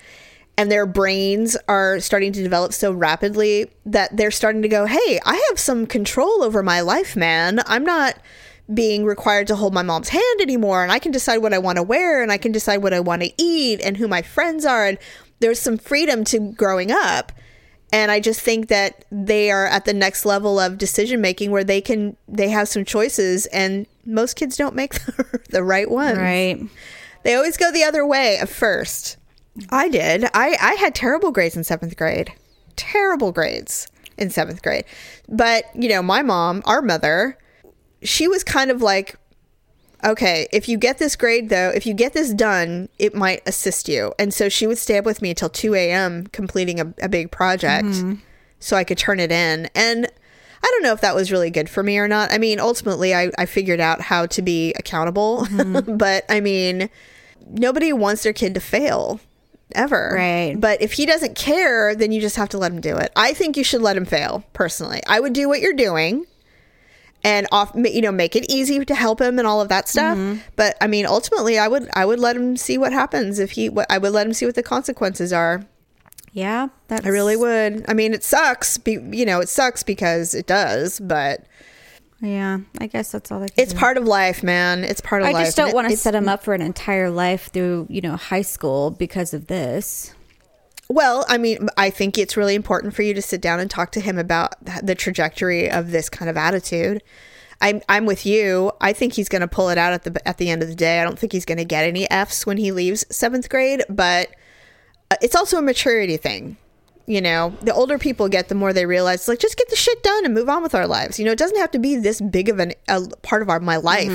and 0.58 0.72
their 0.72 0.86
brains 0.86 1.58
are 1.68 2.00
starting 2.00 2.32
to 2.32 2.42
develop 2.42 2.74
so 2.74 2.92
rapidly 2.92 3.70
that 3.86 4.16
they're 4.16 4.32
starting 4.32 4.62
to 4.62 4.68
go 4.68 4.86
hey 4.86 5.20
i 5.26 5.46
have 5.50 5.60
some 5.60 5.86
control 5.86 6.44
over 6.44 6.64
my 6.64 6.82
life 6.82 7.16
man. 7.16 7.60
I'm 7.68 7.84
not 7.84 8.18
being 8.74 9.06
required 9.06 9.48
to 9.48 9.56
hold 9.56 9.74
my 9.74 9.84
mom's 9.84 10.10
hand 10.10 10.42
anymore 10.42 10.82
and 10.82 10.92
i 10.92 10.98
can 11.00 11.12
decide 11.12 11.38
what 11.38 11.54
i 11.54 11.58
want 11.58 11.76
to 11.76 11.84
wear 11.84 12.24
and 12.24 12.32
i 12.32 12.38
can 12.38 12.52
decide 12.52 12.78
what 12.78 12.94
i 12.94 13.00
want 13.00 13.22
to 13.22 13.32
eat 13.38 13.80
and 13.82 13.98
who 13.98 14.08
my 14.08 14.22
friends 14.22 14.66
are 14.66 14.86
and 14.86 14.98
there's 15.40 15.60
some 15.60 15.78
freedom 15.78 16.24
to 16.24 16.40
growing 16.54 16.92
up 16.92 17.32
and 17.94 18.10
i 18.12 18.20
just 18.20 18.42
think 18.42 18.68
that 18.68 19.06
they 19.12 19.52
are 19.52 19.68
at 19.68 19.86
the 19.86 19.94
next 19.94 20.26
level 20.26 20.60
of 20.60 20.78
decision 20.80 21.22
making 21.22 21.52
where 21.52 21.64
they 21.64 21.80
can 21.80 22.18
they 22.28 22.50
have 22.50 22.68
some 22.68 22.84
choices 22.84 23.46
and 23.48 23.86
most 24.06 24.36
kids 24.36 24.58
don't 24.58 24.76
make 24.76 24.94
the 25.52 25.64
right 25.64 25.90
ones 25.92 26.18
Right. 26.18 26.60
they 27.24 27.36
always 27.36 27.58
go 27.58 27.72
the 27.72 27.84
other 27.84 28.06
way 28.06 28.38
at 28.38 28.50
first. 28.50 29.18
I 29.70 29.88
did. 29.88 30.26
I, 30.34 30.58
I 30.62 30.74
had 30.74 30.94
terrible 30.94 31.32
grades 31.32 31.56
in 31.56 31.64
seventh 31.64 31.96
grade. 31.96 32.34
Terrible 32.76 33.32
grades 33.32 33.88
in 34.18 34.30
seventh 34.30 34.62
grade. 34.62 34.84
But, 35.30 35.64
you 35.74 35.88
know, 35.88 36.02
my 36.04 36.22
mom, 36.24 36.62
our 36.66 36.82
mother, 36.82 37.38
she 38.06 38.28
was 38.28 38.44
kind 38.44 38.72
of 38.72 38.82
like, 38.82 39.16
okay, 40.04 40.48
if 40.52 40.70
you 40.70 40.78
get 40.78 40.98
this 40.98 41.16
grade 41.16 41.50
though, 41.50 41.70
if 41.70 41.86
you 41.86 41.94
get 41.94 42.14
this 42.14 42.34
done, 42.34 42.90
it 43.00 43.16
might 43.16 43.42
assist 43.46 43.90
you. 43.90 44.14
And 44.20 44.34
so 44.34 44.50
she 44.50 44.68
would 44.68 44.78
stay 44.78 44.98
up 44.98 45.06
with 45.06 45.22
me 45.22 45.32
until 45.32 45.50
2 45.50 45.74
a.m. 45.76 46.28
completing 46.28 46.80
a, 46.80 46.94
a 47.02 47.10
big 47.10 47.32
project 47.32 47.88
mm-hmm. 47.88 48.16
so 48.60 48.78
I 48.78 48.84
could 48.84 48.98
turn 48.98 49.20
it 49.20 49.32
in. 49.32 49.70
And 49.76 50.06
I 50.06 50.68
don't 50.72 50.84
know 50.84 50.94
if 50.94 51.02
that 51.02 51.16
was 51.16 51.32
really 51.32 51.52
good 51.52 51.70
for 51.70 51.84
me 51.84 51.98
or 51.98 52.08
not. 52.08 52.32
I 52.32 52.38
mean, 52.38 52.60
ultimately, 52.60 53.14
I, 53.14 53.30
I 53.38 53.46
figured 53.46 53.80
out 53.80 54.02
how 54.02 54.26
to 54.28 54.42
be 54.42 54.74
accountable. 54.74 55.46
Mm-hmm. 55.46 55.98
but 55.98 56.26
I 56.30 56.40
mean, 56.40 56.90
nobody 57.48 57.94
wants 57.94 58.24
their 58.24 58.34
kid 58.34 58.54
to 58.56 58.60
fail 58.60 59.20
ever. 59.74 60.14
Right. 60.16 60.56
But 60.58 60.82
if 60.82 60.94
he 60.94 61.06
doesn't 61.06 61.36
care, 61.36 61.96
then 61.96 62.12
you 62.12 62.22
just 62.22 62.36
have 62.36 62.50
to 62.50 62.58
let 62.58 62.72
him 62.72 62.82
do 62.82 62.96
it. 62.98 63.12
I 63.16 63.34
think 63.34 63.58
you 63.58 63.64
should 63.64 63.82
let 63.82 63.98
him 63.98 64.06
fail, 64.06 64.44
personally. 64.54 65.02
I 65.08 65.20
would 65.20 65.34
do 65.34 65.48
what 65.48 65.62
you're 65.62 65.74
doing 65.74 66.26
and 67.26 67.48
off 67.52 67.72
you 67.76 68.02
know 68.02 68.12
make 68.12 68.36
it 68.36 68.46
easy 68.52 68.86
to 68.86 68.94
help 68.96 69.20
him 69.20 69.40
and 69.40 69.48
all 69.48 69.60
of 69.60 69.68
that 69.68 69.90
stuff 69.90 70.18
mm-hmm. 70.18 70.40
but 70.56 70.78
i 70.80 70.88
mean 70.88 71.06
ultimately 71.06 71.58
i 71.58 71.68
would 71.68 71.90
i 71.94 72.06
would 72.06 72.20
let 72.20 72.36
him 72.36 72.56
see 72.56 72.78
what 72.78 72.94
happens 72.94 73.40
if 73.40 73.52
he 73.52 73.68
what 73.68 73.86
i 73.90 73.98
would 73.98 74.12
let 74.12 74.28
him 74.28 74.34
see 74.34 74.46
what 74.46 74.56
the 74.56 74.64
consequences 74.64 75.34
are 75.34 75.66
Yeah. 76.32 76.68
That's, 76.88 77.06
i 77.06 77.10
really 77.10 77.36
would 77.36 77.84
i 77.88 77.94
mean 77.94 78.14
it 78.14 78.24
sucks 78.24 78.78
be, 78.78 79.00
you 79.12 79.26
know 79.26 79.40
it 79.40 79.50
sucks 79.50 79.82
because 79.84 80.34
it 80.34 80.46
does 80.46 81.00
but 81.00 81.46
Yeah. 82.22 82.60
I 82.80 82.88
guess 82.88 83.12
that's 83.12 83.32
all 83.32 83.40
can 83.40 83.50
it's 83.58 83.74
do. 83.74 83.80
part 83.80 83.98
of 83.98 84.06
life 84.06 84.44
man 84.44 84.84
it's 84.84 85.02
part 85.02 85.22
of 85.24 85.28
I 85.28 85.32
life 85.32 85.42
I 85.42 85.46
just 85.46 85.58
don't 85.58 85.74
want 85.74 85.90
to 85.90 85.98
set 85.98 86.14
him 86.16 86.30
up 86.30 86.44
for 86.44 86.54
an 86.54 86.62
entire 86.62 87.10
life 87.10 87.50
through, 87.52 87.88
you 87.90 88.02
know, 88.02 88.16
high 88.16 88.44
school 88.44 88.92
because 88.92 89.34
of 89.34 89.48
this. 89.48 90.14
Well, 90.88 91.26
I 91.28 91.38
mean, 91.38 91.68
I 91.78 91.90
think 91.90 92.18
it's 92.18 92.38
really 92.38 92.56
important 92.56 92.94
for 92.94 93.02
you 93.02 93.14
to 93.14 93.22
sit 93.22 93.42
down 93.42 93.60
and 93.60 93.70
talk 93.70 93.92
to 93.94 94.00
him 94.00 94.18
about 94.18 94.54
the 94.84 94.96
trajectory 94.96 95.70
of 95.70 95.92
this 95.92 96.10
kind 96.10 96.30
of 96.30 96.38
attitude. 96.38 97.02
I'm 97.62 97.82
I'm 97.90 98.06
with 98.06 98.26
you. 98.26 98.72
I 98.82 98.94
think 98.94 99.14
he's 99.14 99.30
going 99.30 99.42
to 99.42 99.48
pull 99.48 99.70
it 99.70 99.78
out 99.78 99.94
at 99.94 100.04
the 100.04 100.28
at 100.28 100.38
the 100.38 100.50
end 100.50 100.62
of 100.62 100.70
the 100.70 100.76
day. 100.76 101.00
I 101.00 101.04
don't 101.04 101.18
think 101.18 101.32
he's 101.32 101.46
going 101.46 101.58
to 101.58 101.66
get 101.66 101.86
any 101.86 102.10
Fs 102.12 102.46
when 102.46 102.58
he 102.58 102.72
leaves 102.72 103.06
seventh 103.10 103.50
grade, 103.50 103.84
but 103.90 104.30
uh, 105.10 105.16
it's 105.22 105.36
also 105.36 105.58
a 105.58 105.62
maturity 105.62 106.18
thing. 106.18 106.58
You 107.08 107.22
know, 107.22 107.56
the 107.62 107.74
older 107.74 108.00
people 108.00 108.28
get, 108.30 108.50
the 108.50 108.56
more 108.56 108.74
they 108.74 108.88
realize, 108.88 109.28
like, 109.28 109.38
just 109.38 109.58
get 109.58 109.70
the 109.70 109.76
shit 109.76 110.02
done 110.02 110.26
and 110.26 110.34
move 110.34 110.50
on 110.50 110.64
with 110.64 110.74
our 110.74 110.88
lives. 110.88 111.20
You 111.20 111.26
know, 111.26 111.32
it 111.32 111.38
doesn't 111.38 111.60
have 111.60 111.70
to 111.72 111.80
be 111.80 111.96
this 111.96 112.20
big 112.20 112.50
of 112.50 112.58
an, 112.58 112.74
a 112.88 113.08
part 113.22 113.44
of 113.44 113.50
our 113.50 113.60
my 113.60 113.78
life. 113.78 114.10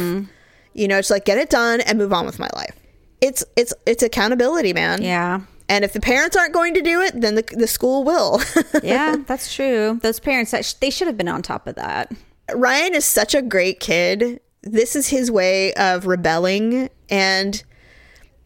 You 0.74 0.88
know, 0.88 0.98
it's 0.98 1.11
like 1.11 1.24
get 1.24 1.38
it 1.38 1.50
done 1.50 1.80
and 1.80 1.98
move 1.98 2.12
on 2.12 2.26
with 2.26 2.38
my 2.38 2.50
life. 2.54 2.76
It's 3.20 3.44
it's 3.56 3.72
it's 3.87 4.02
accountability, 4.02 4.72
man. 4.72 5.02
Yeah. 5.02 5.40
And 5.70 5.85
if 5.85 5.92
the 5.92 6.00
parents 6.00 6.37
aren't 6.37 6.52
going 6.52 6.74
to 6.74 6.83
do 6.83 7.00
it, 7.00 7.18
then 7.20 7.37
the, 7.37 7.42
the 7.42 7.68
school 7.68 8.02
will. 8.02 8.42
Yeah, 8.83 9.16
that's 9.26 9.54
true. 9.54 10.00
Those 10.02 10.18
parents, 10.18 10.50
that 10.50 10.64
sh- 10.64 10.72
they 10.74 10.90
should 10.90 11.06
have 11.06 11.16
been 11.16 11.28
on 11.28 11.42
top 11.42 11.66
of 11.66 11.76
that. 11.76 12.12
Ryan 12.52 12.94
is 12.94 13.04
such 13.04 13.35
a 13.35 13.42
great 13.42 13.78
kid. 13.78 14.40
This 14.62 14.96
is 14.96 15.09
his 15.09 15.30
way 15.30 15.72
of 15.74 16.06
rebelling. 16.06 16.88
And 17.09 17.62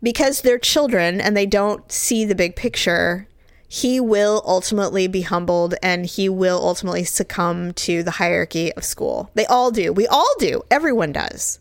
because 0.03 0.43
they're 0.43 0.59
children 0.59 1.21
and 1.21 1.37
they 1.37 1.47
don't 1.47 1.91
see 1.91 2.25
the 2.25 2.35
big 2.35 2.57
picture, 2.57 3.27
he 3.69 4.01
will 4.01 4.43
ultimately 4.45 5.07
be 5.07 5.23
humbled 5.23 5.75
and 5.83 6.05
he 6.05 6.29
will 6.29 6.61
ultimately 6.63 7.05
succumb 7.05 7.73
to 7.75 8.03
the 8.03 8.13
hierarchy 8.13 8.73
of 8.75 8.85
school. 8.85 9.31
They 9.35 9.47
all 9.47 9.71
do. 9.71 9.93
We 9.93 10.07
all 10.07 10.35
do. 10.39 10.63
Everyone 10.71 11.13
does. 11.13 11.59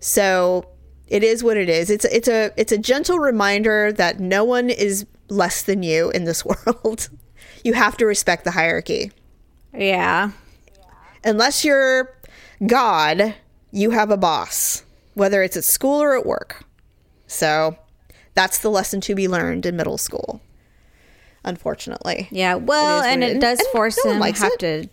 So 0.00 0.69
it 1.10 1.22
is 1.22 1.44
what 1.44 1.56
it 1.56 1.68
is. 1.68 1.90
It's 1.90 2.04
it's 2.06 2.28
a 2.28 2.52
it's 2.56 2.72
a 2.72 2.78
gentle 2.78 3.18
reminder 3.18 3.92
that 3.92 4.18
no 4.20 4.44
one 4.44 4.70
is 4.70 5.04
less 5.28 5.62
than 5.62 5.82
you 5.82 6.10
in 6.10 6.24
this 6.24 6.44
world. 6.66 7.08
you 7.64 7.74
have 7.74 7.96
to 7.98 8.06
respect 8.06 8.44
the 8.44 8.52
hierarchy. 8.52 9.12
Yeah. 9.74 10.30
Unless 11.24 11.64
you're 11.64 12.16
God, 12.66 13.34
you 13.70 13.90
have 13.90 14.10
a 14.10 14.16
boss, 14.16 14.84
whether 15.14 15.42
it's 15.42 15.56
at 15.56 15.64
school 15.64 16.00
or 16.02 16.16
at 16.16 16.24
work. 16.24 16.64
So 17.26 17.76
that's 18.34 18.58
the 18.58 18.70
lesson 18.70 19.00
to 19.02 19.14
be 19.14 19.28
learned 19.28 19.66
in 19.66 19.76
middle 19.76 19.98
school. 19.98 20.40
Unfortunately. 21.44 22.28
Yeah. 22.30 22.54
Well, 22.56 23.02
It 23.02 23.08
and 23.12 23.24
it 23.24 23.36
it 23.36 23.40
does 23.40 23.58
And 23.60 23.68
force 23.68 23.98
no 24.04 24.12
him 24.12 24.20
have 24.22 24.52
it. 24.52 24.58
to. 24.60 24.88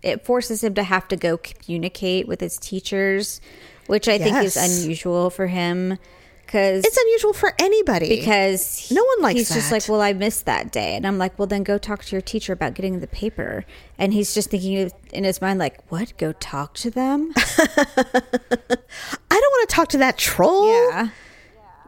It 0.00 0.24
forces 0.24 0.62
him 0.62 0.74
to 0.74 0.84
have 0.84 1.08
to 1.08 1.16
go 1.16 1.36
communicate 1.36 2.28
with 2.28 2.40
his 2.40 2.56
teachers, 2.58 3.40
which 3.88 4.06
I 4.08 4.18
think 4.18 4.36
is 4.44 4.56
unusual 4.56 5.30
for 5.30 5.46
him, 5.48 5.98
because 6.46 6.84
It's 6.84 6.96
unusual 6.96 7.32
for 7.34 7.52
anybody. 7.58 8.08
because 8.20 8.90
No 8.90 9.02
one 9.04 9.22
likes 9.22 9.38
he's 9.38 9.54
just 9.54 9.70
like, 9.72 9.86
well, 9.88 10.00
I 10.00 10.12
missed 10.14 10.46
that 10.46 10.72
day, 10.72 10.94
and 10.96 11.06
I'm 11.06 11.18
like, 11.18 11.38
well, 11.38 11.46
then 11.46 11.62
go 11.62 11.76
talk 11.76 12.04
to 12.04 12.12
your 12.14 12.22
teacher 12.22 12.52
about 12.52 12.74
getting 12.74 13.00
the 13.00 13.06
paper, 13.06 13.64
and 13.98 14.14
he's 14.14 14.32
just 14.32 14.50
thinking 14.50 14.90
in 15.12 15.24
his 15.24 15.42
mind 15.42 15.58
like, 15.58 15.78
what? 15.90 16.16
Go 16.16 16.32
talk 16.32 16.74
to 16.74 16.90
them? 16.90 17.32
I 17.36 18.56
don't 19.30 19.52
want 19.52 19.68
to 19.68 19.74
talk 19.74 19.88
to 19.88 19.98
that 19.98 20.18
troll. 20.18 20.68
yeah. 20.90 21.08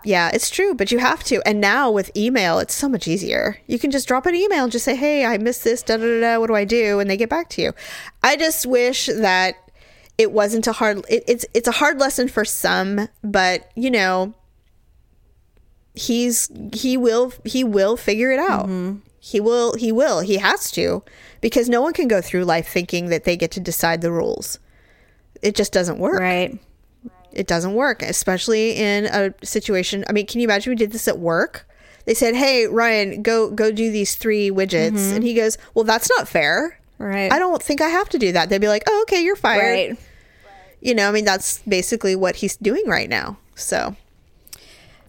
Yeah, 0.03 0.31
it's 0.33 0.49
true, 0.49 0.75
but 0.75 0.91
you 0.91 0.99
have 0.99 1.23
to. 1.25 1.47
And 1.47 1.61
now 1.61 1.91
with 1.91 2.11
email, 2.17 2.59
it's 2.59 2.75
so 2.75 2.89
much 2.89 3.07
easier. 3.07 3.59
You 3.67 3.79
can 3.79 3.91
just 3.91 4.09
drop 4.09 4.25
an 4.25 4.35
email 4.35 4.63
and 4.65 4.73
just 4.73 4.87
say, 4.87 4.97
"Hey, 4.97 5.27
I 5.27 5.37
missed 5.37 5.63
this. 5.63 5.83
Da 5.83 5.99
da 5.99 6.05
da. 6.05 6.21
da. 6.21 6.39
What 6.41 6.47
do 6.47 6.55
I 6.55 6.65
do?" 6.65 7.01
And 7.01 7.11
they 7.11 7.19
get 7.19 7.29
back 7.29 7.51
to 7.51 7.63
you. 7.63 7.73
I 8.23 8.37
just 8.39 8.65
wish 8.65 9.11
that 9.15 9.57
it 10.21 10.33
wasn't 10.33 10.67
a 10.67 10.73
hard. 10.73 10.99
It, 11.09 11.25
it's 11.27 11.47
it's 11.55 11.67
a 11.67 11.73
hard 11.73 11.99
lesson 11.99 12.29
for 12.29 12.45
some, 12.45 13.09
but 13.25 13.71
you 13.75 13.91
know, 13.91 14.35
he's 15.95 16.51
he 16.75 16.99
will 16.99 17.33
he 17.47 17.65
will 17.65 17.97
figure 17.97 18.31
it 18.31 18.39
out. 18.39 18.67
Mm-hmm. 18.67 18.99
He 19.19 19.41
will 19.41 19.75
he 19.77 19.91
will 19.91 20.21
he 20.21 20.37
has 20.37 20.71
to 20.73 21.03
because 21.41 21.71
no 21.71 21.81
one 21.81 21.95
can 21.95 22.07
go 22.07 22.21
through 22.21 22.45
life 22.45 22.69
thinking 22.69 23.07
that 23.07 23.25
they 23.25 23.35
get 23.35 23.51
to 23.53 23.61
decide 23.61 24.03
the 24.03 24.13
rules. 24.13 24.59
It 25.41 25.55
just 25.55 25.73
doesn't 25.73 25.99
work 25.99 26.21
Right. 26.21 26.59
it 27.33 27.47
doesn't 27.47 27.73
work, 27.73 28.03
especially 28.03 28.73
in 28.77 29.07
a 29.07 29.33
situation. 29.43 30.05
I 30.07 30.13
mean, 30.13 30.27
can 30.27 30.41
you 30.41 30.47
imagine 30.47 30.71
we 30.73 30.77
did 30.77 30.93
this 30.93 31.09
at 31.09 31.19
work? 31.19 31.67
They 32.05 32.13
said, 32.13 32.35
"Hey, 32.35 32.67
Ryan, 32.67 33.23
go 33.23 33.51
go 33.51 33.73
do 33.73 33.91
these 33.91 34.17
three 34.17 34.51
widgets," 34.51 34.93
mm-hmm. 34.93 35.15
and 35.17 35.25
he 35.25 35.33
goes, 35.33 35.57
"Well, 35.75 35.85
that's 35.85 36.11
not 36.11 36.29
fair. 36.29 36.79
Right. 36.99 37.33
I 37.33 37.39
don't 37.39 37.63
think 37.63 37.81
I 37.81 37.89
have 37.89 38.11
to 38.11 38.19
do 38.19 38.33
that." 38.33 38.49
They'd 38.51 38.61
be 38.61 38.69
like, 38.69 38.85
"Oh, 38.87 39.03
okay, 39.03 39.23
you're 39.23 39.37
fired." 39.37 39.63
Right. 39.91 39.99
You 40.81 40.95
know, 40.95 41.09
I 41.09 41.13
mean, 41.13 41.25
that's 41.25 41.61
basically 41.69 42.17
what 42.17 42.37
he's 42.37 42.57
doing 42.57 42.87
right 42.87 43.09
now. 43.09 43.39
So 43.55 43.97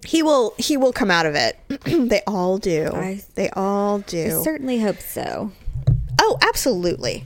he 0.06 0.22
will 0.24 0.54
he 0.58 0.78
will 0.78 0.92
come 0.94 1.10
out 1.12 1.26
of 1.26 1.36
it. 1.36 1.58
they 1.86 2.22
all 2.28 2.58
do. 2.58 2.90
I- 2.94 3.24
they 3.36 3.50
all 3.52 4.00
do. 4.00 4.42
Certainly 4.44 4.80
hope 4.82 5.00
so. 5.00 5.52
Oh, 6.20 6.38
absolutely. 6.42 7.26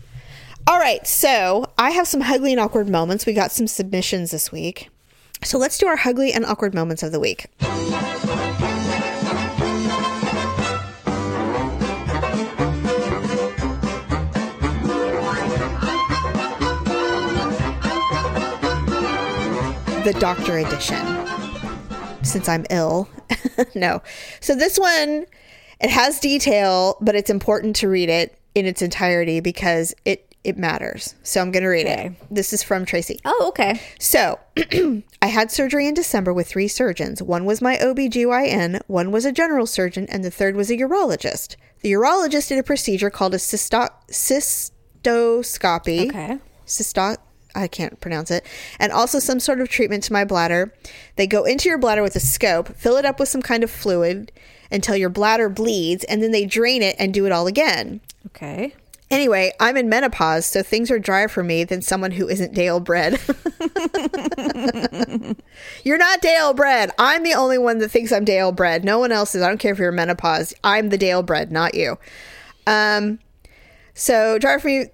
All 0.67 0.79
right, 0.79 1.05
so 1.05 1.71
I 1.77 1.91
have 1.91 2.07
some 2.07 2.23
ugly 2.23 2.51
and 2.51 2.59
awkward 2.59 2.89
moments. 2.89 3.25
We 3.27 3.33
got 3.33 3.51
some 3.51 3.67
submissions 3.67 4.31
this 4.31 4.51
week. 4.51 4.89
So 5.43 5.59
let's 5.59 5.77
do 5.77 5.85
our 5.85 5.99
ugly 6.03 6.33
and 6.33 6.43
awkward 6.45 6.73
moments 6.73 7.03
of 7.03 7.11
the 7.11 7.19
week. 7.19 7.45
The 20.05 20.13
doctor 20.19 20.57
edition 20.59 21.03
since 22.23 22.47
I'm 22.47 22.65
ill. 22.69 23.09
no. 23.75 24.01
So 24.39 24.55
this 24.55 24.77
one, 24.77 25.25
it 25.81 25.89
has 25.89 26.19
detail, 26.19 26.97
but 27.01 27.15
it's 27.15 27.29
important 27.31 27.75
to 27.77 27.89
read 27.89 28.09
it 28.09 28.37
in 28.53 28.65
its 28.67 28.81
entirety 28.83 29.39
because 29.39 29.93
it 30.05 30.35
it 30.43 30.57
matters. 30.59 31.15
So 31.23 31.41
I'm 31.41 31.49
going 31.51 31.63
to 31.63 31.69
read 31.69 31.87
Okay. 31.87 32.05
it. 32.05 32.13
This 32.29 32.53
is 32.53 32.61
from 32.61 32.85
Tracy. 32.85 33.19
Oh, 33.25 33.45
okay. 33.49 33.81
So, 33.99 34.39
I 35.23 35.25
had 35.27 35.49
surgery 35.49 35.87
in 35.87 35.95
December 35.95 36.31
with 36.35 36.47
three 36.47 36.67
surgeons. 36.67 37.19
One 37.23 37.45
was 37.45 37.63
my 37.63 37.77
OBGYN, 37.77 38.81
one 38.85 39.09
was 39.11 39.25
a 39.25 39.31
general 39.31 39.65
surgeon, 39.65 40.05
and 40.09 40.23
the 40.23 40.29
third 40.29 40.55
was 40.55 40.69
a 40.69 40.77
urologist. 40.77 41.55
The 41.81 41.93
urologist 41.93 42.49
did 42.49 42.59
a 42.59 42.63
procedure 42.63 43.09
called 43.09 43.33
a 43.33 43.37
cysto- 43.37 43.89
cystoscopy. 45.03 46.09
Okay. 46.09 46.37
Cysto- 46.67 47.17
I 47.55 47.67
can't 47.67 47.99
pronounce 48.01 48.31
it. 48.31 48.45
And 48.79 48.91
also 48.91 49.19
some 49.19 49.39
sort 49.39 49.61
of 49.61 49.69
treatment 49.69 50.03
to 50.03 50.13
my 50.13 50.25
bladder. 50.25 50.73
They 51.15 51.27
go 51.27 51.45
into 51.45 51.69
your 51.69 51.77
bladder 51.77 52.03
with 52.03 52.15
a 52.15 52.19
scope, 52.19 52.75
fill 52.75 52.97
it 52.97 53.05
up 53.05 53.19
with 53.19 53.29
some 53.29 53.41
kind 53.41 53.63
of 53.63 53.71
fluid 53.71 54.31
until 54.71 54.95
your 54.95 55.09
bladder 55.09 55.49
bleeds, 55.49 56.03
and 56.03 56.21
then 56.21 56.31
they 56.31 56.45
drain 56.45 56.81
it 56.81 56.95
and 56.99 57.13
do 57.13 57.25
it 57.25 57.31
all 57.31 57.47
again. 57.47 58.01
Okay. 58.27 58.73
Anyway, 59.11 59.51
I'm 59.59 59.77
in 59.77 59.87
menopause, 59.87 60.47
so 60.47 60.63
things 60.63 60.89
are 60.89 60.97
drier 60.97 61.27
for 61.27 61.43
me 61.43 61.63
than 61.63 61.83
someone 61.83 62.09
who 62.11 62.27
isn't 62.27 62.55
Dale 62.55 62.79
bred. 62.79 63.13
you're 65.83 65.99
not 65.99 66.21
Dale 66.21 66.55
bred. 66.55 66.89
I'm 66.97 67.23
the 67.23 67.35
only 67.35 67.59
one 67.59 67.77
that 67.79 67.89
thinks 67.89 68.11
I'm 68.11 68.25
Dale 68.25 68.51
bred. 68.51 68.83
No 68.83 68.97
one 68.97 69.11
else 69.11 69.35
is. 69.35 69.43
I 69.43 69.47
don't 69.47 69.59
care 69.59 69.73
if 69.73 69.79
you're 69.79 69.91
menopause. 69.91 70.55
I'm 70.63 70.89
the 70.89 70.97
Dale 70.97 71.21
bred, 71.21 71.51
not 71.51 71.75
you. 71.75 71.99
Um, 72.65 73.19
so 73.93 74.39
drier 74.39 74.59
for 74.59 74.67
me. 74.67 74.85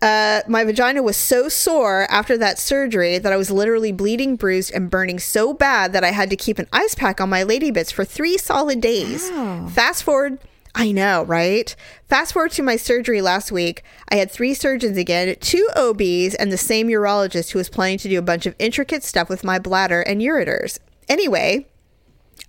Uh, 0.00 0.42
my 0.46 0.62
vagina 0.64 1.02
was 1.02 1.16
so 1.16 1.48
sore 1.48 2.06
after 2.08 2.38
that 2.38 2.58
surgery 2.58 3.18
that 3.18 3.32
I 3.32 3.36
was 3.36 3.50
literally 3.50 3.90
bleeding, 3.90 4.36
bruised, 4.36 4.72
and 4.72 4.88
burning 4.90 5.18
so 5.18 5.52
bad 5.52 5.92
that 5.92 6.04
I 6.04 6.12
had 6.12 6.30
to 6.30 6.36
keep 6.36 6.58
an 6.58 6.68
ice 6.72 6.94
pack 6.94 7.20
on 7.20 7.28
my 7.28 7.42
lady 7.42 7.70
bits 7.72 7.90
for 7.90 8.04
three 8.04 8.38
solid 8.38 8.80
days. 8.80 9.28
Fast 9.70 10.04
forward, 10.04 10.38
I 10.74 10.92
know, 10.92 11.24
right? 11.24 11.74
Fast 12.08 12.32
forward 12.32 12.52
to 12.52 12.62
my 12.62 12.76
surgery 12.76 13.20
last 13.20 13.50
week. 13.50 13.82
I 14.08 14.16
had 14.16 14.30
three 14.30 14.54
surgeons 14.54 14.96
again, 14.96 15.34
two 15.40 15.68
OBs, 15.74 16.36
and 16.36 16.52
the 16.52 16.56
same 16.56 16.86
urologist 16.86 17.50
who 17.50 17.58
was 17.58 17.68
planning 17.68 17.98
to 17.98 18.08
do 18.08 18.18
a 18.18 18.22
bunch 18.22 18.46
of 18.46 18.54
intricate 18.60 19.02
stuff 19.02 19.28
with 19.28 19.42
my 19.42 19.58
bladder 19.58 20.02
and 20.02 20.20
ureters. 20.20 20.78
Anyway, 21.08 21.66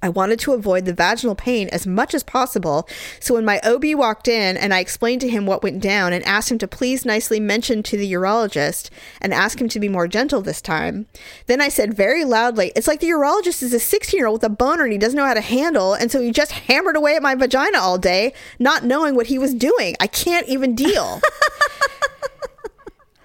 I 0.02 0.10
wanted 0.10 0.40
to 0.40 0.54
avoid 0.54 0.86
the 0.86 0.94
vaginal 0.94 1.36
pain 1.36 1.68
as 1.70 1.86
much 1.86 2.14
as 2.14 2.24
possible. 2.24 2.88
So 3.20 3.34
when 3.34 3.46
my 3.46 3.60
OB 3.64 3.84
walked 3.96 4.28
in 4.28 4.56
and 4.56 4.74
I 4.74 4.80
explained 4.80 5.22
to 5.22 5.30
him 5.30 5.46
what 5.46 5.64
went 5.64 5.82
down 5.82 6.14
and 6.14 6.24
asked 6.24 6.52
him 6.52 6.58
to 6.60 6.68
please 6.68 7.06
nicely 7.06 7.40
mention 7.40 7.84
to 7.84 7.98
the 7.98 8.12
urologist 8.12 8.90
and 9.20 9.34
ask 9.34 9.60
him 9.60 9.68
to 9.70 9.80
be 9.80 9.90
more 9.90 10.08
gentle 10.08 10.42
this 10.42 10.62
time, 10.62 11.08
then 11.48 11.60
I 11.60 11.70
said 11.70 11.94
very 11.94 12.24
loudly, 12.24 12.72
It's 12.76 12.88
like 12.88 13.02
the 13.02 13.10
urologist 13.10 13.62
is 13.62 13.74
a 13.74 13.80
16 13.80 14.18
year 14.18 14.28
old 14.28 14.42
with 14.42 14.52
a 14.52 14.56
boner 14.56 14.84
and 14.84 14.94
he 14.94 14.98
doesn't 14.98 15.18
know 15.18 15.26
how 15.26 15.34
to 15.34 15.42
handle. 15.42 15.94
And 15.94 16.12
so 16.12 16.22
he 16.22 16.32
just 16.32 16.52
hammered 16.52 16.96
away 16.96 17.16
at 17.16 17.22
my 17.22 17.36
vagina 17.36 17.80
all 17.80 17.98
day, 17.98 18.34
not 18.58 18.86
knowing 18.86 19.16
what 19.16 19.28
he 19.28 19.38
was 19.38 19.54
doing. 19.54 19.96
I 20.00 20.08
can't 20.08 20.48
even 20.48 20.76
deal. 20.76 21.22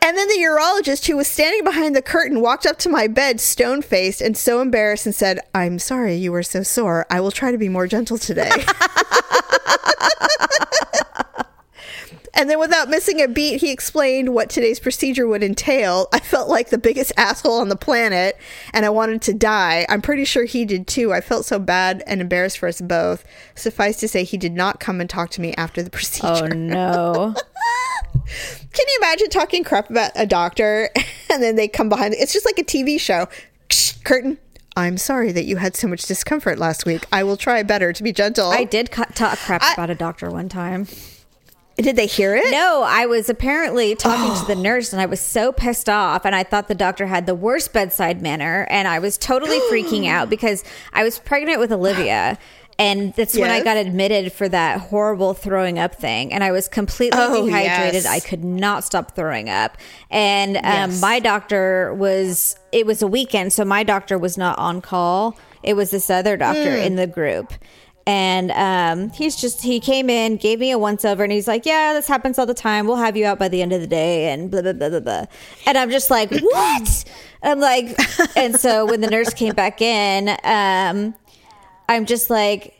And 0.05 0.19
then 0.19 0.29
the 0.29 0.35
urologist 0.35 1.07
who 1.07 1.17
was 1.17 1.27
standing 1.27 1.65
behind 1.65 1.97
the 1.97 2.03
curtain 2.03 2.43
walked 2.43 2.67
up 2.67 2.79
to 2.81 2.91
my 2.91 3.07
bed, 3.07 3.41
stone 3.41 3.81
faced 3.81 4.21
and 4.21 4.37
so 4.37 4.61
embarrassed, 4.61 5.07
and 5.07 5.15
said, 5.15 5.41
I'm 5.55 5.79
sorry 5.79 6.15
you 6.17 6.31
were 6.31 6.43
so 6.43 6.63
sore. 6.63 7.07
I 7.09 7.23
will 7.23 7.31
try 7.31 7.51
to 7.51 7.57
be 7.57 7.71
more 7.71 7.87
gentle 7.87 8.19
today. 8.19 8.51
and 12.35 12.51
then, 12.51 12.59
without 12.59 12.91
missing 12.91 13.23
a 13.23 13.29
beat, 13.29 13.63
he 13.63 13.71
explained 13.71 14.35
what 14.35 14.51
today's 14.51 14.79
procedure 14.79 15.27
would 15.27 15.43
entail. 15.43 16.09
I 16.13 16.21
felt 16.21 16.51
like 16.51 16.69
the 16.69 16.77
biggest 16.77 17.15
asshole 17.17 17.59
on 17.59 17.71
the 17.71 17.77
planet 17.77 18.37
and 18.75 18.85
I 18.85 18.91
wanted 18.91 19.23
to 19.23 19.33
die. 19.33 19.87
I'm 19.89 20.03
pretty 20.03 20.27
sure 20.27 20.45
he 20.45 20.67
did 20.67 20.87
too. 20.87 21.15
I 21.15 21.23
felt 21.23 21.47
so 21.47 21.59
bad 21.59 22.03
and 22.07 22.21
embarrassed 22.21 22.59
for 22.59 22.69
us 22.69 22.83
both. 22.83 23.25
Suffice 23.55 23.97
to 24.01 24.09
say, 24.09 24.25
he 24.25 24.37
did 24.37 24.53
not 24.53 24.81
come 24.81 25.01
and 25.01 25.09
talk 25.09 25.31
to 25.31 25.41
me 25.41 25.55
after 25.55 25.83
the 25.83 25.89
procedure. 25.99 26.45
Oh 26.45 26.49
no. 26.49 27.35
Can 28.72 28.87
you 28.89 28.99
imagine 29.01 29.31
talking 29.31 29.64
crap 29.64 29.91
about 29.91 30.12
a 30.14 30.27
doctor 30.27 30.91
and 31.31 31.43
then 31.43 31.57
they 31.57 31.68
come 31.68 31.89
behind? 31.89 32.14
It's 32.14 32.33
just 32.33 32.47
like 32.47 32.59
a 32.59 32.64
TV 32.64 32.99
show. 32.99 33.29
Curtain. 34.05 34.39
I'm 34.77 34.99
sorry 34.99 35.31
that 35.33 35.45
you 35.45 35.57
had 35.57 35.77
so 35.77 35.87
much 35.87 36.05
discomfort 36.05 36.59
last 36.59 36.85
week. 36.85 37.05
I 37.12 37.22
will 37.22 37.37
try 37.37 37.62
better 37.62 37.93
to 37.93 38.03
be 38.03 38.12
gentle. 38.12 38.51
I 38.51 38.64
did 38.64 38.91
cu- 38.91 39.05
talk 39.14 39.39
crap 39.39 39.62
I- 39.62 39.72
about 39.75 39.91
a 39.91 39.95
doctor 39.95 40.31
one 40.31 40.49
time. 40.49 40.89
Did 41.77 41.97
they 41.97 42.07
hear 42.07 42.37
it? 42.37 42.53
No, 42.53 42.85
I 42.87 43.07
was 43.07 43.29
apparently 43.29 43.97
talking 43.97 44.33
to 44.41 44.47
the 44.47 44.59
oh. 44.59 44.62
nurse 44.62 44.93
and 44.93 45.03
I 45.03 45.07
was 45.07 45.20
so 45.20 45.51
pissed 45.51 45.89
off 45.89 46.25
and 46.25 46.33
I 46.33 46.45
thought 46.45 46.68
the 46.68 46.75
doctor 46.75 47.07
had 47.07 47.27
the 47.27 47.35
worst 47.35 47.72
bedside 47.72 48.22
manner 48.22 48.64
and 48.70 48.87
I 48.87 49.01
was 49.01 49.18
totally 49.18 49.59
freaking 49.62 50.07
out 50.07 50.31
because 50.31 50.62
I 50.93 51.03
was 51.03 51.18
pregnant 51.18 51.59
with 51.59 51.72
Olivia 51.72 52.39
and 52.79 53.12
that's 53.14 53.37
when 53.39 53.51
I 53.51 53.62
got 53.62 53.77
admitted 53.77 54.33
for 54.33 54.49
that 54.49 54.81
horrible 54.81 55.33
throwing 55.35 55.79
up 55.79 55.95
thing 55.95 56.33
and 56.33 56.43
I 56.43 56.51
was 56.53 56.68
completely 56.68 57.18
Oh, 57.20 57.45
dehydrated. 57.47 58.03
yes. 58.03 58.07
I 58.07 58.20
could 58.20 58.43
not 58.45 58.83
stop 58.85 59.14
throwing 59.14 59.49
up. 59.49 59.77
And 60.11 60.57
um, 60.57 60.62
Yes. 60.91 61.01
my 61.01 61.20
doctor 61.20 61.95
was 61.95 62.57
it 62.72 62.85
was 62.87 63.01
a 63.03 63.07
weekend 63.07 63.53
so 63.53 63.64
my 63.64 63.83
doctor 63.85 64.18
was 64.18 64.37
not 64.37 64.59
on 64.59 64.81
call. 64.81 65.39
It 65.62 65.75
was 65.75 65.91
this 65.91 66.11
other 66.11 66.37
doctor 66.37 66.77
Hmm. 66.77 66.83
in 66.83 66.97
the 66.97 67.07
group 67.07 67.53
and 68.07 68.51
um, 68.51 69.09
he's 69.11 69.35
just 69.35 69.62
he 69.62 69.81
came 69.81 70.11
in 70.11 70.37
gave 70.37 70.59
me 70.61 70.70
a 70.72 70.77
once 70.79 71.07
over 71.07 71.22
and 71.22 71.33
he's 71.33 71.49
like 71.49 71.64
yeah 71.64 71.95
this 71.95 72.07
happens 72.07 72.39
all 72.39 72.45
the 72.45 72.53
time 72.53 72.87
we'll 72.87 72.97
have 72.97 73.16
you 73.16 73.25
out 73.25 73.39
by 73.39 73.49
the 73.49 73.62
end 73.62 73.72
of 73.72 73.81
the 73.81 73.87
day 73.87 74.31
and 74.31 74.51
blah 74.51 74.61
blah 74.61 74.75
blah 74.75 74.91
blah 74.91 75.01
blah 75.01 75.25
and 75.66 75.79
i'm 75.79 75.91
just 75.91 76.11
like 76.11 76.31
what 76.43 77.05
i'm 77.43 77.61
like 77.61 77.99
and 78.37 78.61
so 78.61 78.85
when 78.85 79.01
the 79.01 79.07
nurse 79.09 79.33
came 79.33 79.55
back 79.55 79.81
in 79.81 80.29
um, 80.45 81.14
i'm 81.89 82.07
just 82.07 82.30
like 82.30 82.74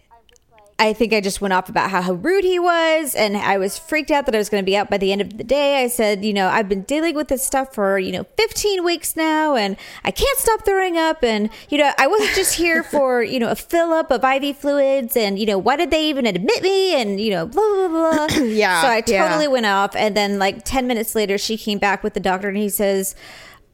I 0.78 0.92
think 0.92 1.12
I 1.12 1.20
just 1.20 1.40
went 1.40 1.55
off 1.55 1.68
about 1.68 1.90
how, 1.90 2.02
how 2.02 2.14
rude 2.14 2.42
he 2.42 2.59
was, 2.59 3.14
and 3.14 3.36
I 3.36 3.59
was 3.59 3.78
freaked 3.78 4.11
out 4.11 4.26
that 4.26 4.34
I 4.34 4.38
was 4.38 4.48
going 4.48 4.62
to 4.62 4.66
be 4.66 4.76
out 4.76 4.90
by 4.90 4.98
the 4.98 5.12
end 5.12 5.20
of 5.20 5.38
the 5.38 5.44
day. 5.44 5.82
I 5.82 5.86
said, 5.86 6.24
you 6.24 6.32
know, 6.32 6.48
I've 6.48 6.68
been 6.68 6.82
dealing 6.82 7.14
with 7.14 7.28
this 7.28 7.46
stuff 7.46 7.72
for, 7.72 7.96
you 7.98 8.11
know, 8.11 8.24
15 8.36 8.84
weeks 8.84 9.14
now, 9.14 9.55
and 9.55 9.76
I 10.05 10.11
can't 10.11 10.38
stop 10.38 10.64
throwing 10.64 10.98
up. 10.98 11.22
And, 11.22 11.48
you 11.68 11.78
know, 11.78 11.92
I 11.96 12.09
wasn't 12.09 12.34
just 12.34 12.57
here 12.57 12.82
for, 12.90 13.22
you 13.22 13.38
know, 13.38 13.50
a 13.50 13.55
fill 13.55 13.92
up 13.92 14.11
of 14.11 14.24
IV 14.24 14.57
fluids, 14.57 15.16
and, 15.16 15.38
you 15.38 15.46
know, 15.46 15.59
why 15.59 15.76
did 15.76 15.92
they 15.92 16.09
even 16.09 16.26
admit 16.26 16.61
me? 16.62 17.00
And, 17.00 17.20
you 17.20 17.30
know, 17.30 17.46
blah, 17.46 17.62
blah, 17.62 18.26
blah. 18.26 18.36
Yeah, 18.44 18.82
So 18.82 18.88
I 18.88 19.02
yeah. 19.07 19.28
totally 19.28 19.46
went 19.48 19.66
off. 19.66 19.94
And 19.94 20.16
then, 20.16 20.40
like, 20.40 20.64
10 20.64 20.88
minutes 20.88 21.14
later, 21.14 21.38
she 21.38 21.57
came 21.57 21.78
back 21.78 22.02
with 22.02 22.14
the 22.14 22.20
doctor, 22.20 22.48
and 22.48 22.57
he 22.59 22.68
says, 22.68 23.14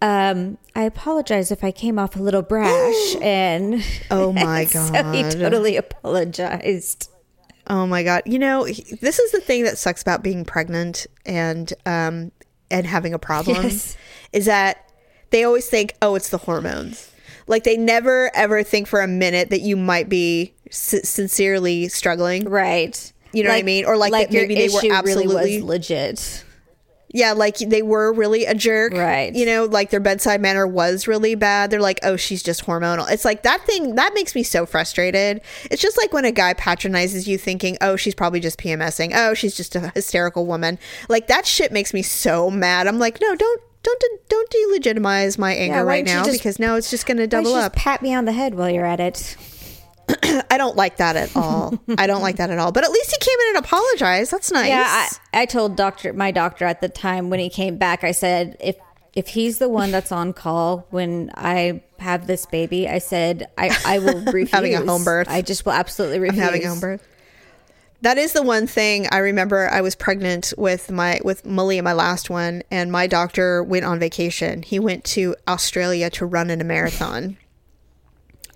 um, 0.03 0.59
I 0.75 0.83
apologize 0.85 1.51
if 1.53 1.63
I 1.65 1.71
came 1.73 1.99
off 1.99 2.17
a 2.17 2.23
little 2.23 2.43
brash. 2.43 3.17
and 3.23 3.83
Oh 4.11 4.33
my 4.35 4.65
god. 4.65 4.95
so 4.95 5.13
he 5.13 5.23
totally 5.25 5.77
apologized. 5.77 7.11
Oh 7.67 7.87
my 7.87 8.03
god! 8.03 8.23
You 8.27 8.39
know, 8.39 8.65
he- 8.65 8.97
this 9.01 9.19
is 9.19 9.31
the 9.33 9.41
thing 9.41 9.65
that 9.65 9.79
sucks 9.79 10.03
about 10.03 10.23
being 10.23 10.45
pregnant 10.45 11.07
and 11.27 11.73
um 11.87 12.33
and 12.71 12.87
having 12.87 13.15
a 13.15 13.19
problem 13.19 13.63
Yes. 13.65 13.97
is 14.33 14.47
that 14.47 14.91
they 15.31 15.45
always 15.45 15.67
think, 15.69 15.95
"Oh, 16.03 16.15
it's 16.17 16.31
the 16.31 16.39
hormones." 16.39 17.11
Like 17.47 17.65
they 17.65 17.77
never 17.77 18.31
ever 18.35 18.63
think 18.63 18.87
for 18.87 19.01
a 19.03 19.09
minute 19.09 19.51
that 19.51 19.61
you 19.61 19.77
might 19.77 20.09
be 20.09 20.55
s- 20.69 21.09
sincerely 21.09 21.89
struggling. 21.89 22.45
Right. 22.49 23.13
You 23.33 23.45
know 23.45 23.51
what 23.51 23.57
I 23.59 23.63
mean? 23.63 23.85
Or 23.85 23.97
like 23.97 24.13
that 24.13 24.33
your 24.33 24.43
maybe 24.43 24.55
they 24.57 24.69
were 24.69 24.79
issue 24.81 25.03
really 25.05 25.27
was 25.29 25.63
legit. 25.63 26.45
Yeah, 27.13 27.33
like 27.33 27.59
they 27.59 27.83
were 27.83 28.13
really 28.13 28.45
a 28.47 28.55
jerk. 28.55 28.93
Right. 28.93 29.35
You 29.35 29.45
know, 29.47 29.65
like 29.65 29.91
their 29.91 30.01
bedside 30.01 30.41
manner 30.41 30.67
was 30.67 31.09
really 31.09 31.35
bad. 31.35 31.71
They're 31.71 31.81
like, 31.81 31.99
oh, 32.05 32.17
she's 32.17 32.43
just 32.43 32.65
hormonal. 32.67 33.11
It's 33.11 33.25
like 33.25 33.43
that 33.43 33.65
thing 33.67 33.97
that 33.97 34.15
makes 34.15 34.35
me 34.35 34.43
so 34.45 34.65
frustrated. 34.65 35.41
It's 35.71 35.83
just 35.83 35.99
like 35.99 36.13
when 36.13 36.25
a 36.25 36.31
guy 36.33 36.55
patronizes 36.55 37.27
you 37.27 37.37
thinking, 37.37 37.77
oh, 37.81 37.97
she's 37.97 38.15
probably 38.15 38.39
just 38.41 38.59
PMSing. 38.61 39.13
Oh, 39.15 39.35
she's 39.35 39.57
just 39.57 39.75
a 39.75 39.91
hysterical 39.95 40.47
woman. 40.47 40.79
Like 41.09 41.27
that 41.27 41.47
shit 41.47 41.73
makes 41.73 41.93
me 41.93 42.03
so 42.03 42.51
mad. 42.51 42.87
I'm 42.87 42.99
like, 42.99 43.21
no, 43.21 43.35
don't. 43.35 43.61
Don't 43.83 44.03
don't 44.29 44.51
delegitimize 44.51 45.39
my 45.39 45.55
anger 45.55 45.77
why 45.77 45.83
right 45.93 46.05
now 46.05 46.23
just- 46.23 46.39
because 46.39 46.59
now 46.59 46.75
it's 46.77 46.91
just 46.91 47.07
going 47.07 47.17
to 47.17 47.27
double 47.27 47.53
you 47.53 47.57
up. 47.57 47.73
Just 47.73 47.83
pat 47.83 48.03
me 48.03 48.13
on 48.15 48.27
the 48.27 48.33
head 48.33 48.55
while 48.55 48.69
you're 48.69 48.85
at 48.85 49.01
it. 49.01 49.39
I 50.51 50.59
don't 50.59 50.77
like 50.77 50.97
that 50.99 51.17
at 51.17 51.35
all. 51.37 51.75
I 51.99 52.07
don't 52.07 52.23
like 52.23 52.37
that 52.37 52.51
at 52.51 52.59
all. 52.59 52.73
But 52.73 52.85
at 52.85 52.91
least 52.91 53.11
he 53.11 53.19
came 53.19 53.39
in 53.49 53.57
and 53.57 53.65
apologized. 53.65 54.31
That's 54.31 54.51
nice. 54.51 54.69
Yeah, 54.69 54.85
I, 54.87 55.43
I 55.43 55.47
told 55.47 55.77
doctor 55.77 56.13
my 56.13 56.31
doctor 56.31 56.65
at 56.65 56.81
the 56.81 56.89
time 56.89 57.31
when 57.31 57.41
he 57.41 57.49
came 57.49 57.77
back. 57.77 58.05
I 58.05 58.13
said 58.13 58.57
if 58.61 58.77
if 59.15 59.29
he's 59.29 59.59
the 59.59 59.69
one 59.69 59.91
that's 59.91 60.13
on 60.13 60.33
call 60.33 60.87
when 60.91 61.31
I 61.35 61.83
have 61.99 62.27
this 62.27 62.47
baby, 62.47 62.89
I 62.89 62.99
said 62.99 63.49
I 63.59 63.77
I 63.85 63.99
will 63.99 64.21
refuse 64.23 64.51
Having 64.53 64.75
a 64.75 64.85
home 64.85 65.05
birth. 65.05 65.29
I 65.29 65.43
just 65.43 65.65
will 65.65 65.73
absolutely 65.73 66.17
I'm 66.17 66.23
refuse. 66.23 66.43
having 66.43 66.65
a 66.65 66.69
home 66.69 66.81
birth. 66.81 67.07
That 68.03 68.17
is 68.17 68.33
the 68.33 68.43
one 68.43 68.67
thing 68.67 69.07
I 69.13 69.19
remember. 69.19 69.69
I 69.69 69.83
was 69.83 69.95
pregnant 69.95 70.55
with 70.57 70.91
my 70.91 71.21
with 71.23 71.45
Malia, 71.45 71.83
my 71.83 71.93
last 71.93 72.31
one, 72.31 72.63
and 72.71 72.91
my 72.91 73.07
doctor 73.07 73.63
went 73.63 73.85
on 73.85 73.99
vacation. 73.99 74.63
He 74.63 74.79
went 74.79 75.05
to 75.07 75.37
Australia 75.47 76.09
to 76.11 76.25
run 76.25 76.49
in 76.49 76.61
a 76.63 76.65
marathon. 76.65 77.37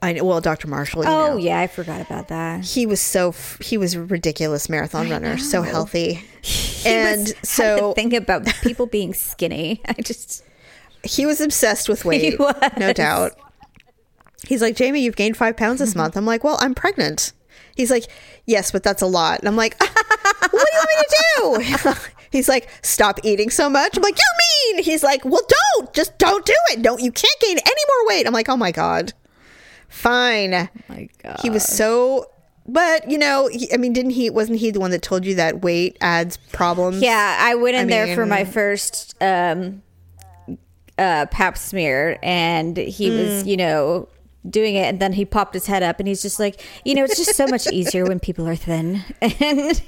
I 0.05 0.13
know, 0.13 0.25
well, 0.25 0.41
Dr. 0.41 0.69
Marshall. 0.69 1.03
You 1.05 1.09
Oh 1.11 1.27
know. 1.29 1.37
yeah, 1.39 1.59
I 1.61 1.67
forgot 1.67 2.01
about 2.01 2.29
that. 2.29 2.65
he 2.65 2.85
was 2.87 3.01
so 3.01 3.29
f- 3.31 3.59
he 3.63 3.79
was 3.79 3.95
a 3.95 4.03
ridiculous 4.03 4.69
marathon 4.69 5.09
runner, 5.09 5.39
so 5.39 5.63
healthy, 5.63 6.23
He 6.43 6.89
and 6.89 7.21
was- 7.23 7.35
so 7.43 7.93
think 7.95 8.13
about 8.13 8.47
people 8.63 8.87
being 8.87 9.15
skinny. 9.15 9.81
I 9.89 9.95
just 9.95 10.45
he 11.03 11.27
was 11.27 11.41
obsessed 11.41 11.89
with 11.89 12.05
weight, 12.07 12.39
no 12.79 12.93
doubt. 12.93 13.33
He's 14.47 14.61
like, 14.61 14.77
Jamie, 14.77 15.01
you've 15.01 15.17
gained 15.17 15.37
five 15.37 15.57
pounds 15.57 15.81
Mm-hmm. 15.81 15.85
this 15.87 15.95
month. 15.97 16.17
I'm 16.17 16.27
like, 16.27 16.45
well, 16.45 16.59
I'm 16.61 16.75
pregnant. 16.75 17.33
He's 17.77 17.91
like, 17.91 18.05
yes, 18.47 18.71
but 18.71 18.83
that's 18.83 19.03
a 19.03 19.07
lot. 19.07 19.39
And 19.41 19.49
I'm 19.49 19.57
like, 19.57 19.75
what 19.81 19.91
do 20.53 20.59
you 20.59 20.59
want 20.75 20.89
me 20.89 21.03
to 21.03 21.17
do? 21.99 22.11
He's 22.31 22.49
like, 22.49 22.69
stop 22.83 23.21
eating 23.23 23.49
so 23.51 23.71
much. 23.71 23.97
I'm 23.97 24.03
like, 24.03 24.17
you're 24.17 24.75
mean. 24.77 24.85
He's 24.85 25.03
like, 25.03 25.25
well, 25.25 25.41
don't. 25.77 25.93
Just 25.95 26.19
don't 26.19 26.45
do 26.45 26.55
it. 26.73 26.83
Don't. 26.83 27.01
You 27.01 27.11
can't 27.11 27.41
gain 27.41 27.57
any 27.59 27.83
more 27.89 28.09
weight. 28.09 28.27
I'm 28.27 28.33
like, 28.33 28.49
oh 28.49 28.57
my 28.57 28.71
god. 28.73 29.13
Fine. 29.95 30.69
My 30.89 31.09
God. 31.23 31.39
He 31.41 31.51
was 31.51 31.65
so. 31.65 32.27
But 32.67 33.11
you 33.11 33.19
know, 33.19 33.49
he, 33.49 33.73
I 33.73 33.77
mean, 33.77 33.93
didn't 33.93 34.13
he? 34.13 34.29
Wasn't 34.31 34.59
he 34.59 34.71
the 34.71 34.81
one 34.81 34.91
that 34.91 35.03
told 35.03 35.25
you 35.25 35.35
that 35.37 35.63
weight 35.63 35.97
adds 36.01 36.37
problems? 36.53 37.03
Yeah, 37.03 37.37
I 37.41 37.55
went 37.55 37.77
in 37.77 37.87
I 37.87 37.89
there 37.89 38.15
for 38.15 38.27
my 38.27 38.45
first 38.45 39.15
um, 39.23 39.83
uh, 40.99 41.27
pap 41.27 41.57
smear, 41.59 42.19
and 42.23 42.77
he 42.77 43.11
Mm. 43.11 43.17
was, 43.23 43.47
you 43.47 43.57
know, 43.57 44.09
doing 44.49 44.75
it, 44.75 44.85
and 44.87 44.99
then 45.01 45.13
he 45.13 45.25
popped 45.25 45.55
his 45.55 45.67
head 45.67 45.83
up, 45.83 45.99
and 46.01 46.09
he's 46.09 46.23
just 46.23 46.41
like, 46.41 46.61
you 46.85 46.95
know, 46.95 47.05
it's 47.05 47.17
just 47.17 47.37
so 47.37 47.47
much 47.47 47.67
easier 47.67 48.05
when 48.05 48.19
people 48.19 48.49
are 48.49 48.57
thin, 48.57 49.03
and. 49.21 49.83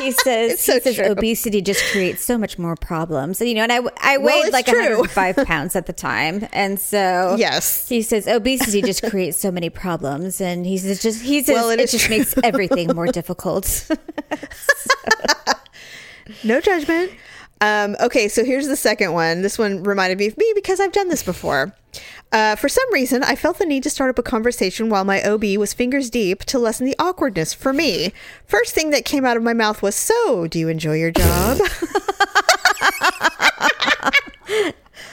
He 0.00 0.10
says, 0.24 0.60
so 0.60 0.74
he 0.74 0.80
says 0.80 0.94
true. 0.96 1.06
obesity 1.06 1.60
just 1.62 1.84
creates 1.92 2.22
so 2.24 2.38
much 2.38 2.58
more 2.58 2.76
problems. 2.76 3.40
And, 3.40 3.48
you 3.48 3.54
know, 3.56 3.62
and 3.62 3.72
I, 3.72 3.80
I 4.00 4.18
weighed 4.18 4.44
it's 4.44 4.52
like 4.52 4.66
true. 4.66 4.98
105 5.00 5.36
pounds 5.46 5.74
at 5.76 5.86
the 5.86 5.92
time. 5.92 6.46
And 6.52 6.78
so 6.78 7.34
Yes. 7.38 7.88
he 7.88 8.02
says 8.02 8.26
obesity 8.28 8.82
just 8.82 9.02
creates 9.02 9.38
so 9.38 9.50
many 9.50 9.70
problems. 9.70 10.40
And 10.40 10.64
he 10.66 10.78
says 10.78 11.02
just, 11.02 11.22
he 11.22 11.42
says 11.42 11.54
Well, 11.54 11.70
it 11.70 11.80
it, 11.80 11.90
just 11.90 12.06
true. 12.06 12.18
makes 12.18 12.34
everything 12.42 12.88
more 12.94 13.06
difficult. 13.06 13.88
No 16.44 16.60
judgment. 16.60 17.10
Um, 17.62 17.96
okay, 18.00 18.28
so 18.28 18.44
here's 18.44 18.68
the 18.68 18.76
second 18.76 19.12
one. 19.12 19.40
This 19.42 19.58
one 19.58 19.82
reminded 19.82 20.18
me 20.18 20.26
of 20.26 20.36
me 20.36 20.52
because 20.54 20.78
I've 20.78 20.92
done 20.92 21.08
this 21.08 21.22
before. 21.22 21.74
Uh, 22.30 22.56
for 22.56 22.68
some 22.68 22.92
reason, 22.92 23.22
I 23.24 23.34
felt 23.36 23.58
the 23.58 23.64
need 23.64 23.82
to 23.84 23.90
start 23.90 24.10
up 24.10 24.18
a 24.18 24.22
conversation 24.22 24.90
while 24.90 25.04
my 25.04 25.22
OB 25.22 25.44
was 25.56 25.72
fingers 25.72 26.10
deep 26.10 26.44
to 26.46 26.58
lessen 26.58 26.84
the 26.86 26.96
awkwardness 26.98 27.54
for 27.54 27.72
me. 27.72 28.12
First 28.44 28.74
thing 28.74 28.90
that 28.90 29.04
came 29.06 29.24
out 29.24 29.36
of 29.38 29.42
my 29.42 29.54
mouth 29.54 29.80
was, 29.82 29.94
So, 29.94 30.46
do 30.46 30.58
you 30.58 30.68
enjoy 30.68 30.96
your 30.96 31.10
job? 31.10 31.58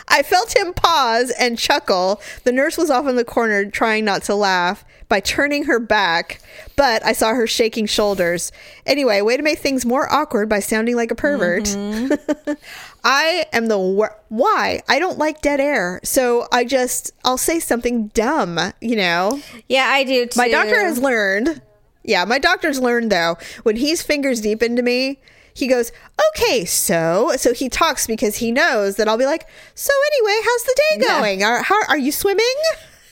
I 0.08 0.24
felt 0.24 0.56
him 0.56 0.74
pause 0.74 1.32
and 1.40 1.58
chuckle. 1.58 2.22
The 2.44 2.52
nurse 2.52 2.78
was 2.78 2.90
off 2.90 3.08
in 3.08 3.16
the 3.16 3.26
corner 3.26 3.66
trying 3.66 4.06
not 4.06 4.24
to 4.24 4.36
laugh 4.36 4.86
by 5.10 5.20
turning 5.20 5.64
her 5.66 5.80
back, 5.80 6.40
but 6.76 7.04
I 7.06 7.12
saw 7.12 7.34
her 7.34 7.48
shaking 7.48 7.86
shoulders. 7.86 8.52
Anyway, 8.86 9.22
way 9.22 9.36
to 9.36 9.44
make 9.44 9.60
things 9.60 9.86
more 9.86 10.12
awkward 10.12 10.48
by 10.48 10.60
sounding 10.60 10.96
like 10.96 11.12
a 11.12 11.16
pervert. 11.16 11.76
I 13.08 13.46
am 13.54 13.68
the 13.68 13.78
wor- 13.78 14.20
why 14.30 14.82
I 14.90 14.98
don't 14.98 15.20
like 15.20 15.42
dead 15.42 15.60
air, 15.60 16.00
so 16.04 16.48
I 16.52 16.66
just 16.66 17.12
I'll 17.24 17.38
say 17.38 17.60
something 17.60 18.08
dumb, 18.10 18.60
you 18.82 18.96
know. 18.96 19.40
yeah, 19.70 19.86
I 19.86 20.04
do 20.04 20.26
too. 20.26 20.38
My 20.40 20.50
doctor 20.50 20.82
has 20.84 20.98
learned. 20.98 21.62
Yeah, 22.04 22.26
my 22.26 22.40
doctor's 22.40 22.80
learned 22.82 23.12
though. 23.12 23.38
When 23.64 23.76
he's 23.76 24.02
fingers 24.02 24.42
deep 24.42 24.62
into 24.64 24.82
me, 24.82 25.20
he 25.54 25.68
goes, 25.68 25.92
"Okay, 26.36 26.66
so 26.66 27.34
so 27.38 27.54
he 27.54 27.70
talks 27.70 28.08
because 28.08 28.38
he 28.38 28.52
knows 28.52 28.96
that 28.96 29.08
I'll 29.08 29.18
be 29.18 29.26
like, 29.26 29.48
"So 29.76 29.94
anyway, 30.14 30.42
how's 30.44 30.64
the 30.64 30.76
day 30.76 31.06
Yeah. 31.08 31.20
going? 31.20 31.44
Are 31.44 31.62
how 31.62 31.80
are 31.88 31.98
you 31.98 32.12
swimming?" 32.12 32.56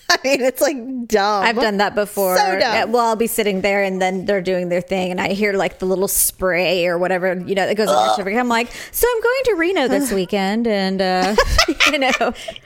I 0.10 0.20
mean, 0.24 0.42
it's 0.42 0.62
like 0.62 0.76
dumb. 1.08 1.44
I've 1.44 1.56
done 1.56 1.78
that 1.78 1.96
before. 1.96 2.38
So 2.38 2.60
dumb. 2.60 2.92
Well, 2.92 3.06
I'll 3.08 3.16
be 3.16 3.28
sitting 3.28 3.62
there 3.62 3.84
and 3.84 4.02
then 4.02 4.26
they're 4.26 4.42
doing 4.42 4.70
their 4.70 4.82
thing, 4.82 5.12
and 5.12 5.20
I 5.20 5.30
hear 5.30 5.54
like 5.54 5.80
the 5.80 5.86
little 5.86 6.08
spray 6.08 6.86
or 6.88 6.98
whatever 6.98 7.34
you 7.34 7.56
know 7.56 7.66
that 7.66 7.76
goes 7.76 7.90
on. 7.90 8.28
I'm 8.38 8.48
like, 8.48 8.72
so 8.92 9.08
I'm 9.10 9.22
going 9.22 9.44
to 9.46 9.54
Reno 9.56 9.88
this 9.88 10.12
weekend, 10.14 10.68
and 10.68 11.02
uh, 11.02 11.36
you 11.92 12.00
know, 12.00 12.12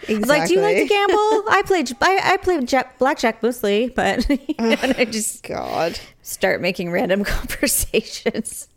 I'm 0.09 0.21
like, 0.21 0.47
do 0.47 0.53
you 0.53 0.61
like 0.61 0.77
to 0.77 0.85
gamble? 0.85 1.43
I 1.49 1.61
played, 1.65 1.91
I, 2.01 2.33
I 2.33 2.37
played 2.37 2.67
jack, 2.67 2.97
blackjack 2.97 3.41
mostly, 3.43 3.89
but 3.89 4.27
you 4.29 4.37
know, 4.59 4.75
and 4.81 4.95
I 4.97 5.05
just 5.05 5.43
God, 5.43 5.99
start 6.21 6.61
making 6.61 6.91
random 6.91 7.23
conversations. 7.23 8.67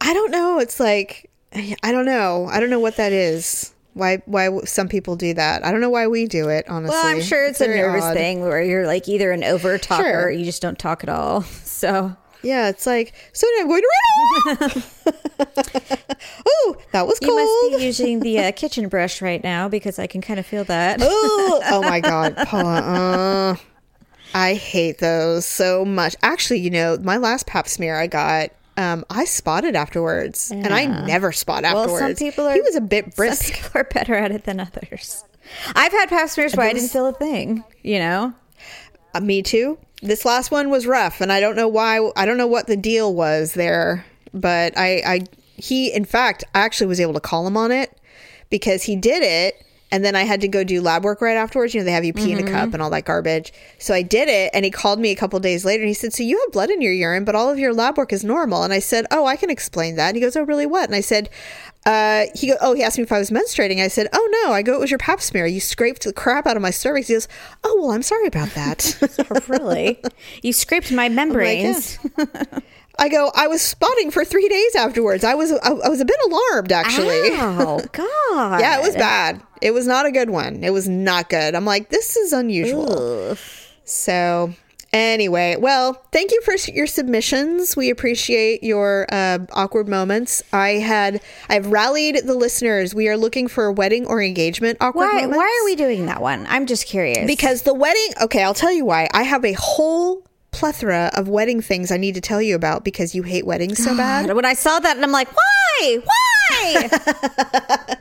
I 0.00 0.12
don't 0.12 0.30
know. 0.30 0.58
It's 0.58 0.80
like 0.80 1.30
I 1.54 1.92
don't 1.92 2.06
know. 2.06 2.48
I 2.50 2.60
don't 2.60 2.70
know 2.70 2.80
what 2.80 2.96
that 2.96 3.12
is. 3.12 3.71
Why 3.94 4.22
why 4.26 4.48
some 4.64 4.88
people 4.88 5.16
do 5.16 5.34
that? 5.34 5.64
I 5.64 5.70
don't 5.70 5.80
know 5.80 5.90
why 5.90 6.06
we 6.06 6.26
do 6.26 6.48
it. 6.48 6.66
Honestly, 6.68 6.94
Well, 6.94 7.06
I'm 7.06 7.20
sure 7.22 7.44
it's, 7.46 7.60
a 7.60 7.68
nervous 7.68 8.04
odd. 8.04 8.14
thing 8.14 8.40
where 8.40 8.62
you're 8.62 8.86
like 8.86 9.06
either 9.08 9.30
an 9.32 9.44
over 9.44 9.76
talker 9.78 10.02
Sure. 10.04 10.24
or 10.24 10.30
you 10.30 10.44
just 10.44 10.62
don't 10.62 10.78
talk 10.78 11.02
at 11.02 11.08
all. 11.10 11.42
So 11.64 12.16
Yeah, 12.42 12.68
it's 12.68 12.86
like 12.86 13.12
so. 13.32 13.46
I'm 13.58 13.68
going 13.68 13.82
to. 13.82 14.82
oh, 16.46 16.76
that 16.92 17.06
was 17.06 17.18
you 17.20 17.34
must 17.34 17.78
be 17.78 17.84
using 17.84 18.20
the 18.20 18.38
uh, 18.38 18.52
kitchen 18.56 18.88
brush 18.88 19.20
right 19.20 19.42
now 19.42 19.68
because 19.68 19.98
I 19.98 20.06
can 20.06 20.20
kind 20.20 20.38
of 20.40 20.46
feel 20.46 20.64
that. 20.64 20.98
oh, 21.02 21.62
oh 21.66 21.82
my 21.82 22.00
god, 22.00 22.36
Paula. 22.46 22.80
Uh, 22.80 23.56
I 24.34 24.54
hate 24.54 24.98
those 24.98 25.44
so 25.44 25.84
much. 25.84 26.16
Actually, 26.22 26.60
you 26.60 26.70
know, 26.70 26.96
my 27.02 27.16
last 27.18 27.46
pap 27.46 27.68
smear 27.68 27.96
I 27.98 28.06
got, 28.06 28.50
um, 28.76 29.04
I 29.10 29.24
spotted 29.24 29.76
afterwards, 29.76 30.50
and 30.50 30.68
I 30.72 30.86
never 31.06 31.32
spot 31.32 31.64
afterwards. 31.64 31.92
Well, 31.92 32.00
some 32.00 32.14
people 32.16 32.46
are. 32.46 32.54
He 32.54 32.60
was 32.60 32.74
a 32.76 32.80
bit 32.80 33.14
brisk. 33.16 33.44
Some 33.44 33.54
people 33.62 33.80
are 33.80 33.84
better 33.84 34.14
at 34.14 34.30
it 34.32 34.44
than 34.44 34.60
others. 34.60 35.24
I've 35.74 35.92
had 35.92 36.08
pap 36.08 36.28
smears 36.30 36.54
where 36.54 36.66
I 36.66 36.72
didn't 36.72 36.88
feel 36.90 37.06
a 37.06 37.12
thing. 37.12 37.64
You 37.82 37.98
know, 37.98 38.32
Uh, 39.14 39.20
me 39.20 39.42
too. 39.42 39.78
This 40.02 40.24
last 40.24 40.50
one 40.50 40.70
was 40.70 40.86
rough, 40.86 41.20
and 41.20 41.30
I 41.32 41.38
don't 41.40 41.54
know 41.56 41.68
why. 41.68 42.10
I 42.16 42.24
don't 42.24 42.38
know 42.38 42.46
what 42.46 42.66
the 42.66 42.76
deal 42.76 43.14
was 43.14 43.54
there, 43.54 44.04
but 44.32 44.76
I, 44.76 45.02
I, 45.06 45.20
he, 45.56 45.92
in 45.92 46.04
fact, 46.04 46.42
I 46.54 46.60
actually 46.60 46.86
was 46.88 46.98
able 47.00 47.12
to 47.14 47.20
call 47.20 47.46
him 47.46 47.56
on 47.56 47.70
it 47.70 47.96
because 48.50 48.82
he 48.84 48.96
did 48.96 49.22
it, 49.22 49.64
and 49.92 50.02
then 50.02 50.16
I 50.16 50.22
had 50.22 50.40
to 50.40 50.48
go 50.48 50.64
do 50.64 50.80
lab 50.80 51.04
work 51.04 51.20
right 51.20 51.36
afterwards. 51.36 51.74
You 51.74 51.80
know, 51.80 51.84
they 51.84 51.92
have 51.92 52.04
you 52.04 52.14
pee 52.14 52.32
in 52.32 52.38
a 52.38 52.50
cup 52.50 52.72
and 52.72 52.82
all 52.82 52.88
that 52.90 53.04
garbage. 53.04 53.52
So 53.78 53.92
I 53.92 54.00
did 54.00 54.26
it, 54.28 54.50
and 54.54 54.64
he 54.64 54.70
called 54.70 54.98
me 54.98 55.10
a 55.10 55.14
couple 55.14 55.38
days 55.38 55.66
later, 55.66 55.82
and 55.82 55.88
he 55.88 55.94
said, 55.94 56.14
"So 56.14 56.22
you 56.22 56.40
have 56.40 56.50
blood 56.50 56.70
in 56.70 56.80
your 56.80 56.94
urine, 56.94 57.24
but 57.24 57.34
all 57.34 57.50
of 57.50 57.58
your 57.58 57.74
lab 57.74 57.98
work 57.98 58.12
is 58.12 58.24
normal." 58.24 58.64
And 58.64 58.72
I 58.72 58.78
said, 58.78 59.06
"Oh, 59.10 59.26
I 59.26 59.36
can 59.36 59.50
explain 59.50 59.96
that." 59.96 60.08
And 60.08 60.16
he 60.16 60.22
goes, 60.22 60.34
"Oh, 60.34 60.42
really? 60.42 60.66
What?" 60.66 60.88
And 60.88 60.96
I 60.96 61.02
said. 61.02 61.28
Uh, 61.84 62.26
he 62.36 62.46
go, 62.46 62.54
oh, 62.60 62.74
he 62.74 62.82
asked 62.84 62.96
me 62.96 63.02
if 63.02 63.10
I 63.10 63.18
was 63.18 63.30
menstruating. 63.30 63.80
I 63.82 63.88
said, 63.88 64.06
oh 64.12 64.44
no, 64.44 64.52
I 64.52 64.62
go, 64.62 64.74
it 64.74 64.78
was 64.78 64.92
your 64.92 64.98
pap 64.98 65.20
smear. 65.20 65.46
You 65.46 65.58
scraped 65.58 66.04
the 66.04 66.12
crap 66.12 66.46
out 66.46 66.54
of 66.54 66.62
my 66.62 66.70
cervix. 66.70 67.08
He 67.08 67.14
goes, 67.14 67.26
oh, 67.64 67.76
well, 67.80 67.90
I'm 67.90 68.02
sorry 68.02 68.28
about 68.28 68.50
that. 68.50 69.44
really, 69.48 70.00
you 70.42 70.52
scraped 70.52 70.92
my 70.92 71.08
membranes. 71.08 71.98
I 72.98 73.08
go, 73.08 73.30
I 73.34 73.46
was 73.48 73.62
spotting 73.62 74.10
for 74.10 74.24
three 74.24 74.48
days 74.48 74.74
afterwards. 74.76 75.24
I 75.24 75.34
was, 75.34 75.52
I, 75.52 75.70
I 75.70 75.88
was 75.88 76.00
a 76.00 76.04
bit 76.04 76.16
alarmed 76.26 76.72
actually. 76.72 77.30
Oh 77.32 77.80
God! 77.92 78.60
Yeah, 78.60 78.78
it 78.78 78.82
was 78.82 78.94
bad. 78.94 79.42
It 79.60 79.72
was 79.72 79.86
not 79.86 80.06
a 80.06 80.10
good 80.10 80.30
one. 80.30 80.62
It 80.62 80.70
was 80.70 80.88
not 80.88 81.28
good. 81.28 81.54
I'm 81.54 81.64
like, 81.64 81.88
this 81.88 82.16
is 82.16 82.32
unusual. 82.32 83.36
So, 83.84 84.52
anyway, 84.92 85.56
well, 85.56 85.94
thank 86.12 86.32
you 86.32 86.40
for 86.42 86.54
your 86.72 86.86
submissions. 86.86 87.76
We 87.76 87.90
appreciate 87.90 88.62
your 88.62 89.06
uh, 89.10 89.38
awkward 89.52 89.88
moments. 89.88 90.42
I 90.52 90.70
had, 90.70 91.20
I've 91.48 91.68
rallied 91.68 92.26
the 92.26 92.34
listeners. 92.34 92.94
We 92.94 93.08
are 93.08 93.16
looking 93.16 93.48
for 93.48 93.66
a 93.66 93.72
wedding 93.72 94.06
or 94.06 94.20
engagement 94.20 94.78
awkward 94.80 95.06
Why? 95.06 95.20
moments. 95.22 95.36
Why 95.36 95.60
are 95.62 95.64
we 95.64 95.76
doing 95.76 96.06
that 96.06 96.20
one? 96.20 96.46
I'm 96.48 96.66
just 96.66 96.86
curious. 96.86 97.26
Because 97.26 97.62
the 97.62 97.74
wedding, 97.74 98.14
okay, 98.22 98.42
I'll 98.42 98.54
tell 98.54 98.72
you 98.72 98.84
why. 98.84 99.08
I 99.14 99.22
have 99.22 99.44
a 99.44 99.52
whole 99.52 100.24
plethora 100.52 101.10
of 101.14 101.28
wedding 101.28 101.60
things 101.60 101.90
I 101.90 101.96
need 101.96 102.14
to 102.14 102.20
tell 102.20 102.40
you 102.40 102.54
about 102.54 102.84
because 102.84 103.14
you 103.14 103.22
hate 103.24 103.44
weddings 103.46 103.82
so 103.82 103.96
bad. 103.96 104.32
when 104.34 104.44
I 104.44 104.54
saw 104.54 104.78
that, 104.78 104.96
and 104.96 105.04
I'm 105.04 105.10
like, 105.12 105.28
why? 105.34 105.98
Why? 106.04 106.88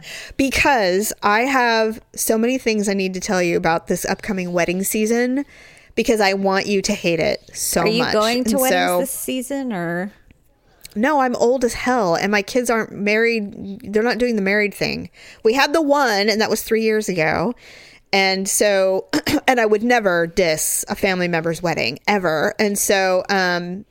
because 0.37 1.13
I 1.23 1.41
have 1.41 2.01
so 2.15 2.37
many 2.37 2.57
things 2.57 2.87
I 2.89 2.93
need 2.93 3.13
to 3.15 3.19
tell 3.19 3.41
you 3.41 3.57
about 3.57 3.87
this 3.87 4.05
upcoming 4.05 4.51
wedding 4.53 4.83
season 4.83 5.45
because 5.95 6.21
I 6.21 6.33
want 6.33 6.65
you 6.67 6.81
to 6.83 6.93
hate 6.93 7.19
it 7.19 7.49
so 7.53 7.81
much. 7.81 7.89
Are 7.89 7.91
you 7.93 8.03
much. 8.03 8.13
going 8.13 8.43
to 8.45 8.51
And 8.51 8.61
weddings 8.61 8.81
so- 8.89 8.99
this 8.99 9.11
season 9.11 9.73
or? 9.73 10.11
No, 10.93 11.21
I'm 11.21 11.35
old 11.37 11.63
as 11.63 11.73
hell 11.73 12.15
and 12.15 12.33
my 12.33 12.41
kids 12.41 12.69
aren't 12.69 12.91
married. 12.91 13.93
They're 13.93 14.03
not 14.03 14.17
doing 14.17 14.35
the 14.35 14.41
married 14.41 14.73
thing. 14.73 15.09
We 15.41 15.53
had 15.53 15.71
the 15.71 15.81
one 15.81 16.27
and 16.27 16.41
that 16.41 16.49
was 16.49 16.63
3 16.63 16.81
years 16.81 17.07
ago. 17.07 17.55
And 18.13 18.47
so 18.47 19.07
and 19.47 19.59
I 19.59 19.65
would 19.65 19.83
never 19.83 20.27
diss 20.27 20.85
a 20.89 20.95
family 20.95 21.27
member's 21.27 21.61
wedding 21.61 21.99
ever. 22.07 22.53
And 22.59 22.77
so 22.77 23.23
um 23.29 23.85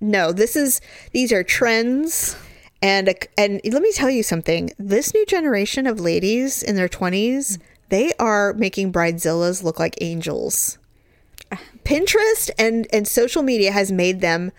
no, 0.00 0.32
this 0.32 0.56
is 0.56 0.80
these 1.12 1.32
are 1.32 1.42
trends 1.42 2.36
and 2.82 3.08
and 3.38 3.60
let 3.64 3.82
me 3.82 3.92
tell 3.92 4.10
you 4.10 4.22
something. 4.22 4.70
This 4.78 5.14
new 5.14 5.24
generation 5.26 5.86
of 5.86 6.00
ladies 6.00 6.62
in 6.62 6.76
their 6.76 6.88
20s, 6.88 7.58
they 7.88 8.12
are 8.18 8.52
making 8.54 8.92
bridezillas 8.92 9.62
look 9.62 9.78
like 9.78 9.96
angels. 10.00 10.78
Pinterest 11.84 12.50
and 12.58 12.86
and 12.92 13.06
social 13.06 13.42
media 13.42 13.72
has 13.72 13.92
made 13.92 14.20
them 14.20 14.52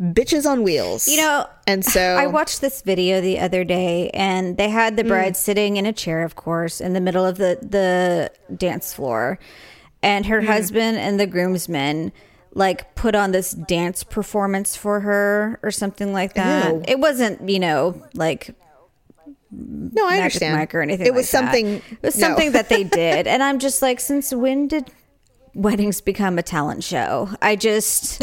bitches 0.00 0.46
on 0.50 0.62
wheels. 0.62 1.06
You 1.08 1.18
know, 1.18 1.46
and 1.66 1.84
so 1.84 2.00
I 2.00 2.26
watched 2.26 2.60
this 2.60 2.82
video 2.82 3.20
the 3.20 3.38
other 3.38 3.64
day, 3.64 4.10
and 4.14 4.56
they 4.56 4.68
had 4.68 4.94
Mm. 4.94 4.96
the 4.96 5.04
bride 5.04 5.36
sitting 5.36 5.76
in 5.76 5.86
a 5.86 5.92
chair, 5.92 6.22
of 6.22 6.34
course, 6.36 6.80
in 6.80 6.92
the 6.92 7.00
middle 7.00 7.24
of 7.24 7.38
the 7.38 7.58
the 7.62 8.30
dance 8.56 8.92
floor, 8.94 9.38
and 10.02 10.24
Mm. 10.24 10.28
her 10.28 10.40
husband 10.42 10.98
and 10.98 11.18
the 11.20 11.26
groomsmen 11.26 12.12
like 12.54 12.94
put 12.94 13.14
on 13.14 13.32
this 13.32 13.52
dance 13.52 14.04
performance 14.04 14.76
for 14.76 15.00
her 15.00 15.58
or 15.62 15.70
something 15.70 16.12
like 16.12 16.34
that. 16.34 16.70
Ew. 16.70 16.82
It 16.86 16.98
wasn't, 17.00 17.48
you 17.48 17.58
know, 17.58 18.02
like 18.14 18.54
no, 19.50 20.06
I 20.08 20.16
understand. 20.16 20.56
Mike 20.58 20.74
or 20.74 20.80
anything. 20.80 21.06
It 21.06 21.14
was 21.14 21.32
like 21.32 21.44
that. 21.44 21.52
something. 21.52 21.66
It 21.90 22.02
was 22.02 22.16
no. 22.18 22.26
something 22.28 22.52
that 22.52 22.68
they 22.68 22.84
did, 23.00 23.26
and 23.26 23.42
I'm 23.42 23.58
just 23.58 23.82
like, 23.82 24.00
since 24.00 24.32
when 24.32 24.66
did 24.68 24.90
weddings 25.54 26.00
become 26.00 26.38
a 26.38 26.42
talent 26.42 26.82
show? 26.84 27.28
I 27.42 27.56
just. 27.56 28.22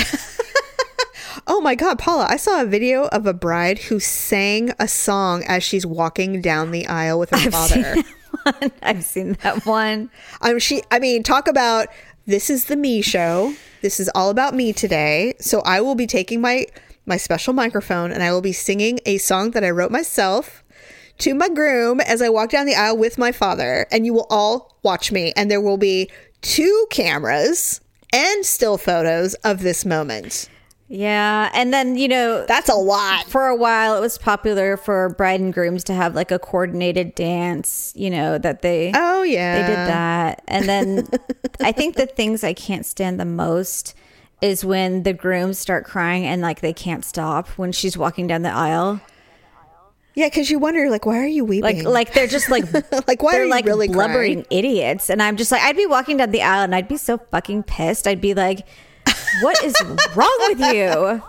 Oh 1.59 1.61
my 1.61 1.75
God, 1.75 1.99
Paula, 1.99 2.25
I 2.29 2.37
saw 2.37 2.61
a 2.61 2.65
video 2.65 3.07
of 3.07 3.25
a 3.25 3.33
bride 3.33 3.79
who 3.79 3.99
sang 3.99 4.71
a 4.79 4.87
song 4.87 5.43
as 5.43 5.61
she's 5.61 5.85
walking 5.85 6.39
down 6.39 6.71
the 6.71 6.87
aisle 6.87 7.19
with 7.19 7.31
her 7.31 7.51
father. 7.51 7.95
one. 8.43 8.71
I've 8.81 9.03
seen 9.03 9.33
that 9.43 9.65
one. 9.65 10.09
Um, 10.39 10.59
she, 10.59 10.83
I 10.89 10.99
mean, 10.99 11.21
talk 11.21 11.49
about 11.49 11.89
this 12.25 12.49
is 12.49 12.65
the 12.65 12.77
me 12.77 13.01
show. 13.01 13.53
This 13.81 13.99
is 13.99 14.09
all 14.15 14.29
about 14.29 14.55
me 14.55 14.71
today. 14.71 15.33
So 15.41 15.59
I 15.65 15.81
will 15.81 15.95
be 15.95 16.07
taking 16.07 16.39
my 16.39 16.65
my 17.05 17.17
special 17.17 17.51
microphone 17.51 18.13
and 18.13 18.23
I 18.23 18.31
will 18.31 18.39
be 18.39 18.53
singing 18.53 19.01
a 19.05 19.17
song 19.17 19.51
that 19.51 19.65
I 19.65 19.69
wrote 19.69 19.91
myself 19.91 20.63
to 21.17 21.33
my 21.33 21.49
groom 21.49 21.99
as 21.99 22.21
I 22.21 22.29
walk 22.29 22.51
down 22.51 22.67
the 22.67 22.75
aisle 22.75 22.97
with 22.97 23.17
my 23.17 23.33
father. 23.33 23.85
And 23.91 24.05
you 24.05 24.13
will 24.13 24.27
all 24.29 24.77
watch 24.81 25.11
me. 25.11 25.33
And 25.35 25.51
there 25.51 25.59
will 25.59 25.75
be 25.75 26.09
two 26.39 26.87
cameras 26.89 27.81
and 28.13 28.45
still 28.45 28.77
photos 28.77 29.33
of 29.43 29.61
this 29.61 29.83
moment. 29.83 30.47
Yeah, 30.91 31.51
and 31.53 31.71
then 31.71 31.97
you 31.97 32.07
know 32.07 32.45
That's 32.47 32.67
a 32.67 32.73
lot. 32.73 33.25
for 33.27 33.45
a 33.47 33.55
while 33.55 33.95
it 33.95 34.01
was 34.01 34.17
popular 34.17 34.75
for 34.75 35.09
bride 35.09 35.39
and 35.39 35.53
grooms 35.53 35.83
to 35.85 35.93
have 35.93 36.15
like 36.15 36.31
a 36.31 36.39
coordinated 36.39 37.13
dance. 37.13 37.93
You 37.95 38.09
know 38.09 38.39
that 38.39 38.63
they 38.63 38.91
Oh 38.95 39.21
yeah. 39.21 39.61
they 39.61 39.67
did 39.67 39.77
that, 39.77 40.43
and 40.47 40.67
then 40.67 41.07
I 41.61 41.71
think 41.71 41.95
the 41.95 42.07
things 42.07 42.43
I 42.43 42.53
can't 42.53 42.85
stand 42.87 43.19
the 43.19 43.25
most 43.25 43.93
is 44.41 44.65
when 44.65 45.03
the 45.03 45.13
grooms 45.13 45.59
start 45.59 45.85
crying 45.85 46.25
and 46.25 46.41
like 46.41 46.61
they 46.61 46.73
can't 46.73 47.05
stop 47.05 47.47
when 47.49 47.71
she's 47.71 47.95
walking 47.97 48.25
down 48.25 48.41
the 48.41 48.49
aisle. 48.49 48.99
Yeah, 50.15 50.25
because 50.25 50.49
you 50.49 50.57
wonder, 50.59 50.89
like, 50.89 51.05
why 51.05 51.19
are 51.19 51.27
you 51.27 51.45
weeping? 51.45 51.83
like 51.85 52.13
they're 52.13 52.25
just 52.27 52.49
like 52.49 52.65
Like, 53.07 53.21
why 53.21 53.37
are 53.37 53.43
you 53.43 53.49
like 53.49 53.65
really 53.65 53.87
blubbering 53.87 54.43
crying? 54.43 54.47
idiots, 54.49 55.09
and 55.11 55.21
I'm 55.21 55.37
just 55.37 55.51
like 55.51 55.61
I'd 55.61 55.77
be 55.77 55.85
walking 55.85 56.17
down 56.17 56.31
the 56.31 56.41
aisle 56.41 56.63
and 56.63 56.73
I'd 56.73 56.87
be 56.87 56.97
so 56.97 57.19
fucking 57.19 57.63
pissed. 57.63 58.07
I'd 58.07 58.19
be 58.21 58.33
like, 58.33 58.65
"What 59.41 59.63
is 59.63 59.75
wrong 60.15 60.37
with 60.49 60.59
you?" 60.59 61.21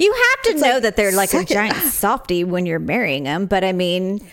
You 0.00 0.12
have 0.14 0.42
to 0.44 0.54
know 0.60 0.74
like, 0.74 0.82
that 0.82 0.96
they're 0.96 1.10
like 1.12 1.34
a 1.34 1.40
it 1.40 1.48
giant 1.48 1.76
softy 1.76 2.44
when 2.44 2.66
you're 2.66 2.78
marrying 2.78 3.24
them, 3.24 3.46
but 3.46 3.64
I 3.64 3.72
mean, 3.72 4.24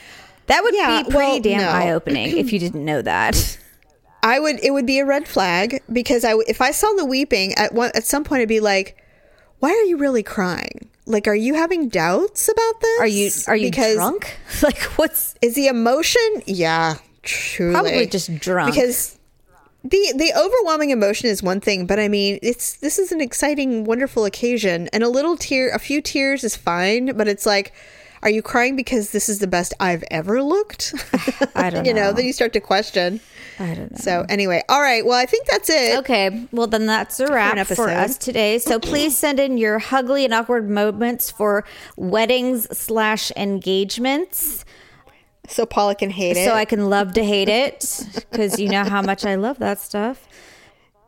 that 0.47 0.63
would 0.63 0.75
Yeah, 0.75 1.01
be 1.03 1.09
pretty 1.09 1.15
well, 1.17 1.39
damn 1.39 1.61
no. 1.61 1.69
eye 1.69 1.91
opening 1.91 2.37
if 2.37 2.53
you 2.53 2.59
didn't 2.59 2.85
know 2.85 3.01
that. 3.01 3.57
I 4.23 4.39
would. 4.39 4.59
It 4.63 4.71
would 4.71 4.85
be 4.85 4.99
a 4.99 5.05
red 5.05 5.27
flag 5.27 5.81
because 5.91 6.23
I, 6.23 6.33
if 6.47 6.61
I 6.61 6.71
saw 6.71 6.91
the 6.93 7.05
weeping 7.05 7.53
at 7.55 7.73
one 7.73 7.91
at 7.95 8.03
some 8.05 8.23
point, 8.23 8.41
I'd 8.41 8.47
be 8.47 8.59
like, 8.59 8.97
"Why 9.59 9.69
are 9.69 9.83
you 9.83 9.97
really 9.97 10.23
crying? 10.23 10.89
Like, 11.07 11.27
are 11.27 11.35
you 11.35 11.53
having 11.53 11.89
doubts 11.89 12.47
about 12.49 12.81
this? 12.81 12.99
Are 12.99 13.07
you 13.07 13.31
are 13.47 13.55
you 13.55 13.69
because 13.69 13.95
drunk? 13.95 14.37
Like 14.63 14.79
what's 14.97 15.35
Is 15.41 15.53
the 15.55 15.67
emotion? 15.67 16.21
Yeah, 16.47 16.95
truly, 17.21 17.73
Probably 17.73 18.05
just 18.07 18.35
drunk. 18.39 18.73
Because 18.73 19.17
the 19.85 20.13
the 20.15 20.33
overwhelming 20.35 20.89
emotion 20.89 21.29
is 21.29 21.43
one 21.43 21.61
thing, 21.61 21.85
but 21.85 21.99
I 21.99 22.07
mean, 22.07 22.39
it's 22.41 22.73
this 22.73 22.97
is 22.97 23.11
an 23.11 23.21
exciting, 23.21 23.83
wonderful 23.83 24.25
occasion, 24.25 24.89
and 24.91 25.03
a 25.03 25.09
little 25.09 25.37
tear, 25.37 25.69
a 25.73 25.79
few 25.79 26.01
tears 26.01 26.43
is 26.43 26.55
fine, 26.55 27.15
but 27.17 27.27
it's 27.27 27.45
like. 27.45 27.73
Are 28.23 28.29
you 28.29 28.41
crying 28.41 28.75
because 28.75 29.11
this 29.11 29.29
is 29.29 29.37
the 29.37 29.45
best 29.45 29.75
I've 29.79 30.03
ever 30.09 30.41
looked? 30.41 30.95
I 31.55 31.69
don't 31.69 31.83
know. 31.83 31.83
you 31.87 31.93
know, 31.93 32.05
know. 32.05 32.13
then 32.13 32.25
you 32.25 32.33
start 32.33 32.53
to 32.53 32.59
question. 32.59 33.19
I 33.59 33.75
don't 33.75 33.91
know. 33.91 33.97
So 33.97 34.25
anyway, 34.27 34.63
all 34.67 34.81
right. 34.81 35.05
Well, 35.05 35.19
I 35.19 35.27
think 35.27 35.45
that's 35.45 35.69
it. 35.69 35.99
Okay, 35.99 36.47
well 36.51 36.65
then 36.65 36.87
that's 36.87 37.19
a 37.19 37.27
wrap 37.27 37.55
an 37.55 37.65
for 37.65 37.87
us 37.87 38.17
today. 38.17 38.57
So 38.57 38.79
please 38.79 39.15
send 39.15 39.39
in 39.39 39.59
your 39.59 39.79
ugly 39.91 40.25
and 40.25 40.33
awkward 40.33 40.67
moments 40.67 41.29
for 41.29 41.65
weddings 41.97 42.65
slash 42.75 43.31
engagements, 43.37 44.65
So 45.49 45.65
Paula 45.65 45.95
can 45.95 46.09
hate 46.09 46.37
it. 46.37 46.45
so 46.45 46.53
I 46.53 46.65
can 46.65 46.89
love 46.89 47.13
to 47.13 47.23
hate 47.23 47.49
it 47.49 48.25
because 48.31 48.59
you 48.59 48.69
know 48.69 48.83
how 48.83 49.01
much 49.01 49.25
I 49.25 49.35
love 49.35 49.59
that 49.59 49.79
stuff. 49.79 50.27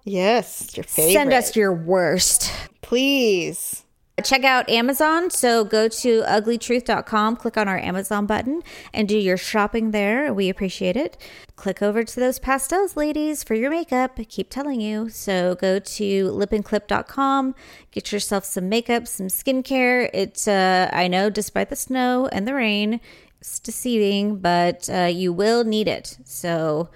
yes, 0.04 0.76
your 0.76 0.84
favorite. 0.84 1.14
Send 1.14 1.34
us 1.34 1.56
your 1.56 1.74
worst. 1.74 2.52
please. 2.82 3.84
Check 4.24 4.44
out 4.44 4.68
Amazon. 4.68 5.30
So 5.30 5.64
go 5.64 5.88
to 5.88 6.24
uglytruth.com, 6.24 7.36
click 7.36 7.56
on 7.56 7.68
our 7.68 7.78
Amazon 7.78 8.26
button, 8.26 8.64
and 8.92 9.08
do 9.08 9.16
your 9.16 9.38
shopping 9.38 9.92
there. 9.92 10.34
We 10.34 10.50
appreciate 10.50 10.98
it. 10.98 11.18
Click 11.56 11.84
over 11.84 12.04
to 12.04 12.20
those 12.20 12.40
pastels, 12.40 12.98
ladies, 12.98 13.44
for 13.44 13.54
your 13.54 13.70
makeup. 13.70 14.14
I 14.18 14.24
keep 14.24 14.50
telling 14.50 14.82
you. 14.82 15.10
So 15.10 15.54
go 15.54 15.78
to 15.78 16.32
lipandclip.com, 16.32 17.54
get 17.92 18.12
yourself 18.12 18.44
some 18.44 18.68
makeup, 18.70 19.08
some 19.08 19.28
skincare. 19.28 20.10
It's, 20.14 20.48
uh, 20.48 20.90
I 20.92 21.08
know, 21.08 21.30
despite 21.30 21.70
the 21.70 21.76
snow 21.76 22.28
and 22.32 22.48
the 22.48 22.56
rain, 22.56 23.00
it's 23.48 23.60
deceiving, 23.60 24.38
but 24.38 24.90
uh, 24.90 25.04
you 25.04 25.32
will 25.32 25.64
need 25.64 25.88
it. 25.88 26.18
So 26.26 26.90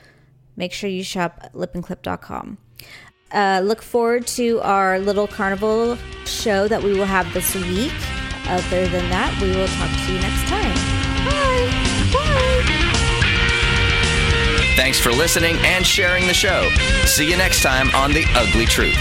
make 0.57 0.73
sure 0.73 0.89
you 0.89 1.03
shop 1.03 1.49
lipandclip.com. 1.53 2.57
Uh, 3.31 3.61
look 3.63 3.81
forward 3.81 4.27
to 4.27 4.59
our 4.61 4.99
little 4.99 5.27
carnival 5.27 5.97
show 6.25 6.67
that 6.67 6.83
we 6.83 6.91
will 6.93 7.05
have 7.05 7.33
this 7.33 7.55
week. 7.55 7.93
Other 8.47 8.85
than 8.87 9.09
that, 9.09 9.31
we 9.41 9.49
will 9.55 9.67
talk 9.67 9.89
to 10.05 10.11
you 10.11 10.19
next 10.19 10.47
time. 10.49 10.75
Bye. 11.25 11.71
Bye. 12.11 12.71
Thanks 14.75 14.99
for 14.99 15.11
listening 15.11 15.55
and 15.59 15.85
sharing 15.85 16.27
the 16.27 16.33
show. 16.33 16.69
See 17.05 17.29
you 17.29 17.37
next 17.37 17.61
time 17.61 17.89
on 17.95 18.11
The 18.11 18.25
Ugly 18.35 18.65
Truth. 18.65 18.97